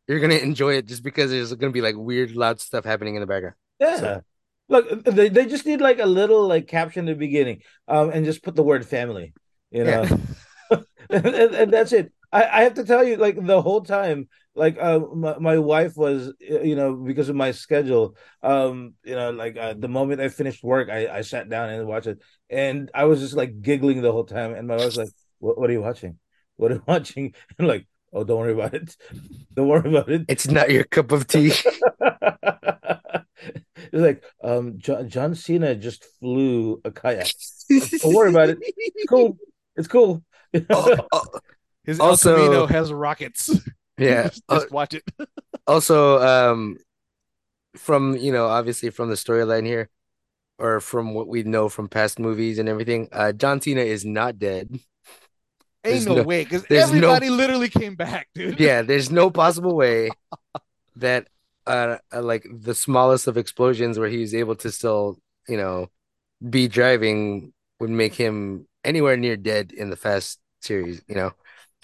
you're 0.06 0.20
gonna 0.20 0.34
enjoy 0.34 0.74
it 0.74 0.86
just 0.86 1.02
because 1.02 1.30
there's 1.30 1.54
gonna 1.54 1.72
be 1.72 1.80
like 1.80 1.96
weird, 1.96 2.32
loud 2.36 2.60
stuff 2.60 2.84
happening 2.84 3.14
in 3.16 3.20
the 3.20 3.26
background. 3.26 3.54
Yeah. 3.80 3.96
So- 3.96 4.22
Look, 4.68 5.04
they, 5.04 5.28
they 5.28 5.46
just 5.46 5.64
need 5.64 5.80
like 5.80 6.00
a 6.00 6.06
little 6.06 6.46
like 6.48 6.66
caption 6.66 7.06
in 7.08 7.14
the 7.14 7.18
beginning, 7.18 7.62
um, 7.88 8.10
and 8.10 8.24
just 8.24 8.42
put 8.42 8.56
the 8.56 8.64
word 8.64 8.84
family, 8.84 9.32
you 9.70 9.84
know, 9.84 10.02
Yeah. 10.02 10.76
and, 11.10 11.24
and, 11.26 11.54
and 11.54 11.72
that's 11.72 11.92
it. 11.92 12.12
I, 12.32 12.44
I 12.44 12.62
have 12.62 12.74
to 12.74 12.84
tell 12.84 13.04
you, 13.04 13.16
like 13.16 13.36
the 13.44 13.62
whole 13.62 13.82
time, 13.82 14.28
like 14.54 14.78
uh, 14.80 15.00
my, 15.14 15.38
my 15.38 15.58
wife 15.58 15.96
was, 15.96 16.32
you 16.40 16.74
know, 16.76 16.94
because 16.94 17.28
of 17.28 17.36
my 17.36 17.52
schedule, 17.52 18.16
um, 18.42 18.94
you 19.04 19.14
know, 19.14 19.30
like 19.30 19.56
uh, 19.56 19.74
the 19.76 19.88
moment 19.88 20.20
I 20.20 20.28
finished 20.28 20.62
work, 20.64 20.88
I, 20.88 21.08
I 21.08 21.20
sat 21.22 21.48
down 21.48 21.70
and 21.70 21.86
watched 21.86 22.06
it, 22.08 22.22
and 22.50 22.90
I 22.94 23.04
was 23.04 23.20
just 23.20 23.34
like 23.34 23.60
giggling 23.60 24.02
the 24.02 24.12
whole 24.12 24.24
time, 24.24 24.54
and 24.54 24.66
my 24.66 24.76
wife 24.76 24.86
was 24.86 24.96
like, 24.96 25.10
"What, 25.38 25.58
what 25.58 25.70
are 25.70 25.72
you 25.72 25.82
watching? 25.82 26.18
What 26.56 26.72
are 26.72 26.76
you 26.76 26.82
watching?" 26.88 27.34
And 27.58 27.68
like, 27.68 27.86
"Oh, 28.12 28.24
don't 28.24 28.40
worry 28.40 28.52
about 28.52 28.74
it. 28.74 28.96
Don't 29.54 29.68
worry 29.68 29.88
about 29.88 30.10
it." 30.10 30.24
It's 30.28 30.48
not 30.48 30.70
your 30.70 30.84
cup 30.84 31.12
of 31.12 31.26
tea. 31.26 31.52
it's 33.76 33.92
like 33.92 34.24
um 34.42 34.78
John, 34.78 35.08
John 35.08 35.34
Cena 35.34 35.74
just 35.74 36.04
flew 36.18 36.80
a 36.84 36.90
kayak. 36.90 37.28
Don't 37.68 38.14
worry 38.14 38.30
about 38.30 38.50
it. 38.50 38.58
It's 38.60 39.08
cool. 39.08 39.38
It's 39.76 39.88
cool. 39.88 40.22
Oh, 40.70 41.06
oh, 41.12 41.24
His 41.86 42.00
Also- 42.00 42.34
El 42.36 42.44
Camino 42.46 42.66
has 42.66 42.92
rockets. 42.92 43.48
yeah. 43.98 44.24
just, 44.28 44.42
Uh, 44.48 44.54
just 44.60 44.70
watch 44.70 44.94
it. 44.94 45.04
also 45.66 46.20
um 46.22 46.76
from 47.76 48.16
you 48.16 48.32
know 48.32 48.46
obviously 48.46 48.90
from 48.90 49.08
the 49.08 49.14
storyline 49.16 49.66
here 49.66 49.88
or 50.58 50.80
from 50.80 51.12
what 51.14 51.28
we 51.28 51.42
know 51.42 51.68
from 51.68 51.88
past 51.88 52.18
movies 52.18 52.58
and 52.58 52.68
everything 52.68 53.08
uh 53.12 53.32
John 53.32 53.60
Cena 53.60 53.80
is 53.82 54.04
not 54.04 54.38
dead 54.38 54.68
Ain't 54.70 54.82
there's 55.84 56.06
no, 56.06 56.14
no- 56.16 56.22
way 56.22 56.44
because 56.44 56.64
there's 56.64 56.90
no- 56.92 56.96
everybody 57.14 57.30
literally 57.30 57.68
came 57.68 57.94
back, 57.94 58.28
dude. 58.34 58.58
yeah 58.60 58.82
there's 58.82 59.10
no 59.10 59.30
possible 59.30 59.74
way 59.76 60.10
that 60.96 61.28
uh, 61.66 61.98
uh 62.14 62.22
like 62.22 62.46
the 62.50 62.74
smallest 62.74 63.26
of 63.26 63.36
explosions 63.36 63.98
where 63.98 64.08
he 64.08 64.18
was 64.20 64.34
able 64.34 64.54
to 64.56 64.70
still 64.70 65.18
you 65.48 65.56
know 65.56 65.88
be 66.48 66.68
driving 66.68 67.52
would 67.80 67.90
make 67.90 68.14
him 68.14 68.66
anywhere 68.84 69.16
near 69.16 69.36
dead 69.36 69.72
in 69.72 69.90
the 69.90 69.96
fast 69.96 70.38
series 70.62 71.02
you 71.08 71.14
know 71.14 71.32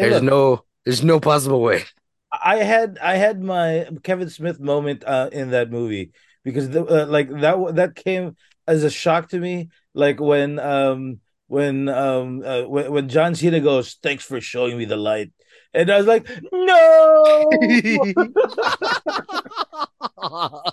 Hey, 0.02 0.10
there's 0.10 0.22
look. 0.22 0.30
no 0.30 0.64
there's 0.84 1.04
no 1.04 1.20
possible 1.20 1.60
way 1.60 1.84
I 2.32 2.56
had 2.56 2.98
I 3.00 3.16
had 3.16 3.42
my 3.42 3.88
Kevin 4.02 4.30
Smith 4.30 4.58
moment 4.58 5.04
uh, 5.06 5.28
in 5.32 5.50
that 5.50 5.70
movie 5.70 6.12
because 6.44 6.70
the, 6.70 6.84
uh, 6.84 7.06
like 7.06 7.28
that 7.40 7.74
that 7.74 7.94
came 7.94 8.36
as 8.66 8.84
a 8.84 8.90
shock 8.90 9.28
to 9.30 9.38
me. 9.38 9.68
Like 9.94 10.18
when 10.18 10.58
um 10.58 11.20
when 11.48 11.88
um 11.88 12.42
uh, 12.44 12.62
when, 12.62 12.90
when 12.90 13.08
John 13.08 13.34
Cena 13.34 13.60
goes, 13.60 13.98
"Thanks 14.02 14.24
for 14.24 14.40
showing 14.40 14.78
me 14.78 14.86
the 14.86 14.96
light," 14.96 15.32
and 15.74 15.90
I 15.90 15.98
was 15.98 16.06
like, 16.06 16.26
"No." 16.50 17.50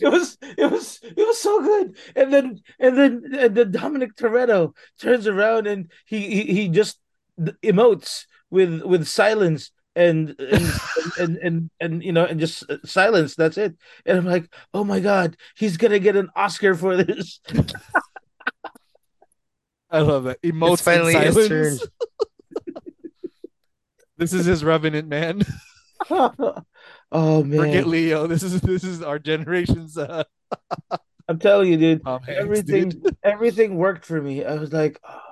It 0.00 0.08
was 0.08 0.38
it 0.42 0.70
was 0.70 1.00
it 1.02 1.16
was 1.16 1.38
so 1.38 1.62
good. 1.62 1.96
And 2.16 2.32
then 2.32 2.60
and 2.78 2.96
then 2.96 3.22
and 3.38 3.54
then 3.54 3.70
Dominic 3.70 4.16
Toretto 4.16 4.74
turns 4.98 5.26
around 5.26 5.66
and 5.66 5.90
he 6.06 6.30
he, 6.30 6.52
he 6.52 6.68
just 6.68 6.98
emotes 7.62 8.24
with 8.50 8.82
with 8.82 9.06
silence 9.06 9.70
and 9.96 10.36
and, 10.38 10.72
and 11.18 11.36
and 11.38 11.70
and 11.80 12.04
you 12.04 12.12
know 12.12 12.24
and 12.24 12.40
just 12.40 12.64
silence 12.84 13.34
that's 13.34 13.58
it 13.58 13.76
and 14.06 14.18
i'm 14.18 14.26
like 14.26 14.52
oh 14.74 14.84
my 14.84 15.00
god 15.00 15.36
he's 15.56 15.76
gonna 15.76 15.98
get 15.98 16.16
an 16.16 16.28
oscar 16.36 16.74
for 16.74 16.96
this 17.02 17.40
I 19.92 20.02
love 20.02 20.28
it 20.28 20.40
Emotes 20.42 20.74
It's 20.74 20.82
finally 20.82 21.14
his 21.14 21.34
silence. 21.34 21.86
this 24.18 24.32
is 24.32 24.46
his 24.46 24.62
revenant 24.62 25.08
man. 25.08 25.42
oh 26.08 27.42
man 27.42 27.58
Forget 27.58 27.88
Leo. 27.88 28.28
This 28.28 28.44
is 28.44 28.60
this 28.60 28.84
is 28.84 29.02
our 29.02 29.18
generation's 29.18 29.98
uh 29.98 30.22
i'm 31.26 31.40
telling 31.40 31.72
you 31.72 31.76
dude 31.76 32.04
Tom 32.04 32.22
Hanks, 32.22 32.40
everything 32.40 32.88
dude. 32.90 33.16
everything 33.24 33.76
worked 33.76 34.04
for 34.04 34.22
me 34.22 34.44
i 34.44 34.54
was 34.54 34.72
like 34.72 35.00
oh. 35.08 35.29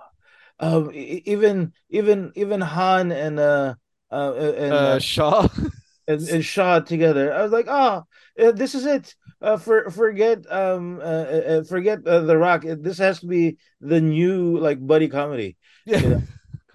Um 0.61 0.91
even 0.93 1.73
even 1.91 2.33
even 2.35 2.61
han 2.61 3.13
and 3.13 3.39
uh 3.39 3.75
uh 4.11 4.33
and, 4.35 4.73
uh, 4.73 4.77
uh, 4.77 4.99
Shaw. 4.99 5.49
and, 6.09 6.29
and 6.29 6.45
Shaw 6.45 6.81
together. 6.81 7.33
I 7.33 7.43
was 7.43 7.53
like, 7.53 7.67
oh, 7.69 8.05
uh, 8.41 8.53
this 8.53 8.75
is 8.75 8.87
it. 8.87 9.15
Uh, 9.41 9.57
for 9.57 9.89
forget 9.91 10.51
um 10.51 10.99
uh, 10.99 11.03
uh, 11.03 11.63
forget 11.63 12.05
uh, 12.05 12.21
the 12.21 12.37
Rock. 12.37 12.65
This 12.67 12.99
has 12.99 13.21
to 13.21 13.27
be 13.27 13.59
the 13.81 14.01
new 14.01 14.59
like 14.59 14.85
buddy 14.85 15.09
comedy. 15.09 15.57
Yeah. 15.85 16.01
Yeah. 16.01 16.21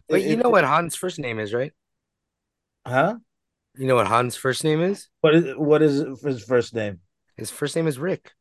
Wait, 0.09 0.25
you 0.25 0.37
know 0.37 0.49
what 0.49 0.63
Han's 0.63 0.95
first 0.95 1.19
name 1.19 1.39
is, 1.39 1.53
right? 1.53 1.73
Huh? 2.85 3.15
You 3.75 3.87
know 3.87 3.95
what 3.95 4.07
Han's 4.07 4.35
first 4.37 4.63
name 4.63 4.81
is? 4.81 5.09
What 5.21 5.35
is 5.35 5.57
what 5.57 5.81
is 5.81 6.05
his 6.23 6.43
first 6.43 6.73
name? 6.73 6.99
His 7.35 7.51
first 7.51 7.75
name 7.75 7.87
is 7.87 7.99
Rick. 7.99 8.31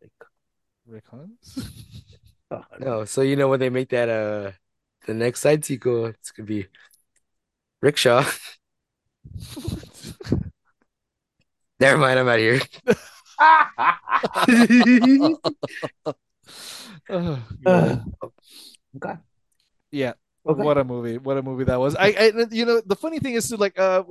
Rick. 0.00 0.12
Rick 0.86 1.04
Hans? 1.10 1.70
Oh, 2.82 2.84
No, 2.84 3.04
so 3.04 3.22
you 3.22 3.36
know 3.36 3.48
when 3.48 3.60
they 3.60 3.70
make 3.70 3.88
that 3.90 4.08
uh 4.08 4.52
the 5.06 5.14
next 5.14 5.40
side 5.40 5.64
sequel, 5.64 6.06
it's 6.06 6.30
gonna 6.30 6.46
be 6.46 6.66
Rickshaw. 7.82 8.24
Never 11.80 11.98
mind, 11.98 12.18
I'm 12.18 12.28
out 12.28 12.38
of 12.38 12.40
here. 12.40 12.60
Oh, 17.08 17.42
Uh, 17.64 17.66
God. 17.66 18.04
okay. 18.96 19.14
yeah. 19.90 20.12
Okay. 20.46 20.62
What 20.62 20.78
a 20.78 20.84
movie! 20.84 21.18
What 21.18 21.38
a 21.38 21.42
movie 21.42 21.64
that 21.64 21.78
was. 21.78 21.94
I, 21.96 22.08
I, 22.18 22.32
you 22.50 22.64
know, 22.66 22.80
the 22.84 22.96
funny 22.96 23.18
thing 23.20 23.34
is, 23.34 23.48
to 23.48 23.56
like, 23.56 23.78
uh, 23.78 24.02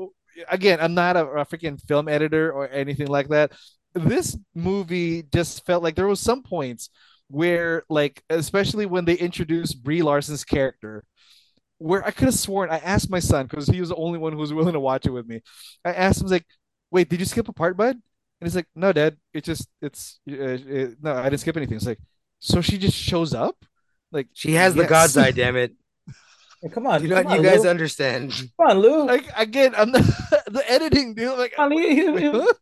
again, 0.49 0.79
I'm 0.81 0.93
not 0.93 1.17
a, 1.17 1.25
a 1.27 1.45
freaking 1.45 1.79
film 1.81 2.07
editor 2.07 2.51
or 2.53 2.69
anything 2.69 3.07
like 3.07 3.27
that. 3.29 3.51
This 3.93 4.37
movie 4.55 5.23
just 5.23 5.65
felt 5.65 5.83
like 5.83 5.95
there 5.95 6.07
was 6.07 6.21
some 6.21 6.41
points 6.43 6.89
where, 7.31 7.83
like, 7.89 8.21
especially 8.29 8.85
when 8.85 9.05
they 9.05 9.15
introduced 9.15 9.81
Brie 9.83 10.01
Larson's 10.01 10.43
character, 10.43 11.03
where 11.77 12.05
I 12.05 12.11
could 12.11 12.25
have 12.25 12.35
sworn 12.35 12.69
I 12.69 12.77
asked 12.77 13.09
my 13.09 13.19
son 13.19 13.47
because 13.47 13.67
he 13.67 13.79
was 13.79 13.89
the 13.89 13.95
only 13.95 14.19
one 14.19 14.33
who 14.33 14.37
was 14.39 14.53
willing 14.53 14.73
to 14.73 14.79
watch 14.79 15.05
it 15.05 15.11
with 15.11 15.27
me. 15.27 15.41
I 15.83 15.93
asked 15.93 16.21
him, 16.21 16.27
like, 16.27 16.45
"Wait, 16.91 17.09
did 17.09 17.19
you 17.19 17.25
skip 17.25 17.47
a 17.49 17.53
part, 17.53 17.75
bud?" 17.77 17.95
And 17.95 18.47
he's 18.47 18.55
like, 18.55 18.67
"No, 18.75 18.91
Dad. 18.93 19.17
It 19.33 19.43
just, 19.43 19.67
it's, 19.81 20.19
uh, 20.29 20.33
it, 20.35 20.97
no, 21.01 21.13
I 21.15 21.23
didn't 21.23 21.39
skip 21.39 21.57
anything." 21.57 21.77
It's 21.77 21.85
like, 21.87 21.99
so 22.39 22.61
she 22.61 22.77
just 22.77 22.95
shows 22.97 23.33
up, 23.33 23.55
like 24.11 24.27
She 24.33 24.53
has 24.53 24.75
the. 24.75 24.85
God's 24.85 25.17
eye, 25.17 25.31
damn 25.31 25.55
it. 25.57 25.73
Hey, 26.61 26.69
come 26.73 26.85
on, 26.85 27.01
Do 27.01 27.07
come 27.09 27.23
not 27.23 27.25
on, 27.37 27.43
you 27.43 27.49
guys 27.49 27.63
Lou. 27.63 27.69
understand? 27.69 28.31
come 28.59 28.67
on, 28.69 28.77
Lou. 28.79 29.05
Like 29.07 29.25
again, 29.37 29.73
I'm 29.75 29.91
not, 29.91 30.03
the 30.47 30.63
editing, 30.69 31.15
dude. 31.15 31.37
Like, 31.37 31.53
Come 31.55 31.71
on, 31.71 31.77
you- 31.77 31.87
you- 31.89 32.13
wait, 32.13 32.23
huh? 32.31 32.53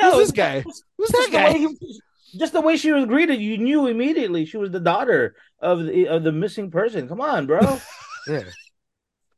No, 0.00 0.12
Who's 0.12 0.28
this 0.28 0.32
guy? 0.32 0.60
Who's 0.96 1.08
that 1.08 1.28
guy? 1.32 1.52
he- 1.58 2.00
just 2.36 2.52
the 2.52 2.60
way 2.60 2.76
she 2.76 2.92
was 2.92 3.06
greeted, 3.06 3.40
you 3.40 3.58
knew 3.58 3.86
immediately 3.86 4.44
she 4.44 4.56
was 4.56 4.70
the 4.70 4.80
daughter 4.80 5.34
of 5.60 5.84
the 5.86 6.08
of 6.08 6.22
the 6.24 6.32
missing 6.32 6.70
person. 6.70 7.08
Come 7.08 7.20
on, 7.20 7.46
bro. 7.46 7.78
Yeah. 8.28 8.42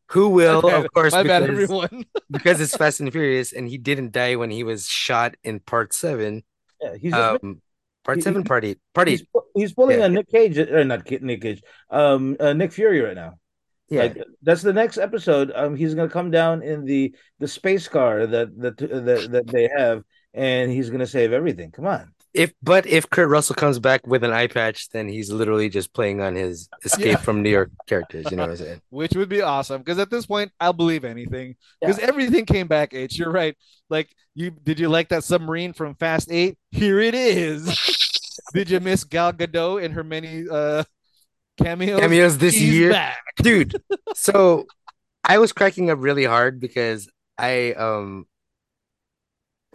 Who 0.08 0.30
will, 0.30 0.62
My 0.62 0.72
of 0.72 0.92
course, 0.94 1.12
my 1.12 1.22
bad, 1.22 1.42
because, 1.46 1.62
everyone. 1.62 2.04
because 2.30 2.60
it's 2.60 2.76
Fast 2.76 2.98
and 2.98 3.12
Furious, 3.12 3.52
and 3.52 3.68
he 3.68 3.78
didn't 3.78 4.10
die 4.12 4.34
when 4.34 4.50
he 4.50 4.64
was 4.64 4.88
shot 4.88 5.36
in 5.44 5.60
part 5.60 5.92
seven. 5.92 6.42
Yeah, 6.82 6.96
he's 6.96 7.12
just 7.12 7.44
Um, 7.44 7.62
part 8.04 8.18
he- 8.18 8.22
seven, 8.22 8.42
part 8.42 8.64
eight, 8.64 8.78
part 8.94 9.06
he's, 9.06 9.20
eight. 9.20 9.42
he's 9.54 9.72
pulling 9.72 10.00
Yeah. 10.00 10.06
a 10.06 10.08
Nick 10.08 10.28
Cage 10.28 10.58
or 10.58 10.82
not 10.84 11.08
Nick 11.08 11.42
Cage, 11.42 11.62
um, 11.90 12.36
uh, 12.40 12.52
Nick 12.52 12.72
Fury 12.72 13.00
right 13.00 13.14
now. 13.14 13.34
Yeah, 13.88 14.02
Like 14.02 14.18
that's 14.42 14.62
the 14.62 14.72
next 14.72 14.98
episode. 14.98 15.52
Um, 15.54 15.76
he's 15.76 15.94
gonna 15.94 16.08
come 16.08 16.30
down 16.32 16.62
in 16.62 16.84
the 16.84 17.14
the 17.38 17.46
space 17.48 17.86
car 17.86 18.26
that 18.26 18.56
that 18.60 18.76
that, 18.78 19.28
that 19.30 19.46
they 19.46 19.68
have, 19.76 20.02
and 20.34 20.70
he's 20.72 20.90
gonna 20.90 21.06
save 21.06 21.32
everything. 21.32 21.70
Come 21.70 21.86
on. 21.86 22.12
If 22.32 22.52
but 22.62 22.86
if 22.86 23.10
Kurt 23.10 23.28
Russell 23.28 23.56
comes 23.56 23.78
back 23.78 24.06
with 24.06 24.22
an 24.22 24.30
eye 24.32 24.46
patch, 24.46 24.88
then 24.90 25.08
he's 25.08 25.30
literally 25.32 25.68
just 25.68 25.92
playing 25.92 26.20
on 26.20 26.34
his 26.34 26.68
escape 26.84 27.06
Yeah. 27.06 27.16
from 27.16 27.42
New 27.42 27.50
York 27.50 27.70
characters. 27.86 28.26
You 28.30 28.36
know 28.36 28.44
what 28.44 28.50
I'm 28.50 28.56
saying? 28.56 28.80
Which 28.90 29.14
would 29.14 29.28
be 29.28 29.42
awesome 29.42 29.80
because 29.80 29.98
at 29.98 30.10
this 30.10 30.26
point, 30.26 30.52
I'll 30.60 30.72
believe 30.72 31.04
anything 31.04 31.56
because 31.80 31.98
everything 31.98 32.46
came 32.46 32.68
back. 32.68 32.94
H, 32.94 33.18
you're 33.18 33.32
right. 33.32 33.56
Like 33.88 34.14
you, 34.34 34.50
did 34.50 34.78
you 34.78 34.88
like 34.88 35.08
that 35.08 35.24
submarine 35.24 35.72
from 35.72 35.94
Fast 35.96 36.30
Eight? 36.30 36.56
Here 36.70 37.00
it 37.00 37.14
is. 37.14 38.36
did 38.54 38.70
you 38.70 38.78
miss 38.80 39.02
Gal 39.04 39.32
Gadot 39.32 39.82
in 39.82 39.92
her 39.92 40.04
many 40.04 40.44
uh 40.48 40.84
cameos? 41.60 41.98
Cameos 42.00 42.38
this 42.38 42.54
She's 42.54 42.72
year, 42.74 42.90
back. 42.92 43.18
dude. 43.42 43.82
So 44.14 44.66
I 45.24 45.38
was 45.38 45.52
cracking 45.52 45.90
up 45.90 45.98
really 46.00 46.24
hard 46.24 46.60
because 46.60 47.08
I 47.36 47.72
um 47.72 48.26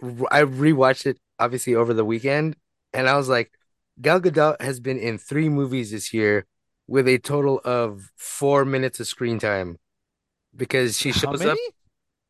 r- 0.02 0.28
I 0.30 0.42
rewatched 0.42 1.06
it 1.06 1.18
obviously 1.38 1.74
over 1.74 1.94
the 1.94 2.04
weekend, 2.04 2.56
and 2.92 3.08
I 3.08 3.16
was 3.16 3.28
like, 3.28 3.52
Gal 4.00 4.20
Gadot 4.20 4.60
has 4.60 4.80
been 4.80 4.98
in 4.98 5.18
three 5.18 5.48
movies 5.48 5.90
this 5.90 6.12
year 6.12 6.46
with 6.86 7.08
a 7.08 7.18
total 7.18 7.60
of 7.64 8.10
four 8.16 8.64
minutes 8.64 9.00
of 9.00 9.06
screen 9.06 9.38
time 9.38 9.78
because 10.54 10.98
she 10.98 11.12
shows 11.12 11.44
up 11.44 11.58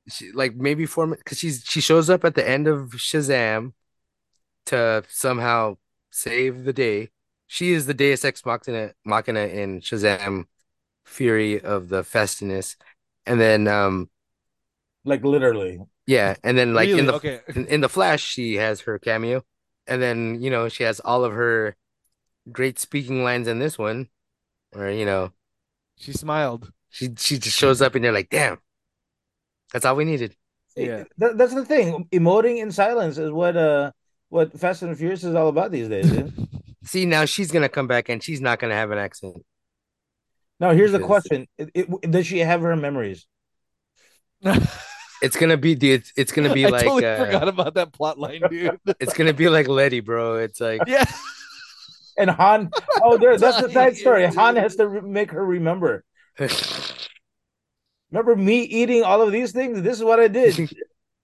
she, 0.09 0.33
like 0.33 0.55
maybe 0.57 0.87
four 0.87 1.07
minutes 1.07 1.23
because 1.25 1.39
she's 1.39 1.65
she 1.67 1.81
shows 1.81 2.09
up 2.09 2.25
at 2.25 2.35
the 2.35 2.49
end 2.49 2.69
of 2.69 2.91
Shazam 2.91 3.73
to 4.67 5.05
somehow 5.09 5.77
save 6.11 6.65
the 6.65 6.73
day. 6.73 7.11
She 7.47 7.73
is 7.73 7.87
the 7.87 7.95
Deus 7.95 8.25
Ex 8.25 8.45
Machina, 8.45 8.93
Machina 9.05 9.41
in 9.41 9.81
Shazam, 9.81 10.45
Fury 11.05 11.61
of 11.61 11.89
the 11.89 12.03
Festiness, 12.03 12.77
and 13.25 13.41
then 13.41 13.69
um 13.69 14.11
Like 15.05 15.25
literally. 15.25 15.81
Yeah, 16.07 16.37
and 16.43 16.57
then 16.57 16.75
like 16.75 16.89
really? 16.89 17.01
in 17.01 17.07
the 17.07 17.15
okay. 17.15 17.41
in, 17.55 17.67
in 17.67 17.81
the 17.81 17.89
Flash 17.89 18.23
she 18.23 18.55
has 18.57 18.83
her 18.83 18.99
cameo, 18.99 19.43
and 19.87 20.01
then 20.03 20.41
you 20.41 20.51
know 20.51 20.69
she 20.69 20.85
has 20.85 21.01
all 21.01 21.25
of 21.25 21.33
her 21.33 21.77
great 22.53 22.79
speaking 22.79 23.25
lines 23.25 23.49
in 23.49 23.59
this 23.59 23.79
one, 23.79 24.09
where 24.73 24.91
you 24.91 25.05
know 25.05 25.33
She 25.99 26.13
smiled. 26.13 26.73
she 26.91 27.11
she 27.19 27.39
just 27.39 27.57
shows 27.57 27.83
up 27.83 27.95
and 27.95 28.05
you're 28.05 28.13
like, 28.15 28.31
damn, 28.31 28.59
that's 29.73 29.85
all 29.85 29.97
we 29.97 30.05
needed. 30.05 30.37
Yeah. 30.77 31.05
That, 31.19 31.39
that's 31.39 31.55
the 31.55 31.65
thing. 31.65 32.07
Emoting 32.13 32.59
in 32.59 32.71
silence 32.71 33.19
is 33.19 33.31
what 33.31 33.57
uh 33.57 33.93
what 34.29 34.59
Fast 34.59 34.83
and 34.83 34.97
Furious 34.97 35.25
is 35.25 35.35
all 35.35 35.49
about 35.49 35.71
these 35.73 35.89
days. 35.89 36.11
dude. 36.11 36.33
See, 36.85 37.05
now 37.07 37.25
she's 37.25 37.51
gonna 37.51 37.69
come 37.69 37.87
back 37.89 38.09
and 38.09 38.23
she's 38.23 38.41
not 38.41 38.59
gonna 38.61 38.75
have 38.75 38.91
an 38.93 38.99
accent. 38.99 39.43
now 40.61 40.71
here's 40.73 40.93
the 40.93 41.01
question: 41.01 41.47
it, 41.59 41.71
it- 41.75 42.11
Does 42.11 42.27
she 42.27 42.39
have 42.41 42.61
her 42.61 42.77
memories? 42.77 43.27
It's 45.23 45.37
gonna 45.37 45.57
be 45.57 45.75
the 45.75 45.93
it's, 45.93 46.13
it's 46.17 46.33
gonna 46.33 46.53
be 46.53 46.67
I 46.67 46.69
like 46.71 46.85
totally 46.85 47.07
uh, 47.07 47.25
forgot 47.25 47.49
about 47.49 47.75
that 47.75 47.93
plot 47.93 48.19
line, 48.19 48.43
dude. 48.51 48.79
it's 49.01 49.15
gonna 49.15 49.33
be 49.33 49.49
like 49.49 49.69
Letty, 49.69 50.01
bro. 50.01 50.37
It's 50.37 50.61
like 50.61 50.81
yeah. 50.87 51.05
And 52.19 52.31
Han, 52.31 52.71
oh, 53.03 53.19
there, 53.19 53.37
that's 53.39 53.61
the 53.61 53.71
side 53.71 53.97
story. 53.97 54.27
Dude. 54.27 54.35
Han 54.37 54.57
has 54.57 54.77
to 54.77 54.89
re- 54.89 55.01
make 55.03 55.31
her 55.33 55.45
remember. 55.45 56.03
Remember 58.11 58.37
me 58.37 58.63
eating 58.63 59.03
all 59.03 59.21
of 59.23 59.33
these 59.33 59.53
things? 59.53 59.83
This 59.83 59.99
is 59.99 60.05
what 60.05 60.21
I 60.21 60.29
did. 60.29 60.71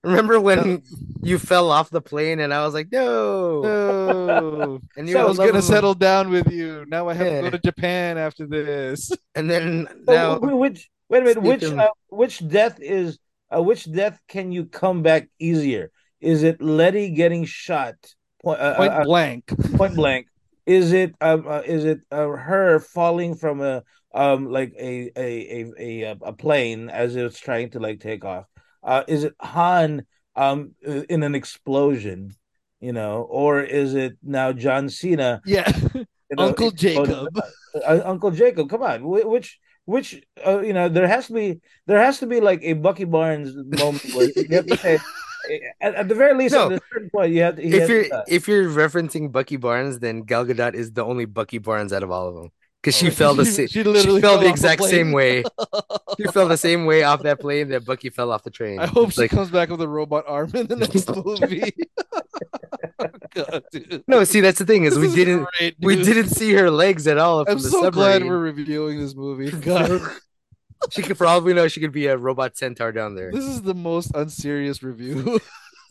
remember 0.03 0.40
when 0.40 0.82
you 1.22 1.38
fell 1.38 1.70
off 1.70 1.90
the 1.90 2.01
plane 2.01 2.40
and 2.40 2.53
I 2.53 2.64
was 2.64 2.74
like, 2.74 2.88
no, 2.90 3.62
No. 3.62 4.80
and 4.97 5.09
I 5.09 5.11
you're 5.12 5.26
was 5.26 5.38
gonna 5.38 5.62
settle 5.62 5.95
down 5.95 6.28
with 6.30 6.51
you. 6.51 6.84
Now 6.88 7.09
I 7.09 7.14
have 7.14 7.26
to 7.26 7.40
go 7.43 7.51
to 7.51 7.59
Japan 7.59 8.18
after 8.18 8.47
this. 8.47 9.12
and 9.34 9.49
then 9.51 9.86
now 10.07 10.38
wh- 10.38 10.59
which 10.59 10.90
wait 11.09 11.22
a 11.22 11.24
minute, 11.24 11.43
which 11.43 11.62
uh, 11.64 11.88
which 12.09 12.47
death 12.47 12.78
is 12.80 13.18
uh, 13.55 13.62
which 13.62 13.90
death 13.90 14.20
can 14.28 14.53
you 14.53 14.64
come 14.64 15.03
back 15.03 15.28
easier? 15.38 15.90
Is 16.20 16.42
it 16.42 16.62
Letty 16.62 17.11
getting 17.11 17.44
shot 17.44 17.94
point, 18.42 18.61
uh, 18.61 18.76
Point 18.76 18.92
uh, 18.92 19.05
blank. 19.05 19.53
point 19.76 19.96
blank? 19.96 20.26
Is 20.64 20.92
it 20.92 21.14
um 21.20 21.46
uh, 21.46 21.62
is 21.64 21.84
it 21.84 22.00
uh, 22.11 22.28
her 22.28 22.78
falling 22.78 23.34
from 23.34 23.61
a 23.61 23.82
um 24.14 24.46
like 24.50 24.72
a 24.78 25.11
a 25.16 25.72
a 25.78 26.16
a, 26.20 26.32
plane 26.32 26.88
as 26.88 27.16
it's 27.16 27.40
trying 27.40 27.70
to 27.70 27.80
like 27.80 28.00
take 28.00 28.24
off? 28.24 28.46
Uh, 28.82 29.03
is 29.09 29.24
it 29.24 29.34
Han 29.40 30.07
um 30.36 30.74
uh, 30.86 31.03
in 31.09 31.22
an 31.22 31.34
explosion? 31.34 32.34
You 32.80 32.92
know, 32.92 33.22
or 33.30 33.61
is 33.61 33.94
it 33.94 34.18
now 34.22 34.53
John 34.53 34.88
Cena? 34.88 35.40
Yeah. 35.44 35.70
you 35.94 36.07
know, 36.32 36.46
Uncle? 36.46 36.70
Jacob. 36.72 37.28
uh, 37.74 38.00
Uncle 38.05 38.32
Jacob. 38.32 38.68
Come 38.68 38.82
on, 38.82 39.03
which 39.05 39.59
which 39.93 40.09
uh, 40.47 40.61
you 40.61 40.72
know 40.72 40.88
there 40.88 41.07
has 41.07 41.26
to 41.28 41.34
be 41.34 41.61
there 41.86 42.01
has 42.07 42.18
to 42.20 42.26
be 42.26 42.40
like 42.40 42.61
a 42.62 42.72
Bucky 42.86 43.05
Barnes 43.05 43.55
moment 43.55 44.05
where 44.14 44.30
you 44.34 44.57
have 44.57 44.66
to 44.66 44.76
say 44.76 44.99
at, 45.80 45.95
at 46.01 46.07
the 46.09 46.14
very 46.14 46.34
least, 46.38 46.55
No. 46.55 46.66
at 46.70 46.72
a 46.78 46.80
certain 46.93 47.11
point, 47.11 47.32
you 47.34 47.43
have 47.43 47.57
to. 47.57 47.62
he 47.62 47.68
If 47.74 47.80
has 47.80 47.88
you're 47.90 48.05
to, 48.05 48.14
uh, 48.14 48.24
if 48.28 48.43
you're 48.49 48.68
referencing 48.70 49.30
Bucky 49.32 49.57
Barnes, 49.57 49.99
then 49.99 50.22
Gal 50.22 50.45
Gadot 50.47 50.74
is 50.74 50.93
the 50.93 51.05
only 51.05 51.24
Bucky 51.26 51.59
Barnes 51.59 51.93
out 51.93 52.05
of 52.05 52.11
all 52.11 52.28
of 52.28 52.34
them 52.36 52.49
because 52.80 52.97
she 52.97 53.09
Oh, 53.09 53.11
fell 53.11 53.34
the 53.34 53.45
she- 53.45 53.51
same. 53.51 53.66
she 53.66 53.82
She, 53.82 53.84
literally 53.84 54.20
fell 54.20 54.34
fell 54.38 54.40
the 54.43 54.49
exact 54.49 54.82
same 54.84 55.11
way. 55.12 55.45
She 56.18 56.24
fell 56.28 56.47
the 56.47 56.59
same 56.59 56.84
way 56.84 57.03
off 57.05 57.22
that 57.22 57.40
plane 57.40 57.68
that 57.70 57.86
Bucky 57.86 58.11
fell 58.11 58.30
off 58.32 58.43
the 58.45 58.51
train. 58.51 58.78
I 58.78 58.86
hope 58.86 59.07
It's 59.09 59.14
she 59.16 59.22
like, 59.22 59.30
comes 59.30 59.51
back 59.51 59.70
with 59.70 59.80
a 59.80 59.88
robot 59.88 60.24
arm 60.28 60.51
in 60.55 60.66
the 60.66 60.76
next 60.76 61.09
movie. 61.24 61.72
God, 63.34 63.62
no, 64.07 64.24
see 64.24 64.40
that's 64.40 64.59
the 64.59 64.64
thing 64.66 64.84
is 64.84 64.94
This 64.94 65.00
we 65.00 65.07
is 65.09 65.14
didn't 65.14 65.46
great, 65.59 65.76
we 65.80 65.96
didn't 65.96 66.28
see 66.30 66.53
her 66.55 66.70
legs 66.70 67.07
at 67.07 67.18
all 67.18 67.44
from 67.44 67.53
I'm 67.59 67.62
the 67.62 67.70
so 67.70 67.82
submarine. 67.84 68.20
glad 68.20 68.24
we're 68.24 68.38
reviewing 68.38 68.98
this 69.00 69.14
movie. 69.14 69.50
God, 69.61 70.00
she 70.90 71.03
could 71.03 71.18
probably 71.18 71.55
know 71.55 71.68
she 71.68 71.80
could 71.80 71.92
be 71.92 72.07
a 72.07 72.16
robot 72.16 72.57
centaur 72.57 72.92
down 72.92 73.14
there 73.14 73.30
this 73.32 73.44
is 73.44 73.62
the 73.62 73.74
most 73.74 74.12
unserious 74.14 74.82
review. 74.82 75.40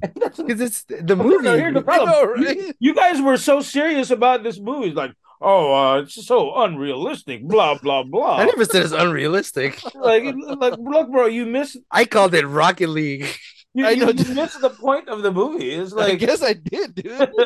because 0.00 0.60
it's 0.60 0.84
the 0.84 1.16
No, 1.16 1.24
movie. 1.24 1.48
here's 1.48 1.74
the 1.74 1.82
problem. 1.82 2.10
know, 2.42 2.50
You- 2.50 2.72
You 2.78 2.94
guys 2.94 3.20
were 3.20 3.36
so 3.36 3.60
serious 3.60 4.10
about 4.10 4.42
this 4.42 4.58
movie, 4.60 4.92
like, 4.92 5.12
oh, 5.40 5.72
uh, 5.74 6.00
it's 6.02 6.26
so 6.26 6.54
unrealistic, 6.62 7.42
blah 7.44 7.78
blah 7.78 8.02
blah. 8.04 8.36
I 8.38 8.44
never 8.46 8.64
said 8.64 8.82
it's 8.82 8.92
unrealistic. 8.92 9.80
like, 9.94 10.24
like, 10.58 10.74
look, 10.78 11.10
bro, 11.10 11.26
you 11.26 11.46
missed. 11.46 11.78
I 11.90 12.04
called 12.04 12.34
it 12.34 12.46
Rocket 12.46 12.88
League. 12.88 13.26
You, 13.74 13.86
I 13.86 13.90
you, 13.90 14.06
know. 14.06 14.10
you 14.10 14.34
missed 14.34 14.60
the 14.60 14.70
point 14.70 15.08
of 15.08 15.22
the 15.22 15.30
movie. 15.30 15.70
It's 15.70 15.92
I 15.92 15.96
like, 15.96 16.18
guess 16.18 16.42
I 16.42 16.54
did, 16.54 16.94
dude. 16.94 17.30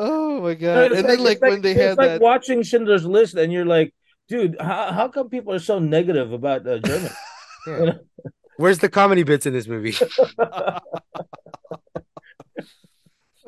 Oh 0.00 0.40
my 0.40 0.54
god! 0.54 0.92
it's 0.92 1.00
And 1.00 1.08
then, 1.08 1.24
like, 1.24 1.38
it's 1.38 1.40
when 1.40 1.60
they 1.60 1.72
it's 1.72 1.80
had 1.80 1.98
like 1.98 2.08
that, 2.08 2.20
watching 2.20 2.62
Schindler's 2.62 3.04
List, 3.04 3.34
and 3.34 3.52
you're 3.52 3.66
like, 3.66 3.92
dude, 4.28 4.56
how, 4.60 4.92
how 4.92 5.08
come 5.08 5.28
people 5.28 5.52
are 5.52 5.58
so 5.58 5.80
negative 5.80 6.32
about 6.32 6.66
uh, 6.66 6.78
German? 6.78 7.10
Yeah. 7.66 7.92
Where's 8.56 8.78
the 8.78 8.88
comedy 8.88 9.24
bits 9.24 9.44
in 9.44 9.52
this 9.52 9.66
movie? 9.66 9.94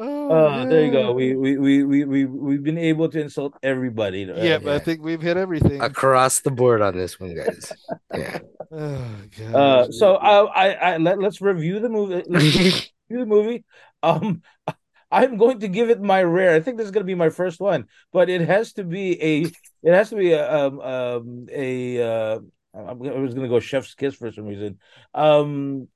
oh, 0.01 0.30
Uh, 0.30 0.64
there 0.64 0.84
you 0.86 0.90
go. 0.92 1.12
We 1.12 1.36
we 1.36 1.59
we 1.59 1.84
we 1.84 2.05
we 2.05 2.24
we've 2.26 2.62
been 2.62 2.78
able 2.78 3.09
to 3.11 3.20
insult 3.20 3.55
everybody. 3.62 4.30
uh, 4.30 4.42
Yeah, 4.42 4.59
but 4.59 4.72
I 4.74 4.78
think 4.78 5.03
we've 5.03 5.20
hit 5.22 5.36
everything. 5.36 5.80
Across 5.80 6.40
the 6.40 6.51
board 6.51 6.80
on 6.82 6.96
this 6.96 7.20
one, 7.20 7.34
guys. 7.34 7.72
Yeah. 8.14 8.38
Oh 8.72 9.05
god. 9.36 9.55
Uh, 9.55 9.90
so 9.90 10.14
uh, 10.14 10.46
I 10.55 10.66
I 10.74 10.96
let, 10.98 11.18
let's 11.18 11.40
review 11.40 11.80
the 11.80 11.88
movie. 11.88 12.22
Review 12.28 12.70
the 13.11 13.26
movie. 13.36 13.64
Um, 14.01 14.42
I'm 15.11 15.36
going 15.38 15.59
to 15.61 15.68
give 15.68 15.90
it 15.90 16.01
my 16.01 16.22
rare. 16.22 16.55
I 16.55 16.61
think 16.61 16.78
this 16.78 16.84
is 16.84 16.92
going 16.92 17.03
to 17.03 17.11
be 17.11 17.16
my 17.16 17.30
first 17.30 17.59
one, 17.59 17.86
but 18.12 18.30
it 18.30 18.42
has 18.42 18.72
to 18.74 18.84
be 18.84 19.20
a. 19.20 19.32
It 19.82 19.92
has 19.92 20.11
to 20.11 20.16
be 20.16 20.30
a 20.38 20.46
um 20.48 20.78
um 20.78 21.46
a. 21.51 21.98
Uh, 22.01 22.38
I'm, 22.72 23.03
I 23.03 23.18
was 23.18 23.34
going 23.34 23.42
to 23.42 23.48
go 23.51 23.59
Chef's 23.59 23.94
Kiss 23.96 24.14
for 24.14 24.30
some 24.30 24.44
reason. 24.46 24.78
Um, 25.14 25.88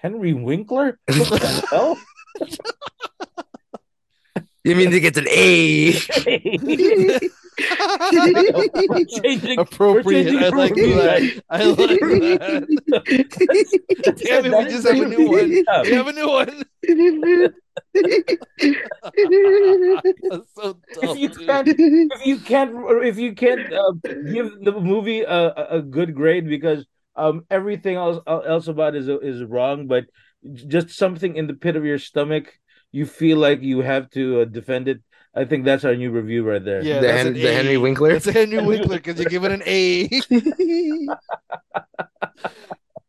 Henry 0.00 0.32
Winkler. 0.32 0.98
What 1.06 1.28
the 1.42 1.66
hell? 1.70 1.98
You 4.66 4.74
mean 4.74 4.90
to 4.90 4.98
get 5.00 5.16
an 5.16 5.26
A? 5.30 5.92
Changing. 9.22 9.58
appropriate. 9.58 10.28
I 10.34 10.48
like 10.48 10.74
that. 10.74 11.42
I 11.48 11.64
like 11.64 12.00
that. 12.00 12.66
Damn 14.26 14.46
it, 14.46 14.58
we 14.58 14.64
just 14.64 14.86
have 14.86 15.00
a 15.00 15.08
new 15.08 15.30
one. 15.30 15.50
We 15.84 15.92
have 15.92 16.08
a 16.08 16.12
new 16.12 16.28
one. 16.28 16.62
That's 17.94 18.12
so 20.54 20.78
dumb, 20.94 21.02
If 21.02 21.18
you 21.18 21.28
can't, 21.30 21.68
if 21.68 22.26
you 22.26 22.38
can't, 22.40 22.72
if 23.04 23.18
you 23.18 23.34
can't 23.34 23.72
uh, 23.72 23.92
give 24.32 24.50
the 24.62 24.72
movie 24.80 25.22
a, 25.22 25.46
a- 25.48 25.68
a 25.78 25.82
good 25.82 26.14
grade 26.14 26.48
because 26.48 26.86
um 27.14 27.44
everything 27.50 27.96
else 27.96 28.18
else 28.26 28.68
about 28.68 28.94
it 28.94 29.02
is 29.02 29.08
is 29.22 29.42
wrong, 29.44 29.86
but 29.86 30.04
just 30.54 30.90
something 30.90 31.36
in 31.36 31.46
the 31.46 31.54
pit 31.54 31.76
of 31.76 31.84
your 31.84 31.98
stomach, 31.98 32.52
you 32.92 33.06
feel 33.06 33.38
like 33.38 33.62
you 33.62 33.80
have 33.80 34.10
to 34.10 34.42
uh, 34.42 34.44
defend 34.44 34.88
it. 34.88 35.02
I 35.34 35.44
think 35.44 35.64
that's 35.64 35.84
our 35.84 35.94
new 35.94 36.10
review 36.10 36.44
right 36.44 36.64
there. 36.64 36.82
Yeah, 36.82 37.00
The 37.00 37.12
Hen- 37.12 37.34
the 37.34 37.52
Henry 37.52 37.76
Winkler? 37.76 38.12
It's 38.12 38.26
a 38.26 38.32
Henry 38.32 38.64
Winkler 38.64 38.96
because 38.96 39.18
you 39.18 39.26
give 39.26 39.44
it 39.44 39.52
an 39.52 39.62
A. 39.66 40.08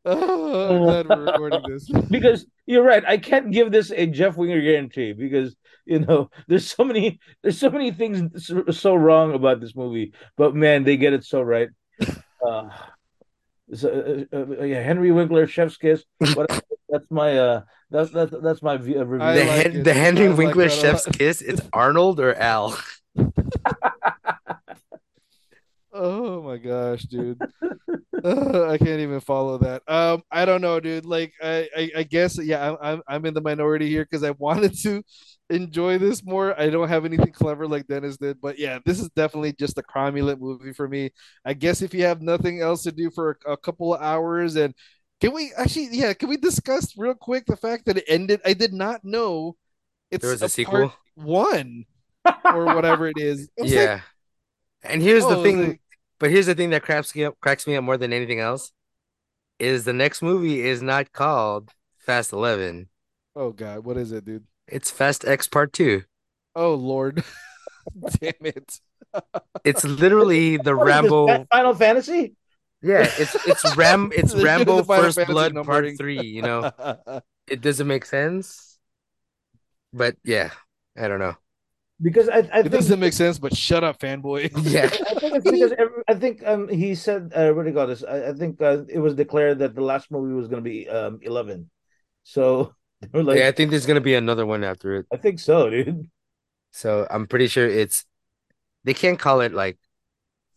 oh, 0.05 0.69
I'm 0.69 0.83
glad 0.83 1.07
we're 1.07 1.25
recording 1.25 1.61
this. 1.67 1.89
because 2.09 2.45
you're 2.65 2.83
right. 2.83 3.03
I 3.05 3.17
can't 3.17 3.51
give 3.51 3.71
this 3.71 3.91
a 3.91 4.05
Jeff 4.07 4.35
Winger 4.35 4.61
guarantee 4.61 5.13
because 5.13 5.55
you 5.85 5.99
know 5.99 6.29
there's 6.47 6.69
so 6.69 6.83
many 6.83 7.19
there's 7.43 7.57
so 7.57 7.69
many 7.69 7.91
things 7.91 8.45
so, 8.45 8.65
so 8.71 8.95
wrong 8.95 9.33
about 9.33 9.61
this 9.61 9.75
movie, 9.75 10.13
but 10.35 10.53
man, 10.53 10.83
they 10.83 10.97
get 10.97 11.13
it 11.13 11.23
so 11.23 11.41
right. 11.41 11.69
Uh, 12.45 12.69
so, 13.73 14.25
uh, 14.31 14.35
uh, 14.35 14.63
yeah, 14.63 14.81
Henry 14.81 15.11
Winkler, 15.11 15.47
Chef's 15.47 15.77
Kiss. 15.77 16.03
What, 16.33 16.63
that's 16.89 17.09
my 17.09 17.37
uh, 17.37 17.61
that's 17.89 18.11
that's 18.11 18.33
that's 18.41 18.61
my 18.61 18.77
view, 18.77 19.03
review. 19.03 19.25
I 19.25 19.33
the, 19.33 19.45
like 19.45 19.73
Hen- 19.73 19.83
the 19.83 19.93
Henry 19.93 20.25
I 20.25 20.29
like 20.29 20.37
Winkler 20.37 20.65
that 20.65 20.73
chef's 20.73 21.05
kiss. 21.05 21.41
It's 21.41 21.61
Arnold 21.73 22.19
or 22.19 22.35
Al. 22.35 22.77
Oh 25.99 26.43
my 26.43 26.57
gosh, 26.57 27.03
dude. 27.03 27.41
Uh, 28.23 28.69
I 28.69 28.77
can't 28.77 28.99
even 28.99 29.19
follow 29.19 29.57
that. 29.57 29.81
Um, 29.87 30.21
I 30.29 30.45
don't 30.45 30.61
know, 30.61 30.79
dude. 30.79 31.05
Like, 31.05 31.33
I, 31.41 31.67
I, 31.75 31.91
I 31.97 32.03
guess, 32.03 32.37
yeah, 32.37 32.69
I'm, 32.69 32.77
I'm, 32.81 33.01
I'm 33.07 33.25
in 33.25 33.33
the 33.33 33.41
minority 33.41 33.89
here 33.89 34.03
because 34.03 34.23
I 34.23 34.31
wanted 34.31 34.77
to 34.81 35.01
enjoy 35.49 35.97
this 35.97 36.23
more. 36.23 36.59
I 36.59 36.69
don't 36.69 36.89
have 36.89 37.05
anything 37.05 37.31
clever 37.31 37.67
like 37.67 37.87
Dennis 37.87 38.17
did, 38.17 38.39
but 38.39 38.59
yeah, 38.59 38.77
this 38.85 38.99
is 38.99 39.09
definitely 39.15 39.53
just 39.53 39.79
a 39.79 39.81
cromulent 39.81 40.39
movie 40.39 40.73
for 40.73 40.87
me. 40.87 41.11
I 41.43 41.53
guess 41.53 41.81
if 41.81 41.95
you 41.95 42.03
have 42.03 42.21
nothing 42.21 42.61
else 42.61 42.83
to 42.83 42.91
do 42.91 43.09
for 43.09 43.39
a, 43.47 43.53
a 43.53 43.57
couple 43.57 43.95
of 43.95 44.01
hours, 44.01 44.55
and 44.55 44.75
can 45.21 45.33
we 45.33 45.51
actually, 45.57 45.89
yeah, 45.91 46.13
can 46.13 46.29
we 46.29 46.37
discuss 46.37 46.97
real 46.97 47.15
quick 47.15 47.45
the 47.45 47.57
fact 47.57 47.85
that 47.85 47.97
it 47.97 48.05
ended? 48.07 48.41
I 48.45 48.53
did 48.53 48.73
not 48.73 49.03
know 49.03 49.55
it's 50.11 50.21
There 50.21 50.31
was 50.31 50.41
a 50.41 50.45
part 50.45 50.51
sequel? 50.51 50.93
one 51.15 51.85
or 52.45 52.65
whatever 52.65 53.07
it 53.07 53.17
is. 53.17 53.49
I 53.57 53.61
was 53.63 53.71
like, 53.71 53.79
Yeah. 53.81 54.01
And 54.83 55.01
here's 55.01 55.23
oh, 55.23 55.35
the 55.35 55.43
thing, 55.43 55.67
like- 55.69 55.81
but 56.19 56.29
here's 56.31 56.45
the 56.45 56.55
thing 56.55 56.69
that 56.71 56.83
cracks 56.83 57.15
me 57.15 57.25
up, 57.25 57.39
cracks 57.41 57.65
me 57.67 57.75
up 57.75 57.83
more 57.83 57.97
than 57.97 58.13
anything 58.13 58.39
else, 58.39 58.71
is 59.59 59.85
the 59.85 59.93
next 59.93 60.21
movie 60.21 60.61
is 60.61 60.81
not 60.81 61.11
called 61.13 61.71
Fast 61.97 62.31
Eleven. 62.31 62.89
oh 63.35 63.51
god, 63.51 63.83
what 63.85 63.97
is 63.97 64.11
it, 64.11 64.23
dude? 64.25 64.45
It's 64.67 64.91
Fast 64.91 65.25
X 65.25 65.47
Part 65.47 65.73
Two. 65.73 66.03
Oh 66.55 66.75
Lord, 66.75 67.23
damn 68.19 68.33
it! 68.41 68.79
It's 69.63 69.83
literally 69.83 70.57
the 70.63 70.75
What 70.75 70.87
is 70.89 71.01
this, 71.01 71.11
Rambo. 71.11 71.45
Final 71.51 71.73
Fantasy. 71.75 72.35
Yeah, 72.87 73.11
it's 73.17 73.35
it's 73.45 73.65
Ram. 73.75 74.11
It's 74.15 74.33
They 74.33 74.39
should 74.39 74.67
have 74.67 74.67
Rambo 74.67 74.83
First 74.83 75.25
Blood 75.27 75.53
numbering. 75.53 75.97
Part 75.97 75.97
Three. 75.97 76.21
You 76.21 76.41
know, 76.41 76.71
it 77.47 77.61
doesn't 77.61 77.87
make 77.87 78.05
sense. 78.05 78.79
But 79.93 80.15
yeah, 80.23 80.51
I 80.97 81.07
don't 81.07 81.19
know. 81.19 81.35
Because 82.01 82.29
I, 82.29 82.37
I 82.53 82.59
it 82.63 82.69
think 82.69 82.71
doesn't 82.71 82.99
make 82.99 83.13
sense, 83.13 83.39
but 83.39 83.55
shut 83.55 83.83
up, 83.83 83.99
fanboy. 83.99 84.51
Yeah, 84.71 84.85
I 84.85 85.15
think 85.19 85.35
it's 85.35 85.49
because 85.49 85.71
every, 85.73 86.03
I 86.07 86.13
think 86.13 86.45
um 86.45 86.69
he 86.69 86.95
said 86.95 87.31
uh, 87.35 87.51
what 87.53 87.63
do 87.63 87.69
you 87.69 87.75
call 87.75 87.87
this? 87.87 88.03
I, 88.03 88.29
I 88.29 88.33
think 88.33 88.61
uh, 88.61 88.83
it 88.87 88.99
was 88.99 89.15
declared 89.15 89.59
that 89.59 89.73
the 89.75 89.81
last 89.81 90.11
movie 90.11 90.33
was 90.33 90.47
going 90.47 90.63
to 90.63 90.69
be 90.69 90.87
um 90.87 91.19
eleven, 91.23 91.69
so 92.23 92.73
like, 93.13 93.39
yeah. 93.39 93.47
I 93.47 93.51
think 93.51 93.71
there's 93.71 93.85
gonna 93.85 94.01
be 94.01 94.15
another 94.15 94.45
one 94.45 94.63
after 94.63 94.95
it. 94.95 95.07
I 95.11 95.17
think 95.17 95.39
so, 95.39 95.69
dude. 95.69 96.09
So 96.71 97.07
I'm 97.09 97.27
pretty 97.27 97.47
sure 97.47 97.67
it's. 97.67 98.05
They 98.83 98.93
can't 98.93 99.19
call 99.19 99.41
it 99.41 99.53
like 99.53 99.77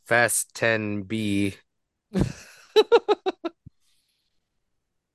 Fast 0.07 0.55
Ten 0.55 1.03
B. 1.03 1.57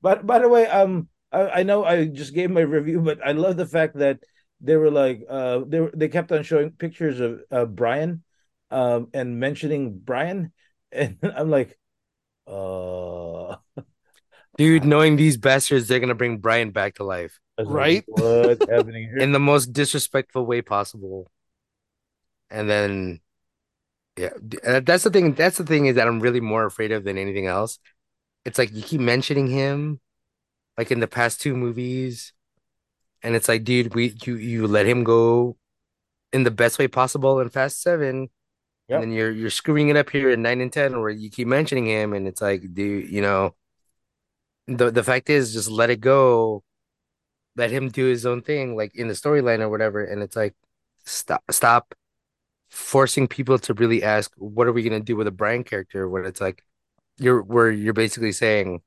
But 0.05 0.27
by 0.27 0.37
the 0.37 0.47
way, 0.47 0.67
um, 0.67 1.09
I, 1.31 1.49
I 1.49 1.63
know 1.63 1.83
I 1.83 2.05
just 2.05 2.35
gave 2.35 2.51
my 2.51 2.61
review, 2.61 3.01
but 3.01 3.25
I 3.25 3.31
love 3.31 3.57
the 3.57 3.65
fact 3.65 3.97
that 3.97 4.19
they 4.61 4.75
were 4.75 4.91
like, 4.91 5.25
uh, 5.27 5.61
they 5.65 5.79
were, 5.79 5.91
they 5.95 6.09
kept 6.09 6.31
on 6.31 6.43
showing 6.43 6.69
pictures 6.69 7.19
of 7.19 7.41
uh, 7.49 7.65
Brian, 7.65 8.23
um, 8.69 9.07
and 9.15 9.39
mentioning 9.39 9.97
Brian, 9.97 10.53
and 10.91 11.17
I'm 11.23 11.49
like, 11.49 11.75
uh, 12.45 13.55
Dude, 14.59 14.85
knowing 14.85 15.15
these 15.15 15.37
bastards, 15.37 15.87
they're 15.87 15.99
gonna 15.99 16.13
bring 16.13 16.37
Brian 16.37 16.69
back 16.69 16.95
to 16.95 17.03
life 17.03 17.39
I 17.57 17.63
like, 17.63 17.73
Right? 17.73 18.03
What's 18.05 18.69
happening 18.69 19.09
here? 19.09 19.17
in 19.17 19.31
the 19.31 19.39
most 19.39 19.73
disrespectful 19.73 20.45
way 20.45 20.61
possible. 20.61 21.31
And 22.51 22.69
then, 22.69 23.21
yeah, 24.17 24.29
uh, 24.65 24.79
that's 24.81 25.03
the 25.03 25.09
thing. 25.09 25.33
That's 25.33 25.57
the 25.57 25.65
thing 25.65 25.87
is 25.87 25.95
that 25.95 26.07
I'm 26.07 26.19
really 26.19 26.39
more 26.39 26.65
afraid 26.65 26.91
of 26.91 27.03
than 27.03 27.17
anything 27.17 27.47
else. 27.47 27.79
It's 28.45 28.57
like 28.57 28.73
you 28.73 28.83
keep 28.83 29.01
mentioning 29.01 29.47
him, 29.47 29.99
like 30.77 30.91
in 30.91 30.99
the 31.01 31.07
past 31.07 31.41
two 31.41 31.55
movies, 31.55 32.33
and 33.23 33.35
it's 33.35 33.49
like, 33.49 33.63
dude, 33.63 33.95
we 33.95 34.15
you 34.25 34.35
you 34.37 34.67
let 34.67 34.87
him 34.87 35.03
go 35.03 35.57
in 36.33 36.43
the 36.43 36.51
best 36.51 36.79
way 36.79 36.87
possible 36.87 37.39
in 37.41 37.49
Fast 37.49 37.81
Seven, 37.81 38.29
Yep. 38.87 39.01
and 39.03 39.03
then 39.03 39.11
you're 39.11 39.31
you're 39.31 39.49
screwing 39.51 39.89
it 39.89 39.97
up 39.97 40.09
here 40.11 40.31
in 40.31 40.41
nine 40.43 40.61
and 40.61 40.73
ten, 40.73 40.99
where 41.01 41.09
you 41.11 41.29
keep 41.31 41.47
mentioning 41.47 41.87
him, 41.87 42.13
and 42.13 42.27
it's 42.27 42.41
like, 42.41 42.73
dude, 42.73 43.09
you 43.11 43.21
know, 43.21 43.55
the 44.67 44.91
the 44.91 45.03
fact 45.03 45.29
is, 45.29 45.53
just 45.53 45.69
let 45.69 45.89
it 45.89 46.01
go, 46.01 46.63
let 47.55 47.71
him 47.71 47.89
do 47.89 48.05
his 48.07 48.25
own 48.25 48.41
thing, 48.41 48.75
like 48.75 48.95
in 48.95 49.07
the 49.07 49.13
storyline 49.13 49.61
or 49.61 49.69
whatever, 49.69 50.03
and 50.03 50.23
it's 50.23 50.35
like, 50.35 50.55
stop 51.05 51.43
stop 51.51 51.95
forcing 52.75 53.27
people 53.27 53.59
to 53.59 53.73
really 53.73 54.03
ask, 54.03 54.31
what 54.37 54.67
are 54.67 54.73
we 54.73 54.83
gonna 54.83 54.99
do 54.99 55.15
with 55.15 55.27
a 55.27 55.31
Brian 55.31 55.63
character? 55.63 56.09
When 56.09 56.25
it's 56.25 56.41
like, 56.41 56.63
you're 57.17 57.41
where 57.41 57.71
you're 57.71 57.93
basically 57.93 58.31
saying, 58.33 58.81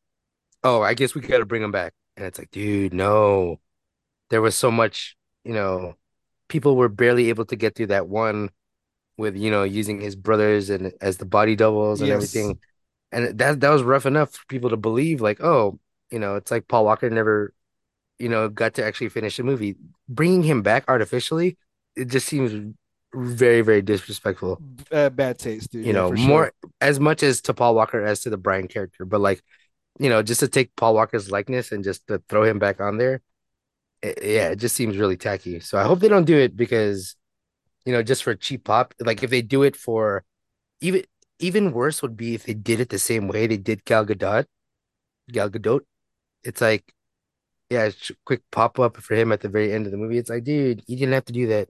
oh, 0.65 0.83
I 0.83 0.95
guess 0.95 1.15
we 1.15 1.21
got 1.23 1.39
to 1.39 1.47
bring 1.47 1.63
him 1.63 1.73
back. 1.73 1.95
And 2.17 2.27
it's 2.27 2.39
like, 2.39 2.51
dude, 2.51 2.95
no. 2.95 3.61
There 4.31 4.43
was 4.43 4.57
so 4.57 4.71
much, 4.71 5.17
you 5.45 5.55
know, 5.55 5.95
people 6.49 6.77
were 6.77 6.89
barely 6.89 7.31
able 7.31 7.47
to 7.47 7.57
get 7.57 7.75
through 7.75 7.87
that 7.89 8.09
one 8.09 8.51
with, 9.17 9.37
you 9.37 9.51
know, 9.51 9.63
using 9.65 10.01
his 10.01 10.17
brothers 10.17 10.71
and 10.71 10.93
as 11.01 11.19
the 11.19 11.25
body 11.27 11.57
doubles 11.57 12.01
and 12.03 12.11
Yes. 12.11 12.17
everything. 12.17 12.59
And 13.13 13.39
that 13.39 13.61
that 13.61 13.71
was 13.71 13.83
rough 13.83 14.07
enough 14.07 14.33
for 14.33 14.47
people 14.49 14.71
to 14.71 14.77
believe, 14.77 15.21
like, 15.21 15.41
oh, 15.43 15.79
you 16.11 16.19
know, 16.19 16.37
it's 16.37 16.51
like 16.51 16.69
Paul 16.69 16.85
Walker 16.85 17.09
never, 17.09 17.55
you 18.19 18.29
know, 18.29 18.49
got 18.49 18.75
to 18.75 18.85
actually 18.85 19.09
finish 19.09 19.37
the 19.39 19.45
movie. 19.45 19.77
Bringing 20.09 20.43
him 20.43 20.63
back 20.63 20.85
artificially, 20.89 21.57
it 21.97 22.09
just 22.09 22.27
seems 22.27 22.75
very, 23.15 23.61
very 23.63 23.83
disrespectful. 23.83 24.63
Uh, 24.91 25.11
bad 25.11 25.39
taste, 25.39 25.73
dude. 25.73 25.87
You 25.87 25.93
Yeah, 25.93 26.03
know, 26.03 26.15
sure. 26.17 26.19
more 26.23 26.53
as 26.81 26.99
much 27.01 27.23
as 27.23 27.41
to 27.43 27.55
Paul 27.55 27.75
Walker 27.75 28.05
as 28.05 28.21
to 28.23 28.31
the 28.31 28.37
Brian 28.37 28.69
character, 28.69 29.05
but 29.05 29.21
like, 29.21 29.43
you 29.99 30.09
know, 30.09 30.23
just 30.23 30.41
to 30.41 30.49
take 30.49 30.75
Paul 30.77 30.95
Walker's 30.95 31.31
likeness 31.31 31.73
and 31.73 31.85
just 31.85 32.07
to 32.09 32.23
throw 32.29 32.45
him 32.45 32.59
back 32.59 32.81
on 32.81 32.99
there, 32.99 33.23
it, 34.03 34.19
yeah, 34.23 34.49
it 34.51 34.57
just 34.57 34.77
seems 34.77 34.97
really 34.99 35.17
tacky. 35.17 35.61
So 35.61 35.79
I 35.79 35.85
hope 35.85 36.01
they 36.01 36.09
don't 36.09 36.25
do 36.27 36.39
it 36.39 36.57
because, 36.57 37.17
you 37.87 37.93
know, 37.93 38.03
just 38.03 38.23
for 38.25 38.35
cheap 38.35 38.65
pop. 38.65 38.95
Like 39.01 39.23
if 39.23 39.31
they 39.31 39.43
do 39.43 39.63
it 39.65 39.77
for 39.77 40.25
even 40.81 41.05
even 41.41 41.73
worse 41.73 42.03
would 42.03 42.17
be 42.17 42.35
if 42.35 42.45
they 42.45 42.55
did 42.55 42.81
it 42.81 42.91
the 42.91 42.99
same 42.99 43.29
way 43.29 43.47
they 43.47 43.59
did 43.59 43.85
Gal 43.85 44.07
Gadot. 44.07 44.47
Gal 45.33 45.51
Gadot. 45.51 45.81
It's 46.45 46.61
like, 46.61 46.93
yeah, 47.71 47.91
quick 48.27 48.43
pop 48.53 48.79
up 48.81 48.97
for 48.99 49.15
him 49.15 49.33
at 49.33 49.41
the 49.43 49.49
very 49.49 49.73
end 49.73 49.87
of 49.87 49.93
the 49.93 49.99
movie. 49.99 50.19
It's 50.19 50.31
like, 50.31 50.45
dude, 50.45 50.83
you 50.87 50.97
didn't 50.97 51.15
have 51.15 51.27
to 51.27 51.33
do 51.33 51.47
that. 51.49 51.69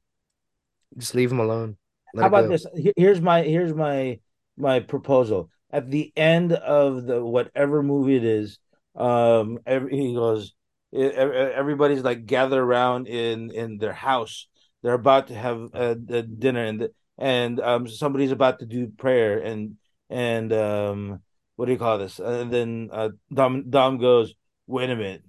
Just 0.96 1.14
leave 1.14 1.30
him 1.30 1.40
alone. 1.40 1.76
Let 2.14 2.22
How 2.22 2.28
about 2.28 2.48
go. 2.48 2.56
this? 2.56 2.66
Here's 2.96 3.20
my 3.20 3.42
here's 3.42 3.74
my 3.74 4.20
my 4.56 4.80
proposal. 4.80 5.50
At 5.70 5.90
the 5.90 6.12
end 6.16 6.52
of 6.52 7.04
the 7.04 7.24
whatever 7.24 7.82
movie 7.82 8.16
it 8.16 8.24
is, 8.24 8.58
um, 8.96 9.58
every, 9.66 9.94
he 9.94 10.14
goes, 10.14 10.54
everybody's 10.92 12.02
like 12.02 12.26
gathered 12.26 12.60
around 12.60 13.06
in 13.06 13.50
in 13.50 13.78
their 13.78 13.92
house. 13.92 14.48
They're 14.82 14.94
about 14.94 15.28
to 15.28 15.34
have 15.34 15.70
a, 15.74 15.90
a 16.08 16.22
dinner, 16.22 16.64
and 16.64 16.88
and 17.18 17.60
um 17.60 17.88
somebody's 17.88 18.32
about 18.32 18.60
to 18.60 18.66
do 18.66 18.88
prayer, 18.88 19.38
and 19.38 19.76
and 20.08 20.52
um 20.52 21.20
what 21.56 21.66
do 21.66 21.72
you 21.72 21.78
call 21.78 21.98
this? 21.98 22.18
And 22.20 22.52
then 22.52 22.88
uh, 22.92 23.10
Dom 23.32 23.68
Dom 23.68 23.98
goes, 23.98 24.34
wait 24.66 24.88
a 24.90 24.96
minute, 24.96 25.24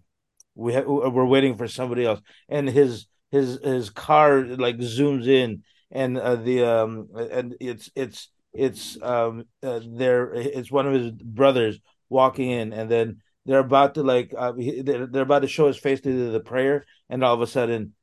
we 0.55 0.73
ha- 0.73 0.83
we're 0.85 1.25
waiting 1.25 1.57
for 1.57 1.67
somebody 1.67 2.05
else, 2.05 2.21
and 2.47 2.69
his 2.69 3.07
his 3.31 3.59
his 3.63 3.89
car 3.89 4.41
like 4.43 4.77
zooms 4.77 5.27
in 5.27 5.63
and 5.91 6.17
uh, 6.17 6.35
the 6.35 6.63
um 6.63 7.07
and 7.31 7.55
it's 7.59 7.89
it's 7.95 8.29
it's 8.53 8.97
um 9.01 9.45
uh, 9.63 9.79
there 9.85 10.33
it's 10.33 10.71
one 10.71 10.87
of 10.87 10.93
his 10.93 11.11
brothers 11.11 11.79
walking 12.09 12.49
in 12.49 12.73
and 12.73 12.89
then 12.89 13.21
they're 13.45 13.59
about 13.59 13.95
to 13.95 14.03
like 14.03 14.33
uh, 14.37 14.53
they're, 14.57 15.05
they're 15.07 15.23
about 15.23 15.41
to 15.41 15.47
show 15.47 15.67
his 15.67 15.77
face 15.77 16.01
to 16.01 16.31
the 16.31 16.39
prayer 16.39 16.85
and 17.09 17.23
all 17.23 17.33
of 17.33 17.41
a 17.41 17.47
sudden 17.47 17.93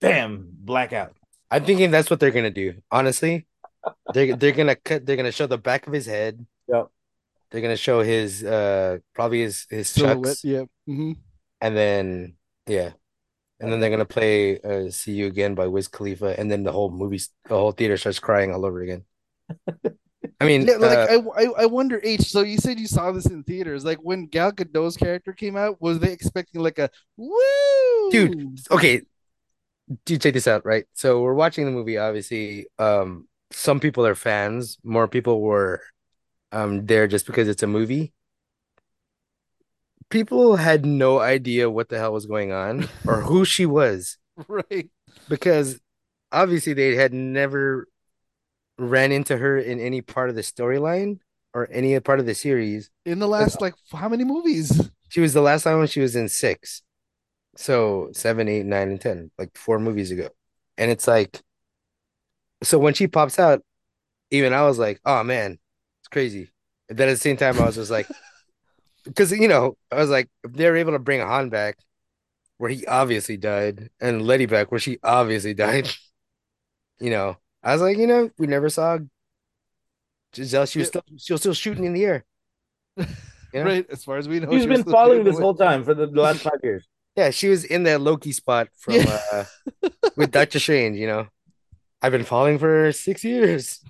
bam 0.00 0.48
blackout 0.52 1.14
I'm 1.50 1.64
thinking 1.64 1.90
that's 1.90 2.08
what 2.08 2.20
they're 2.20 2.30
gonna 2.30 2.50
do. 2.50 2.74
Honestly, 2.92 3.46
they're 4.14 4.36
they're 4.36 4.52
gonna 4.52 4.76
cut. 4.76 5.04
They're 5.04 5.16
gonna 5.16 5.32
show 5.32 5.48
the 5.48 5.58
back 5.58 5.88
of 5.88 5.92
his 5.92 6.06
head. 6.06 6.46
Yep. 6.68 6.88
They're 7.50 7.60
gonna 7.60 7.76
show 7.76 8.02
his 8.02 8.44
uh 8.44 8.98
probably 9.14 9.40
his 9.40 9.66
his 9.68 9.88
Silhouette. 9.88 10.38
chucks, 10.38 10.44
Yeah. 10.44 10.62
hmm 10.86 11.12
and 11.60 11.76
then 11.76 12.34
yeah, 12.68 12.90
and 13.60 13.70
then 13.72 13.80
they're 13.80 13.90
gonna 13.90 14.04
play 14.04 14.60
uh, 14.60 14.90
"See 14.90 15.12
You 15.12 15.26
Again" 15.26 15.54
by 15.54 15.66
Wiz 15.66 15.88
Khalifa, 15.88 16.38
and 16.38 16.50
then 16.50 16.62
the 16.62 16.72
whole 16.72 16.90
movie, 16.90 17.20
the 17.48 17.56
whole 17.56 17.72
theater 17.72 17.96
starts 17.96 18.18
crying 18.18 18.52
all 18.52 18.64
over 18.64 18.80
again. 18.82 19.04
I 20.40 20.46
mean, 20.46 20.66
Yeah, 20.66 20.76
like 20.76 20.98
uh, 20.98 21.18
I, 21.36 21.42
I, 21.42 21.46
I 21.62 21.66
wonder, 21.66 22.00
H. 22.02 22.30
So 22.30 22.42
you 22.42 22.58
said 22.58 22.78
you 22.80 22.86
saw 22.86 23.12
this 23.12 23.26
in 23.26 23.42
theaters. 23.44 23.84
Like 23.84 23.98
when 23.98 24.26
Gal 24.26 24.52
Gadot's 24.52 24.96
character 24.96 25.32
came 25.32 25.56
out, 25.56 25.80
was 25.80 25.98
they 25.98 26.12
expecting 26.12 26.62
like 26.62 26.78
a 26.78 26.90
woo, 27.16 28.10
Dude. 28.10 28.58
okay, 28.70 29.02
do 30.04 30.18
check 30.18 30.34
this 30.34 30.46
out, 30.46 30.64
right? 30.64 30.84
So 30.94 31.20
we're 31.20 31.34
watching 31.34 31.64
the 31.64 31.70
movie. 31.70 31.98
Obviously, 31.98 32.66
um, 32.78 33.28
some 33.50 33.80
people 33.80 34.06
are 34.06 34.14
fans. 34.14 34.78
More 34.84 35.08
people 35.08 35.40
were 35.40 35.82
um 36.52 36.86
there 36.86 37.06
just 37.06 37.26
because 37.26 37.48
it's 37.48 37.62
a 37.62 37.66
movie. 37.66 38.12
People 40.10 40.56
had 40.56 40.84
no 40.84 41.20
idea 41.20 41.70
what 41.70 41.88
the 41.88 41.98
hell 41.98 42.12
was 42.12 42.26
going 42.26 42.52
on 42.52 42.88
or 43.06 43.20
who 43.20 43.44
she 43.44 43.66
was 43.66 44.18
right? 44.48 44.90
because 45.28 45.80
obviously 46.32 46.72
they 46.72 46.94
had 46.94 47.12
never 47.12 47.86
ran 48.78 49.12
into 49.12 49.36
her 49.36 49.58
in 49.58 49.80
any 49.80 50.00
part 50.00 50.30
of 50.30 50.36
the 50.36 50.42
storyline 50.42 51.18
or 51.54 51.68
any 51.70 51.98
part 52.00 52.20
of 52.20 52.26
the 52.26 52.34
series. 52.34 52.90
In 53.04 53.18
the 53.18 53.28
last 53.28 53.60
like 53.60 53.74
how 53.92 54.08
many 54.08 54.24
movies? 54.24 54.90
She 55.08 55.20
was 55.20 55.32
the 55.32 55.40
last 55.40 55.64
time 55.64 55.78
when 55.78 55.88
she 55.88 56.00
was 56.00 56.16
in 56.16 56.28
six. 56.28 56.82
So 57.56 58.10
seven, 58.12 58.48
eight, 58.48 58.64
nine, 58.64 58.90
and 58.90 59.00
ten, 59.00 59.30
like 59.38 59.56
four 59.56 59.78
movies 59.78 60.10
ago. 60.10 60.28
And 60.78 60.90
it's 60.90 61.06
like, 61.08 61.40
so 62.62 62.78
when 62.78 62.94
she 62.94 63.06
pops 63.06 63.38
out, 63.38 63.62
even 64.30 64.52
I 64.52 64.62
was 64.62 64.78
like, 64.78 65.00
oh 65.04 65.24
man, 65.24 65.58
it's 66.00 66.08
crazy. 66.08 66.50
And 66.88 66.96
then 66.96 67.08
at 67.08 67.12
the 67.12 67.18
same 67.18 67.36
time, 67.36 67.60
I 67.60 67.66
was 67.66 67.74
just 67.74 67.90
like, 67.90 68.06
because 69.04 69.32
you 69.32 69.48
know, 69.48 69.76
I 69.90 69.96
was 69.96 70.10
like, 70.10 70.28
if 70.44 70.52
they're 70.52 70.76
able 70.76 70.92
to 70.92 70.98
bring 70.98 71.20
Han 71.20 71.48
back, 71.50 71.76
where 72.58 72.70
he 72.70 72.86
obviously 72.86 73.36
died, 73.36 73.90
and 74.00 74.22
Letty 74.26 74.46
back, 74.46 74.70
where 74.70 74.80
she 74.80 74.98
obviously 75.02 75.54
died, 75.66 75.88
you 77.00 77.10
know, 77.10 77.36
I 77.62 77.72
was 77.72 77.82
like, 77.82 77.98
you 77.98 78.06
know, 78.06 78.30
we 78.38 78.46
never 78.46 78.68
saw 78.68 78.98
Giselle. 80.34 80.66
She 80.66 80.78
was 80.80 80.88
still, 80.88 81.02
she 81.18 81.32
was 81.32 81.40
still 81.42 81.54
shooting 81.54 81.84
in 81.84 81.92
the 81.92 82.04
air. 82.04 82.24
Yeah. 83.52 83.62
Right, 83.62 83.84
as 83.90 84.04
far 84.04 84.16
as 84.16 84.28
we 84.28 84.38
know, 84.38 84.48
he's 84.48 84.62
she 84.62 84.68
was 84.68 84.78
been 84.78 84.82
still 84.82 84.92
following 84.92 85.24
this 85.24 85.34
away. 85.34 85.42
whole 85.42 85.56
time 85.56 85.82
for 85.82 85.92
the, 85.92 86.06
the 86.06 86.20
last 86.20 86.38
five 86.42 86.60
years 86.62 86.86
Yeah, 87.16 87.30
she 87.30 87.48
was 87.48 87.64
in 87.64 87.82
that 87.82 88.00
Loki 88.00 88.30
spot 88.30 88.68
from 88.78 88.94
Yeah. 88.94 89.20
uh 89.32 89.44
with 90.14 90.30
Doctor 90.30 90.60
Strange, 90.60 90.96
you 90.96 91.08
know. 91.08 91.26
I've 92.00 92.12
been 92.12 92.22
following 92.22 92.60
for 92.60 92.92
six 92.92 93.24
years. 93.24 93.80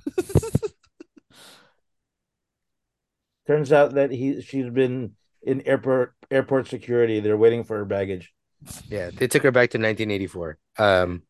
Turns 3.51 3.73
out 3.73 3.95
that 3.99 4.11
he 4.11 4.41
she's 4.49 4.71
been 4.81 4.97
in 5.43 5.57
airport 5.73 6.15
airport 6.31 6.65
security 6.69 7.17
they're 7.21 7.37
waiting 7.47 7.63
for 7.65 7.77
her 7.81 7.85
baggage 7.97 8.27
Yeah, 8.89 9.09
they 9.19 9.27
took 9.33 9.43
her 9.43 9.51
back 9.59 9.71
to 9.71 9.79
1984. 9.79 10.59
Um, 10.79 11.23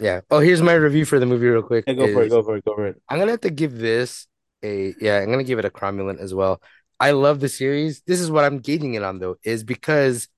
yeah. 0.00 0.20
Oh, 0.30 0.38
here's 0.38 0.62
my 0.62 0.74
review 0.74 1.04
for 1.04 1.18
the 1.18 1.26
movie, 1.26 1.46
real 1.48 1.62
quick. 1.62 1.84
yeah, 1.86 1.94
go 1.94 2.06
for 2.14 2.22
it 2.22 2.26
is- 2.26 2.32
go 2.32 2.42
for 2.46 2.56
it 2.56 2.64
go 2.64 2.74
for 2.74 2.86
it 2.86 2.96
I'm 3.08 3.18
gonna 3.18 3.32
have 3.36 3.40
to 3.42 3.50
give 3.50 3.74
this 3.78 4.26
a 4.62 4.94
yeah. 5.00 5.18
I'm 5.20 5.30
gonna 5.30 5.44
give 5.50 5.58
it 5.58 5.64
a 5.64 5.70
cromulent 5.70 6.20
as 6.20 6.32
well. 6.32 6.62
I 7.00 7.10
love 7.10 7.40
the 7.40 7.48
series. 7.48 8.00
This 8.06 8.20
is 8.20 8.30
what 8.30 8.44
I'm 8.44 8.58
gauging 8.60 8.94
it 8.94 9.02
on 9.02 9.18
though, 9.18 9.36
is 9.42 9.64
because 9.64 10.28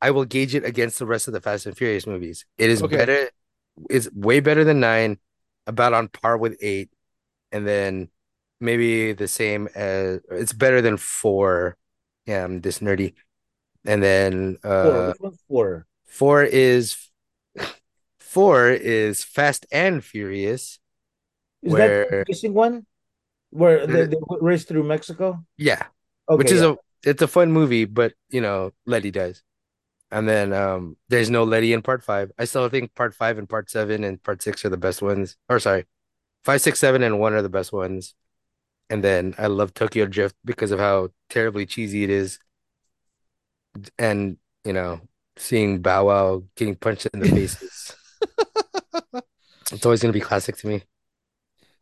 I 0.00 0.10
will 0.10 0.24
gauge 0.24 0.54
it 0.54 0.64
against 0.64 0.98
the 0.98 1.06
rest 1.06 1.28
of 1.28 1.34
the 1.34 1.40
Fast 1.42 1.66
and 1.66 1.76
Furious 1.76 2.06
movies. 2.06 2.46
It 2.58 2.70
is 2.70 2.82
Okay. 2.82 2.96
better. 2.96 3.28
It's 3.90 4.10
way 4.12 4.40
better 4.40 4.64
than 4.64 4.80
nine, 4.80 5.18
about 5.66 5.92
on 5.92 6.08
par 6.08 6.36
with 6.38 6.56
eight, 6.62 6.88
and 7.52 7.66
then 7.66 8.08
maybe 8.64 9.12
the 9.12 9.28
same 9.28 9.68
as 9.76 10.20
it's 10.30 10.52
better 10.56 10.80
than 10.80 10.96
four. 10.96 11.76
Yeah, 12.26 12.44
I'm 12.44 12.60
this 12.64 12.80
nerdy. 12.80 13.12
And 13.84 14.02
then 14.02 14.56
four 14.62 14.72
uh 14.72 15.12
four 15.48 15.86
four 16.08 16.42
is 16.42 16.96
four 18.18 18.70
is 18.70 19.22
Fast 19.24 19.66
and 19.70 20.02
Furious. 20.02 20.78
is 21.62 21.72
where- 21.72 22.04
that 22.04 22.10
the 22.10 22.24
racing 22.28 22.54
one 22.54 22.86
where 23.50 23.86
they, 23.86 24.02
Uh, 24.02 24.06
they 24.06 24.18
race 24.40 24.64
through 24.64 24.82
mexico 24.82 25.38
Yeah. 25.56 25.86
okay 26.28 26.38
which 26.38 26.50
is 26.50 26.60
yeah. 26.60 26.74
a 26.74 27.10
it's 27.10 27.20
a 27.22 27.28
fun 27.28 27.52
movie, 27.52 27.84
but 27.84 28.14
you 28.32 28.40
know, 28.40 28.72
Letty 28.88 29.10
dies. 29.12 29.44
And 30.10 30.24
then 30.28 30.52
um 30.56 30.96
there's 31.12 31.28
no 31.28 31.44
Letty 31.44 31.72
in 31.76 31.82
part 31.84 32.02
five. 32.02 32.32
I 32.40 32.44
still 32.48 32.68
think 32.72 32.94
part 32.96 33.12
five 33.14 33.36
and 33.36 33.48
part 33.48 33.68
seven 33.68 34.04
and 34.04 34.16
part 34.22 34.40
six 34.40 34.64
are 34.64 34.70
the 34.72 34.80
best 34.80 35.02
ones. 35.02 35.36
Or 35.52 35.60
sorry, 35.60 35.84
five, 36.48 36.60
six, 36.64 36.78
seven, 36.80 37.02
and 37.04 37.20
one 37.20 37.34
are 37.36 37.42
the 37.44 37.52
best 37.52 37.72
ones. 37.72 38.14
And 38.90 39.02
then 39.02 39.34
I 39.38 39.46
love 39.46 39.72
Tokyo 39.74 40.06
Drift 40.06 40.36
because 40.44 40.70
of 40.70 40.78
how 40.78 41.08
terribly 41.30 41.66
cheesy 41.66 42.04
it 42.04 42.10
is. 42.10 42.38
And 43.98 44.36
you 44.64 44.72
know, 44.72 45.00
seeing 45.36 45.80
Bow 45.80 46.06
Wow 46.06 46.42
getting 46.56 46.76
punched 46.76 47.06
in 47.12 47.20
the 47.20 47.28
faces. 47.30 47.94
it's 49.72 49.84
always 49.86 50.00
gonna 50.00 50.12
be 50.12 50.20
classic 50.20 50.56
to 50.58 50.66
me. 50.66 50.82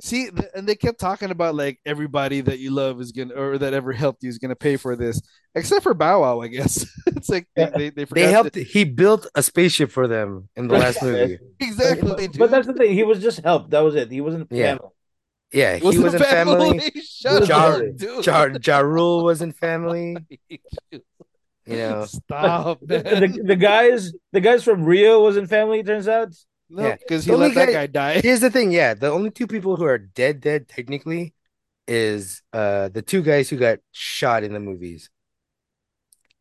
See, 0.00 0.30
and 0.56 0.66
they 0.66 0.74
kept 0.74 0.98
talking 0.98 1.30
about 1.30 1.54
like 1.54 1.78
everybody 1.86 2.40
that 2.40 2.58
you 2.58 2.72
love 2.72 3.00
is 3.00 3.12
gonna 3.12 3.34
or 3.34 3.58
that 3.58 3.72
ever 3.72 3.92
helped 3.92 4.22
you 4.24 4.28
is 4.30 4.38
gonna 4.38 4.56
pay 4.56 4.76
for 4.76 4.96
this, 4.96 5.20
except 5.54 5.82
for 5.84 5.94
Bow 5.94 6.22
Wow, 6.22 6.40
I 6.40 6.48
guess. 6.48 6.84
it's 7.08 7.28
like 7.28 7.46
they 7.54 7.66
they, 7.76 7.90
they 7.90 8.04
forgot 8.04 8.14
They 8.20 8.26
to- 8.26 8.30
helped 8.32 8.56
he 8.56 8.84
built 8.84 9.26
a 9.34 9.42
spaceship 9.42 9.90
for 9.92 10.08
them 10.08 10.48
in 10.56 10.66
the 10.68 10.74
last 10.78 11.02
movie. 11.02 11.38
exactly. 11.60 12.28
but, 12.28 12.38
but 12.38 12.50
that's 12.50 12.66
the 12.66 12.72
thing 12.74 12.92
he 12.94 13.04
was 13.04 13.20
just 13.20 13.40
helped 13.40 13.70
that 13.70 13.80
was 13.80 13.94
it 13.94 14.10
he 14.10 14.20
wasn't 14.20 14.48
Yeah. 14.50 14.76
family. 14.76 14.90
Yeah, 15.52 15.76
he 15.76 15.84
Wasn't 15.84 16.04
was 16.04 16.14
in 16.14 16.20
family. 16.22 16.80
Shut 17.04 17.44
Jar- 17.44 17.82
up, 17.84 17.96
dude. 17.96 18.24
Jar 18.24 18.50
Ja 18.64 18.78
Rule 18.78 19.24
was 19.24 19.42
in 19.42 19.52
family. 19.52 20.16
You 21.64 21.76
know, 21.76 22.06
Stop, 22.06 22.80
the, 22.82 23.04
man. 23.04 23.20
the, 23.20 23.42
the 23.44 23.56
guys 23.56 24.12
the 24.32 24.40
guys 24.40 24.64
from 24.64 24.82
rio 24.84 25.22
was 25.22 25.36
in 25.36 25.46
family 25.46 25.78
it 25.78 25.86
turns 25.86 26.08
out 26.08 26.34
No, 26.68 26.82
Yeah. 26.82 26.96
because 26.96 27.24
he 27.24 27.30
The 27.30 27.34
only 27.36 27.48
let 27.50 27.54
that 27.54 27.66
guy- 27.66 27.72
guy 27.72 27.86
die. 27.86 28.20
here's 28.20 28.40
the 28.40 28.50
thing. 28.50 28.72
Yeah, 28.72 28.94
the 28.94 29.12
only 29.12 29.30
two 29.30 29.46
people 29.46 29.76
who 29.76 29.84
are 29.84 29.96
dead, 29.98 30.40
dead 30.40 30.66
technically, 30.68 31.34
is 31.86 32.42
uh 32.52 32.88
the 32.88 33.00
two 33.00 33.22
guys 33.22 33.48
who 33.48 33.58
got 33.58 33.78
shot 33.92 34.42
in 34.42 34.52
the 34.54 34.58
movies. 34.58 35.08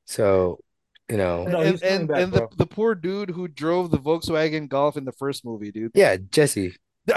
So, 0.06 0.60
you 1.08 1.18
know, 1.18 1.44
No, 1.46 1.62
and 1.62 1.84
and, 1.84 2.08
back, 2.08 2.18
and 2.24 2.34
the, 2.34 2.48
the 2.58 2.66
poor 2.66 2.96
dude 2.96 3.30
who 3.30 3.48
drove 3.48 3.92
the 3.92 4.00
Volkswagen 4.00 4.68
Golf 4.68 4.98
in 4.98 5.06
the 5.06 5.12
first 5.12 5.46
movie, 5.46 5.72
dude. 5.72 5.92
yeah, 5.94 6.18
Jesse. 6.18 6.76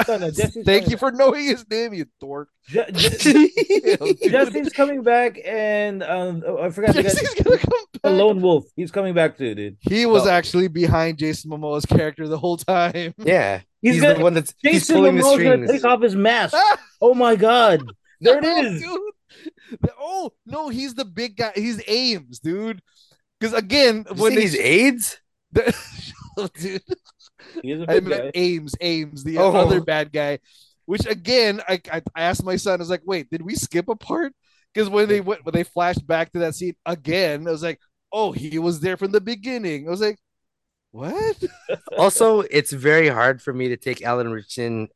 No, 0.09 0.16
no, 0.18 0.30
Jesse's 0.30 0.64
Thank 0.64 0.84
coming 0.84 0.90
you 0.90 0.97
for 0.97 1.12
knowing 1.12 1.45
his 1.45 1.68
name, 1.70 1.95
you 1.95 2.07
dork. 2.20 2.49
Je- 2.68 2.84
Je- 2.92 3.97
Damn. 3.99 4.16
Jesse's 4.30 4.72
coming 4.72 5.03
back, 5.03 5.38
and 5.45 6.03
um, 6.03 6.42
oh, 6.47 6.59
I 6.62 6.70
forgot 6.70 6.95
the 6.95 7.03
guy. 7.03 7.09
Jesse's 7.11 7.34
gonna 7.42 7.59
come 7.59 7.70
The 7.92 7.99
back. 8.03 8.12
lone 8.12 8.40
wolf. 8.40 8.64
He's 8.76 8.90
coming 8.90 9.14
back 9.14 9.36
too, 9.38 9.55
dude. 9.55 9.76
He 9.80 10.07
was 10.07 10.26
Oh. 10.26 10.30
actually 10.30 10.68
behind 10.68 11.18
Jason 11.18 11.51
Momoa's 11.51 11.86
character 11.86 12.26
the 12.28 12.38
whole 12.38 12.57
time. 12.57 13.14
Yeah, 13.24 13.61
He's, 13.82 13.95
he's, 13.95 14.03
gonna, 14.03 14.14
the 14.14 14.20
one 14.22 14.34
that's 14.34 14.55
he's 14.62 14.72
Jason 14.72 14.97
pulling 14.97 15.16
the 15.16 15.22
Momoa's 15.22 15.42
gonna 15.42 15.66
take 15.66 15.84
off 15.84 16.03
his 16.03 16.16
mask. 16.16 16.57
oh 17.01 17.14
my 17.14 17.36
god, 17.36 17.82
there 18.20 18.38
it 18.38 18.45
Oh, 18.45 18.78
dude. 18.78 19.80
Oh 19.99 20.32
no, 20.47 20.68
he's 20.68 20.95
the 20.95 21.05
big 21.05 21.36
guy. 21.36 21.53
He's 21.55 21.82
Aimes, 21.88 22.38
dude. 22.40 22.80
Because 23.40 23.55
again, 23.55 24.07
You 24.09 24.22
when 24.22 24.32
say 24.32 24.36
they, 24.36 24.42
he's 24.42 24.57
AIDS? 24.57 25.18
the, 25.53 26.80
dude, 27.55 27.64
He's 27.64 27.80
a 27.80 27.90
I 27.90 27.95
big 28.01 28.05
meant 28.09 28.24
guy. 28.24 28.30
Aimes, 28.34 28.74
Aimes, 28.80 29.24
the 29.24 29.38
Oh. 29.38 29.53
other 29.55 29.80
bad 29.80 30.12
guy. 30.12 30.38
Which 30.86 31.07
again, 31.07 31.62
I, 31.68 31.80
I 31.92 32.03
I 32.14 32.22
asked 32.22 32.45
my 32.45 32.57
son, 32.57 32.74
I 32.74 32.82
was 32.82 32.90
like, 32.90 33.03
wait, 33.05 33.30
did 33.30 33.42
we 33.42 33.55
skip 33.55 33.88
a 33.88 33.97
part? 33.97 34.32
Because 34.72 34.88
when 34.90 35.09
they 35.09 35.20
went 35.20 35.45
when 35.45 35.55
they 35.55 35.62
flashed 35.64 36.07
back 36.07 36.32
to 36.32 36.40
that 36.40 36.55
scene 36.55 36.74
again, 36.84 37.47
I 37.49 37.51
was 37.51 37.62
like, 37.62 37.80
oh, 38.12 38.32
he 38.32 38.59
was 38.59 38.80
there 38.80 38.97
from 38.97 39.12
the 39.12 39.20
beginning. 39.20 39.86
I 39.86 39.90
was 39.90 40.01
like, 40.01 40.18
what? 40.90 41.42
Also, 41.99 42.40
it's 42.40 42.72
very 42.72 43.09
hard 43.09 43.40
for 43.40 43.53
me 43.53 43.68
to 43.68 43.76
take 43.76 44.03
Alan 44.03 44.30
Ritchson 44.30 44.88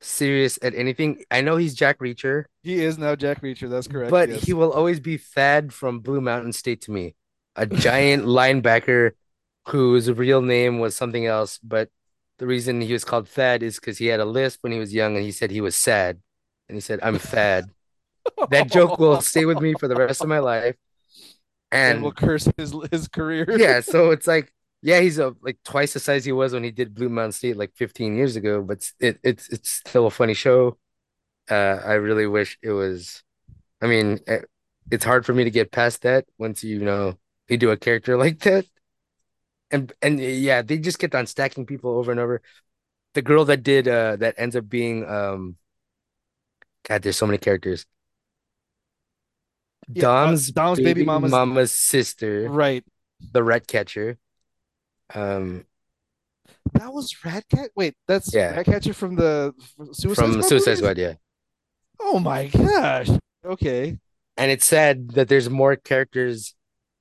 serious 0.00 0.58
at 0.62 0.74
anything. 0.74 1.24
I 1.30 1.40
know 1.40 1.56
he's 1.56 1.74
Jack 1.74 1.98
Reacher, 1.98 2.44
He 2.62 2.82
is 2.84 2.98
now 2.98 3.16
Jack 3.16 3.40
Reacher. 3.42 3.68
That's 3.70 3.88
correct. 3.88 4.10
but 4.10 4.28
yes. 4.28 4.42
he 4.44 4.52
will 4.52 4.72
always 4.72 5.00
be 5.00 5.16
Thad 5.16 5.72
from 5.72 6.00
Blue 6.00 6.20
Mountain 6.20 6.52
State 6.52 6.82
to 6.82 6.90
me. 6.92 7.14
A 7.56 7.66
giant 7.66 8.24
linebacker 8.38 9.12
whose 9.68 10.10
real 10.10 10.42
name 10.42 10.78
was 10.78 10.96
something 10.96 11.26
else, 11.26 11.58
but 11.62 11.90
the 12.38 12.46
reason 12.46 12.80
he 12.80 12.92
was 12.92 13.04
called 13.04 13.28
Thad 13.28 13.62
is 13.62 13.76
because 13.76 13.98
he 13.98 14.06
had 14.06 14.20
a 14.20 14.24
lisp 14.24 14.62
when 14.62 14.72
he 14.72 14.78
was 14.78 14.94
young 14.94 15.16
and 15.16 15.24
he 15.24 15.32
said 15.32 15.50
he 15.50 15.60
was 15.60 15.76
sad. 15.76 16.20
And 16.68 16.76
he 16.76 16.80
said, 16.80 17.00
I'm 17.02 17.18
Thad. 17.18 17.70
That 18.50 18.68
joke 18.70 18.98
will 18.98 19.20
stay 19.20 19.44
with 19.46 19.60
me 19.60 19.74
for 19.74 19.88
the 19.88 19.96
rest 19.96 20.22
of 20.24 20.28
my 20.30 20.40
life. 20.40 20.76
and 21.70 22.00
And 22.00 22.02
will 22.02 22.12
curse 22.12 22.48
his 22.56 22.74
his 22.90 23.08
career. 23.08 23.46
yeah, 23.54 23.80
so 23.80 24.10
it's 24.10 24.26
like, 24.26 24.52
yeah, 24.82 25.00
he's 25.00 25.18
a, 25.18 25.34
like 25.42 25.58
twice 25.64 25.94
the 25.94 26.00
size 26.00 26.24
he 26.24 26.32
was 26.32 26.52
when 26.52 26.64
he 26.64 26.70
did 26.70 26.94
Blue 26.94 27.08
Mountain 27.08 27.32
State 27.32 27.56
like 27.56 27.72
15 27.76 28.16
years 28.16 28.36
ago, 28.36 28.62
but 28.62 28.90
it, 29.00 29.18
it's 29.22 29.48
it's 29.50 29.70
still 29.70 30.06
a 30.06 30.10
funny 30.10 30.34
show. 30.34 30.78
Uh, 31.50 31.54
I 31.84 31.94
really 31.94 32.26
wish 32.26 32.58
it 32.62 32.72
was. 32.72 33.22
I 33.82 33.88
mean, 33.88 34.20
eh, 34.28 34.40
it's 34.90 35.04
hard 35.04 35.26
for 35.26 35.34
me 35.34 35.44
to 35.44 35.50
get 35.50 35.72
past 35.72 36.02
that 36.02 36.26
once 36.38 36.64
you 36.64 36.80
know 36.84 37.18
you 37.48 37.58
do 37.58 37.70
a 37.72 37.76
character 37.78 38.16
like 38.18 38.40
that, 38.40 38.66
and 39.74 39.92
and 40.02 40.20
yeah, 40.20 40.62
they 40.62 40.78
just 40.78 40.98
kept 40.98 41.14
on 41.14 41.26
stacking 41.26 41.66
people 41.66 41.90
over 41.98 42.10
and 42.10 42.20
over. 42.20 42.40
The 43.14 43.22
girl 43.22 43.44
that 43.46 43.62
did 43.62 43.86
uh 43.88 44.16
that 44.16 44.34
ends 44.38 44.56
up 44.56 44.68
being 44.68 45.04
um, 45.08 45.56
God, 46.88 47.02
there's 47.02 47.16
so 47.16 47.26
many 47.26 47.38
characters. 47.38 47.86
Yeah, 49.88 50.08
uh, 50.08 50.26
Dom's 50.26 50.50
Dom's 50.50 50.80
baby 50.80 51.04
mama's- 51.04 51.30
mama's 51.30 51.72
sister 51.72 52.48
right. 52.48 52.84
the 53.32 53.42
rat 53.42 53.66
catcher. 53.66 54.16
Um, 55.14 55.66
That 56.72 56.92
was 56.92 57.14
Ratcat. 57.22 57.68
Wait, 57.76 57.94
that's 58.08 58.34
Yeah. 58.34 58.54
Ratcatcher 58.56 58.94
from 58.94 59.16
the 59.16 59.52
Suicide 59.92 60.22
from 60.22 60.32
Squad 60.32 60.48
Suicide? 60.48 60.78
Squad, 60.78 60.98
yeah. 60.98 61.14
Oh 62.00 62.18
my 62.18 62.48
gosh. 62.48 63.10
Okay. 63.44 63.98
And 64.36 64.50
it's 64.50 64.66
sad 64.66 65.10
that 65.12 65.28
there's 65.28 65.48
more 65.48 65.76
characters 65.76 66.54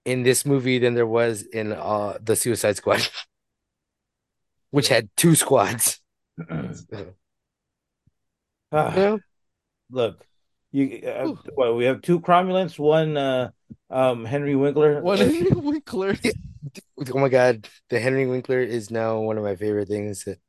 in 0.06 0.24
this 0.24 0.46
movie 0.46 0.80
than 0.80 0.94
there 0.96 1.08
was 1.08 1.42
in 1.44 1.72
uh 1.74 2.18
the 2.22 2.36
Suicide 2.36 2.76
Squad, 2.78 3.08
which 4.72 4.90
had 4.90 5.10
two 5.16 5.36
squads. 5.36 6.00
Ah, 8.72 8.96
Yeah. 8.96 9.18
look, 9.92 10.26
you. 10.72 11.02
Uh, 11.06 11.36
well, 11.56 11.76
we 11.76 11.86
have 11.86 12.02
two 12.02 12.20
cromulents. 12.20 12.80
One, 12.80 13.16
uh, 13.18 13.52
um, 13.90 14.26
Henry 14.26 14.56
Winkler. 14.56 15.02
What 15.04 15.20
Uh, 15.22 15.26
Henry 15.26 15.52
Winkler? 15.52 16.16
Oh 17.14 17.20
my 17.20 17.28
God, 17.28 17.68
the 17.90 18.00
Henry 18.00 18.26
Winkler 18.26 18.62
is 18.62 18.90
now 18.90 19.20
one 19.20 19.38
of 19.38 19.44
my 19.44 19.56
favorite 19.58 19.90
things. 19.90 20.26
It 20.26 20.40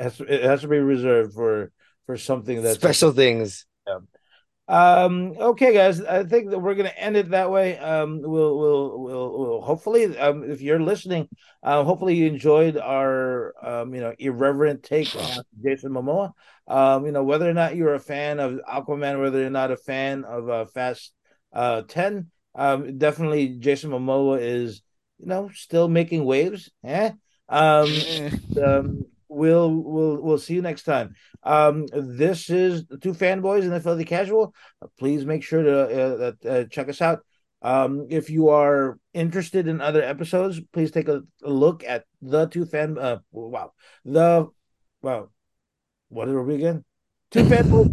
has, 0.00 0.18
it 0.20 0.42
has 0.42 0.62
to 0.62 0.68
be 0.68 0.78
reserved 0.78 1.34
for 1.34 1.70
for 2.06 2.16
something 2.16 2.62
that's 2.62 2.76
Special 2.76 3.12
things. 3.12 3.66
Um. 4.66 5.34
Okay, 5.38 5.74
guys. 5.74 6.00
I 6.00 6.24
think 6.24 6.50
that 6.50 6.58
we're 6.58 6.74
gonna 6.74 6.88
end 6.96 7.16
it 7.16 7.30
that 7.30 7.50
way. 7.50 7.76
Um. 7.78 8.22
We'll. 8.22 8.58
We'll. 8.58 8.98
We'll. 8.98 9.38
we'll 9.38 9.60
hopefully, 9.60 10.16
um, 10.18 10.50
if 10.50 10.62
you're 10.62 10.80
listening, 10.80 11.28
uh, 11.62 11.84
hopefully 11.84 12.14
you 12.14 12.26
enjoyed 12.26 12.78
our, 12.78 13.54
um, 13.62 13.94
you 13.94 14.00
know, 14.00 14.14
irreverent 14.18 14.82
take 14.82 15.14
on 15.16 15.42
Jason 15.62 15.92
Momoa. 15.92 16.32
Um. 16.66 17.04
You 17.04 17.12
know, 17.12 17.24
whether 17.24 17.48
or 17.48 17.52
not 17.52 17.76
you're 17.76 17.94
a 17.94 18.00
fan 18.00 18.40
of 18.40 18.58
Aquaman, 18.66 19.20
whether 19.20 19.40
you're 19.40 19.50
not 19.50 19.70
a 19.70 19.76
fan 19.76 20.24
of 20.24 20.48
uh, 20.48 20.64
Fast, 20.64 21.12
uh, 21.52 21.82
Ten, 21.82 22.30
um, 22.54 22.96
definitely 22.96 23.58
Jason 23.58 23.90
Momoa 23.90 24.40
is, 24.40 24.80
you 25.18 25.26
know, 25.26 25.50
still 25.52 25.88
making 25.88 26.24
waves. 26.24 26.70
Eh. 26.82 27.10
Um 27.48 27.88
Eh. 28.08 28.30
um, 28.64 29.04
we'll 29.34 29.70
we'll 29.70 30.22
we'll 30.22 30.38
see 30.38 30.54
you 30.54 30.62
next 30.62 30.84
time. 30.84 31.14
Um, 31.42 31.86
this 31.92 32.48
is 32.50 32.86
the 32.86 32.98
two 32.98 33.12
fanboys 33.12 33.62
and 33.62 33.72
the 33.72 33.80
filthy 33.80 34.04
casual. 34.04 34.54
Please 34.98 35.26
make 35.26 35.42
sure 35.42 35.62
to 35.62 36.32
uh, 36.44 36.48
uh, 36.48 36.64
check 36.64 36.88
us 36.88 37.00
out. 37.00 37.20
Um, 37.62 38.06
if 38.10 38.28
you 38.30 38.50
are 38.50 38.98
interested 39.14 39.68
in 39.68 39.80
other 39.80 40.02
episodes, 40.02 40.60
please 40.72 40.90
take 40.90 41.08
a, 41.08 41.22
a 41.42 41.50
look 41.50 41.82
at 41.84 42.04
the 42.20 42.46
two 42.46 42.66
fan. 42.66 42.98
Uh, 42.98 43.18
wow, 43.32 43.72
the 44.04 44.48
wow, 45.02 45.30
what 46.08 46.28
are 46.28 46.42
we 46.42 46.56
again? 46.56 46.84
Two 47.30 47.44
fanboys, 47.44 47.90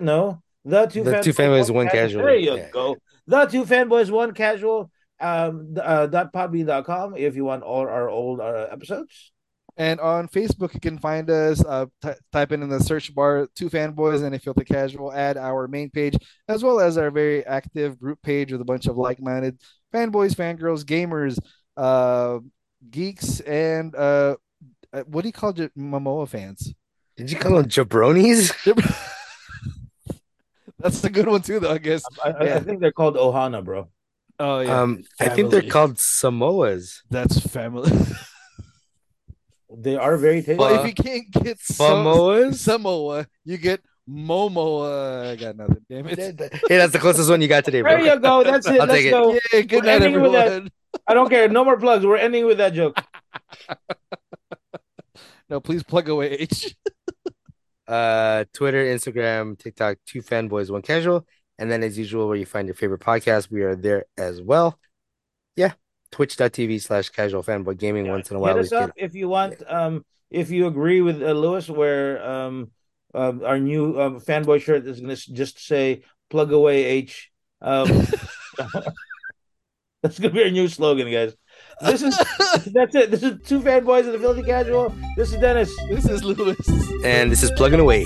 no, 0.00 0.42
the 0.64 0.86
two 0.86 1.04
The 1.04 1.20
two 1.22 1.32
fanboys, 1.32 1.70
one 1.70 1.88
casual. 1.88 2.22
There 2.24 2.36
you 2.36 2.56
Yeah. 2.56 2.70
go. 2.70 2.96
The 3.26 3.46
two 3.46 3.64
fanboys, 3.64 4.10
one 4.10 4.32
casual. 4.32 4.90
Um, 5.20 5.76
uh, 5.80 6.08
dot 6.08 6.32
podbean.com 6.32 7.16
if 7.16 7.36
you 7.36 7.44
want 7.44 7.62
all 7.62 7.86
our 7.86 8.10
old 8.10 8.40
uh, 8.40 8.66
episodes. 8.70 9.32
And 9.76 9.98
on 9.98 10.28
Facebook, 10.28 10.72
you 10.72 10.80
can 10.80 10.98
find 10.98 11.28
us. 11.28 11.64
Uh, 11.64 11.86
t- 12.00 12.10
type 12.32 12.52
in 12.52 12.62
in 12.62 12.68
the 12.68 12.78
search 12.80 13.12
bar 13.14 13.48
"Two 13.56 13.68
Fanboys" 13.68 14.22
and 14.22 14.34
if 14.34 14.46
you'll 14.46 14.54
the 14.54 14.64
casual, 14.64 15.12
add 15.12 15.36
our 15.36 15.66
main 15.66 15.90
page 15.90 16.16
as 16.48 16.62
well 16.62 16.78
as 16.78 16.96
our 16.96 17.10
very 17.10 17.44
active 17.44 17.98
group 17.98 18.22
page 18.22 18.52
with 18.52 18.60
a 18.60 18.64
bunch 18.64 18.86
of 18.86 18.96
like-minded 18.96 19.58
fanboys, 19.92 20.34
fangirls, 20.34 20.84
gamers, 20.84 21.38
uh, 21.76 22.38
geeks, 22.88 23.40
and 23.40 23.96
uh, 23.96 24.36
uh, 24.92 25.02
what 25.08 25.22
do 25.22 25.28
you 25.28 25.32
call 25.32 25.50
it, 25.58 25.76
Momoa 25.76 26.28
fans? 26.28 26.72
Did 27.16 27.32
you 27.32 27.38
call 27.38 27.56
them 27.56 27.68
jabronis? 27.68 28.52
That's 30.78 31.02
a 31.04 31.10
good 31.10 31.26
one 31.28 31.42
too, 31.42 31.60
though. 31.60 31.72
I 31.72 31.78
guess. 31.78 32.02
I, 32.24 32.30
I, 32.30 32.44
Yeah. 32.44 32.56
I 32.56 32.60
think 32.60 32.80
they're 32.80 32.92
called 32.92 33.16
Ohana, 33.16 33.64
bro. 33.64 33.88
Oh 34.38 34.60
yeah, 34.60 34.80
Um, 34.82 35.02
I 35.20 35.28
think 35.28 35.50
they're 35.50 35.62
called 35.62 35.94
Samoas. 35.96 37.02
that's 37.10 37.38
family. 37.40 37.90
They 39.76 39.96
are 39.96 40.16
very 40.16 40.40
tasty. 40.42 40.54
well, 40.56 40.78
Uh, 40.80 40.82
if 40.82 40.86
you 40.88 40.94
can't 40.94 41.30
get 41.30 41.58
some, 41.60 42.04
Samoas? 42.04 42.54
Samoa, 42.56 43.26
you 43.44 43.56
get 43.58 43.80
Momoa. 44.08 45.32
I 45.32 45.36
got 45.36 45.56
nothing. 45.56 45.84
Damn 45.88 46.06
it. 46.08 46.18
Hey, 46.68 46.76
that's 46.78 46.92
the 46.92 46.98
closest 46.98 47.28
one 47.30 47.40
you 47.40 47.48
got 47.48 47.64
today, 47.64 47.80
bro. 47.82 47.90
there 47.92 48.14
you 48.14 48.20
go. 48.20 48.42
That's 48.44 48.66
it. 48.66 48.72
I'll 48.80 48.86
Let's 48.86 48.92
take 48.92 49.06
it. 49.06 49.10
go. 49.10 49.32
Yeah, 49.52 49.60
good 49.62 49.72
We're 49.72 49.82
night, 49.86 50.02
ending 50.02 50.20
with 50.22 50.32
that. 50.32 50.46
everyone. 50.48 50.70
I 51.06 51.14
don't 51.14 51.28
care. 51.28 51.48
No 51.48 51.64
more 51.64 51.76
plugs. 51.78 52.04
We're 52.06 52.16
ending 52.18 52.46
with 52.46 52.58
that 52.58 52.72
joke. 52.74 52.96
No, 55.50 55.60
please 55.60 55.82
plug 55.82 56.08
away 56.08 56.30
H. 56.32 56.74
uh 57.86 58.44
Twitter, 58.54 58.82
Instagram, 58.86 59.58
TikTok, 59.58 59.98
two 60.06 60.22
fanboys, 60.22 60.70
one 60.70 60.80
casual. 60.82 61.26
And 61.58 61.70
then 61.70 61.82
as 61.82 61.98
usual, 61.98 62.26
where 62.28 62.36
you 62.36 62.46
find 62.46 62.66
your 62.66 62.74
favorite 62.74 63.02
podcast, 63.02 63.50
we 63.50 63.62
are 63.62 63.76
there 63.76 64.06
as 64.16 64.40
well. 64.40 64.78
Yeah. 65.54 65.72
Twitch.tv 66.14 66.80
slash 66.80 67.08
casual 67.08 67.42
fanboy 67.42 67.76
gaming 67.76 68.06
once 68.06 68.30
in 68.30 68.36
a 68.36 68.38
while. 68.40 68.54
Hit 68.54 68.60
we 68.60 68.66
us 68.68 68.72
up 68.72 68.94
get- 68.94 69.04
if 69.06 69.14
you 69.16 69.28
want. 69.28 69.60
Um, 69.66 70.04
if 70.30 70.48
you 70.52 70.68
agree 70.68 71.00
with 71.02 71.20
uh, 71.20 71.32
Lewis, 71.32 71.68
where 71.68 72.24
um, 72.24 72.70
um, 73.12 73.42
our 73.44 73.58
new 73.58 74.00
um, 74.00 74.20
fanboy 74.20 74.62
shirt 74.62 74.86
is 74.86 75.00
going 75.00 75.14
to 75.14 75.32
just 75.32 75.58
say 75.66 76.02
"plug 76.30 76.52
away 76.52 76.84
H." 76.84 77.32
Um, 77.60 77.88
that's 80.02 80.20
going 80.20 80.30
to 80.30 80.38
be 80.38 80.44
our 80.44 80.50
new 80.50 80.68
slogan, 80.68 81.10
guys. 81.10 81.34
This 81.80 82.02
is 82.02 82.16
that's 82.72 82.94
it. 82.94 83.10
This 83.10 83.24
is 83.24 83.40
two 83.44 83.58
fanboys 83.60 84.04
and 84.04 84.14
the 84.14 84.18
filthy 84.20 84.44
casual. 84.44 84.94
This 85.16 85.32
is 85.32 85.40
Dennis. 85.40 85.74
This 85.88 86.08
is 86.08 86.22
Lewis. 86.22 86.56
And 87.04 87.32
this 87.32 87.42
is 87.42 87.50
plugging 87.56 87.80
away. 87.80 88.04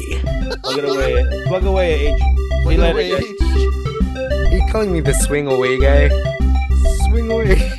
Plug 0.63 0.79
it 0.79 0.85
away. 0.87 1.45
Plug 1.47 1.65
away 1.65 2.09
H. 2.09 2.19
See 2.19 2.25
you 2.25 2.63
Plug 2.63 2.79
later, 2.79 2.93
away 2.93 3.11
guys. 3.11 3.23
H. 3.23 4.51
Are 4.51 4.57
you 4.57 4.73
calling 4.73 4.93
me 4.95 5.01
the 5.01 5.13
swing 5.13 5.47
away 5.47 5.79
guy? 5.79 6.09
Swing 7.07 7.31
away. 7.31 7.71